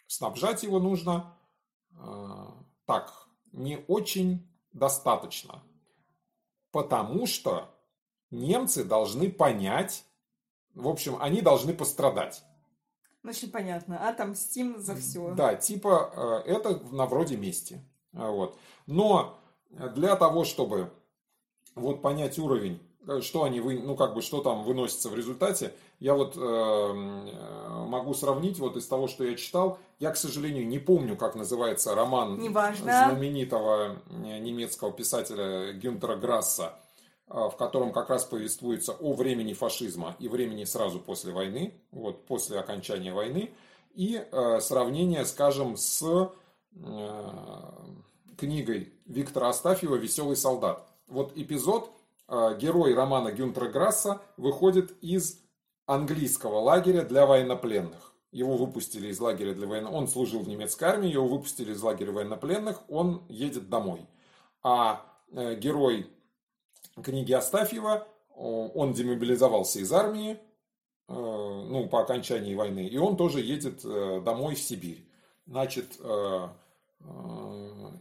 снабжать 0.06 0.62
его 0.62 0.78
нужно 0.78 1.36
э, 1.92 2.46
так, 2.86 3.12
не 3.52 3.84
очень 3.88 4.46
достаточно. 4.72 5.62
Потому 6.70 7.26
что 7.26 7.74
немцы 8.30 8.84
должны 8.84 9.30
понять, 9.30 10.04
в 10.74 10.88
общем, 10.88 11.16
они 11.20 11.40
должны 11.40 11.74
пострадать. 11.74 12.44
Очень 13.24 13.50
понятно. 13.50 14.08
Отомстим 14.08 14.78
за 14.80 14.96
все. 14.96 15.34
Да, 15.34 15.54
типа 15.54 16.42
э, 16.46 16.50
это 16.52 16.78
на 16.92 17.06
вроде 17.06 17.36
мести. 17.36 17.84
А, 18.14 18.30
вот. 18.30 18.58
Но 18.86 19.38
для 19.70 20.16
того, 20.16 20.44
чтобы 20.44 20.92
вот 21.74 22.02
понять 22.02 22.38
уровень, 22.38 22.80
что 23.20 23.44
они 23.44 23.60
вы, 23.60 23.78
ну 23.78 23.96
как 23.96 24.14
бы 24.14 24.22
что 24.22 24.42
там 24.42 24.64
выносится 24.64 25.08
в 25.08 25.14
результате, 25.14 25.74
я 25.98 26.14
вот 26.14 26.36
э, 26.36 26.40
э, 26.40 27.84
могу 27.86 28.14
сравнить 28.14 28.58
вот 28.58 28.76
из 28.76 28.86
того, 28.86 29.08
что 29.08 29.24
я 29.24 29.36
читал. 29.36 29.78
Я, 29.98 30.10
к 30.10 30.16
сожалению, 30.16 30.66
не 30.66 30.78
помню, 30.78 31.16
как 31.16 31.34
называется 31.34 31.94
роман 31.94 32.38
Неважно. 32.38 33.06
знаменитого 33.08 33.96
немецкого 34.10 34.92
писателя 34.92 35.72
Гюнтера 35.72 36.16
Грасса 36.16 36.74
а, 37.32 37.48
в 37.48 37.56
котором 37.56 37.92
как 37.92 38.10
раз 38.10 38.24
повествуется 38.24 38.92
о 38.92 39.12
времени 39.12 39.52
фашизма 39.52 40.16
и 40.18 40.26
времени 40.26 40.64
сразу 40.64 40.98
после 40.98 41.32
войны, 41.32 41.74
вот 41.92 42.26
после 42.26 42.58
окончания 42.58 43.12
войны, 43.12 43.54
и 43.94 44.20
э, 44.20 44.60
сравнение, 44.60 45.24
скажем, 45.24 45.76
с 45.76 46.02
э, 46.74 47.60
книгой 48.36 48.92
Виктора 49.06 49.50
Астафьева 49.50 49.94
«Веселый 49.94 50.36
солдат». 50.36 50.84
Вот 51.06 51.36
эпизод, 51.36 51.88
э, 51.88 51.99
герой 52.30 52.94
романа 52.94 53.32
Гюнтера 53.32 53.68
Грасса 53.68 54.22
выходит 54.36 54.92
из 55.02 55.40
английского 55.86 56.58
лагеря 56.60 57.02
для 57.02 57.26
военнопленных. 57.26 58.14
Его 58.30 58.56
выпустили 58.56 59.08
из 59.08 59.18
лагеря 59.18 59.54
для 59.54 59.66
военнопленных. 59.66 60.02
Он 60.02 60.08
служил 60.08 60.40
в 60.40 60.48
немецкой 60.48 60.84
армии, 60.84 61.10
его 61.10 61.26
выпустили 61.26 61.72
из 61.72 61.82
лагеря 61.82 62.12
военнопленных, 62.12 62.82
он 62.88 63.24
едет 63.28 63.68
домой. 63.68 64.06
А 64.62 65.04
э, 65.32 65.56
герой 65.56 66.06
книги 67.02 67.32
Астафьева, 67.32 68.06
он 68.34 68.92
демобилизовался 68.92 69.80
из 69.80 69.92
армии, 69.92 70.32
э, 70.32 71.12
ну, 71.12 71.88
по 71.88 72.00
окончании 72.00 72.54
войны, 72.54 72.86
и 72.86 72.96
он 72.96 73.16
тоже 73.16 73.40
едет 73.40 73.84
э, 73.84 74.22
домой 74.24 74.54
в 74.54 74.60
Сибирь. 74.60 75.06
Значит, 75.46 75.96
э, 75.98 76.48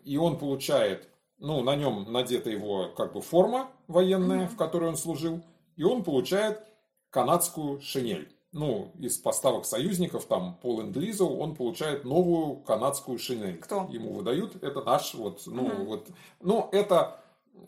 и 0.04 0.18
он 0.18 0.38
получает, 0.38 1.08
ну, 1.40 1.62
на 1.64 1.76
нем 1.76 2.12
надета 2.12 2.50
его 2.50 2.90
как 2.96 3.14
бы 3.14 3.22
форма 3.22 3.70
военная, 3.88 4.46
mm-hmm. 4.46 4.50
в 4.50 4.56
которой 4.58 4.90
он 4.90 4.98
служил, 4.98 5.42
и 5.76 5.84
он 5.84 6.04
получает 6.04 6.62
канадскую 7.10 7.82
шинель. 7.82 8.34
Ну, 8.52 8.92
из 8.98 9.18
поставок 9.18 9.66
союзников, 9.66 10.26
там, 10.26 10.56
по 10.56 10.82
ленд 10.82 10.98
он 11.22 11.56
получает 11.56 12.04
новую 12.04 12.58
канадскую 12.58 13.20
шинель. 13.20 13.60
Кто? 13.60 13.88
Ему 13.92 14.14
выдают, 14.14 14.64
это 14.64 14.82
наш, 14.84 15.14
вот, 15.14 15.44
ну, 15.46 15.68
mm-hmm. 15.68 15.86
вот, 15.86 16.08
ну, 16.42 16.68
это 16.72 17.20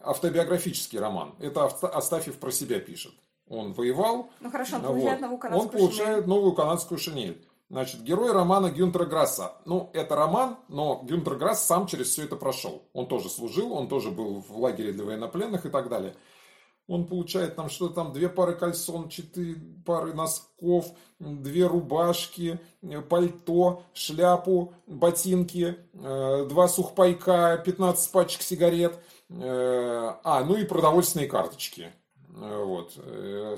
автобиографический 0.01 0.99
роман. 0.99 1.35
Это 1.39 1.65
Астафьев 1.65 2.37
про 2.37 2.51
себя 2.51 2.79
пишет. 2.79 3.13
Он 3.47 3.73
воевал. 3.73 4.29
Ну 4.39 4.49
хорошо, 4.49 4.77
он 4.77 4.81
получает 4.81 5.19
вот. 5.19 5.21
новую 5.21 5.39
канадскую 5.39 5.61
Он 5.61 5.69
получает 5.69 6.15
шинель. 6.15 6.29
новую 6.29 6.53
канадскую 6.53 6.97
шинель. 6.97 7.45
Значит, 7.71 8.03
герой 8.03 8.33
романа 8.33 8.69
Гюнтера 8.69 9.05
Грасса. 9.05 9.53
Ну, 9.63 9.89
это 9.93 10.13
роман, 10.17 10.57
но 10.67 11.01
Гюнтер 11.03 11.35
Грасс 11.35 11.63
сам 11.63 11.87
через 11.87 12.09
все 12.09 12.25
это 12.25 12.35
прошел. 12.35 12.83
Он 12.91 13.07
тоже 13.07 13.29
служил, 13.29 13.71
он 13.71 13.87
тоже 13.87 14.11
был 14.11 14.41
в 14.41 14.57
лагере 14.59 14.91
для 14.91 15.05
военнопленных 15.05 15.65
и 15.65 15.69
так 15.69 15.87
далее. 15.87 16.13
он 16.87 17.07
получает 17.07 17.55
там 17.55 17.69
что-то 17.69 17.93
там, 17.93 18.11
две 18.11 18.27
пары 18.27 18.55
кальсон, 18.55 19.07
четыре 19.07 19.55
пары 19.85 20.13
носков, 20.13 20.87
две 21.19 21.65
рубашки, 21.65 22.59
пальто, 23.07 23.83
шляпу, 23.93 24.73
ботинки, 24.87 25.77
э, 25.93 26.45
два 26.49 26.67
сухпайка, 26.67 27.61
15 27.65 28.11
пачек 28.11 28.41
сигарет, 28.41 28.99
э, 29.29 30.13
а, 30.25 30.43
ну 30.43 30.57
и 30.57 30.65
продовольственные 30.65 31.29
карточки. 31.29 31.93
Э, 32.35 32.63
вот. 32.63 32.97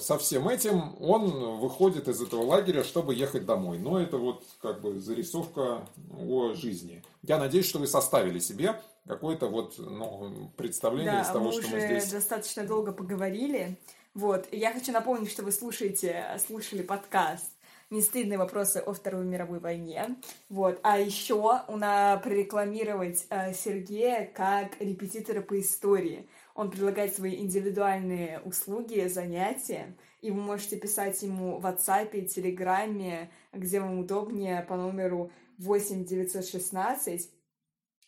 Со 0.01 0.17
всем 0.17 0.47
этим 0.49 0.95
он 1.01 1.59
выходит 1.59 2.07
из 2.07 2.21
этого 2.21 2.43
лагеря, 2.43 2.83
чтобы 2.83 3.15
ехать 3.15 3.45
домой. 3.45 3.77
Но 3.77 3.99
это 3.99 4.17
вот 4.17 4.43
как 4.61 4.81
бы 4.81 4.99
зарисовка 4.99 5.87
о 6.11 6.53
жизни. 6.53 7.03
Я 7.21 7.37
надеюсь, 7.37 7.67
что 7.67 7.79
вы 7.79 7.87
составили 7.87 8.39
себе 8.39 8.79
какое-то 9.07 9.47
вот 9.47 9.75
ну, 9.77 10.51
представление 10.57 11.13
да, 11.13 11.21
из 11.21 11.27
того, 11.27 11.45
мы 11.45 11.61
что 11.61 11.71
мы 11.71 11.79
здесь... 11.79 12.11
достаточно 12.11 12.65
долго 12.65 12.91
поговорили. 12.91 13.77
Вот. 14.13 14.47
И 14.51 14.57
я 14.57 14.73
хочу 14.73 14.91
напомнить, 14.91 15.31
что 15.31 15.43
вы 15.43 15.51
слушаете, 15.51 16.37
слушали 16.45 16.83
подкаст 16.83 17.51
не 17.93 18.01
стыдные 18.01 18.39
вопросы 18.39 18.77
о 18.77 18.93
Второй 18.93 19.23
мировой 19.23 19.59
войне. 19.59 20.15
Вот. 20.49 20.79
А 20.81 20.99
еще 20.99 21.61
у 21.67 21.77
нас 21.77 22.21
прорекламировать 22.23 23.25
э, 23.29 23.53
Сергея 23.53 24.29
как 24.33 24.81
репетитора 24.81 25.41
по 25.41 25.59
истории. 25.59 26.27
Он 26.53 26.69
предлагает 26.69 27.15
свои 27.15 27.37
индивидуальные 27.37 28.39
услуги, 28.41 29.07
занятия, 29.07 29.97
и 30.21 30.29
вы 30.29 30.39
можете 30.39 30.77
писать 30.77 31.21
ему 31.23 31.59
в 31.59 31.65
WhatsApp, 31.65 32.27
Телеграме, 32.27 33.31
где 33.51 33.79
вам 33.79 33.99
удобнее, 33.99 34.61
по 34.61 34.75
номеру 34.75 35.31
8 35.57 36.05
916 36.05 37.31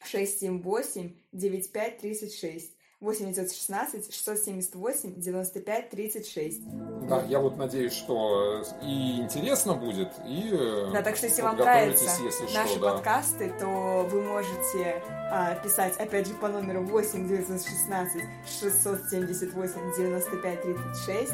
678 0.03 1.15
9536. 1.31 2.74
8 3.01 3.33
916 3.33 4.13
678 4.13 5.19
95 5.19 5.89
36. 5.89 6.61
Да, 7.07 7.23
я 7.27 7.39
вот 7.39 7.57
надеюсь, 7.57 7.93
что 7.93 8.63
и 8.81 9.17
интересно 9.19 9.73
будет, 9.73 10.13
и 10.25 10.49
Да, 10.93 11.01
так 11.01 11.17
что 11.17 11.27
если 11.27 11.41
вам 11.41 11.57
нравятся 11.57 12.05
если 12.23 12.43
наши 12.53 12.71
что, 12.71 12.79
да. 12.79 12.93
подкасты, 12.93 13.53
то 13.59 14.07
вы 14.09 14.21
можете 14.21 15.03
а, 15.29 15.55
писать, 15.55 15.97
опять 15.97 16.27
же, 16.27 16.33
по 16.35 16.47
номеру 16.47 16.83
8 16.83 17.27
916 17.27 18.23
678 18.59 19.95
95 19.97 20.61
36 20.61 21.33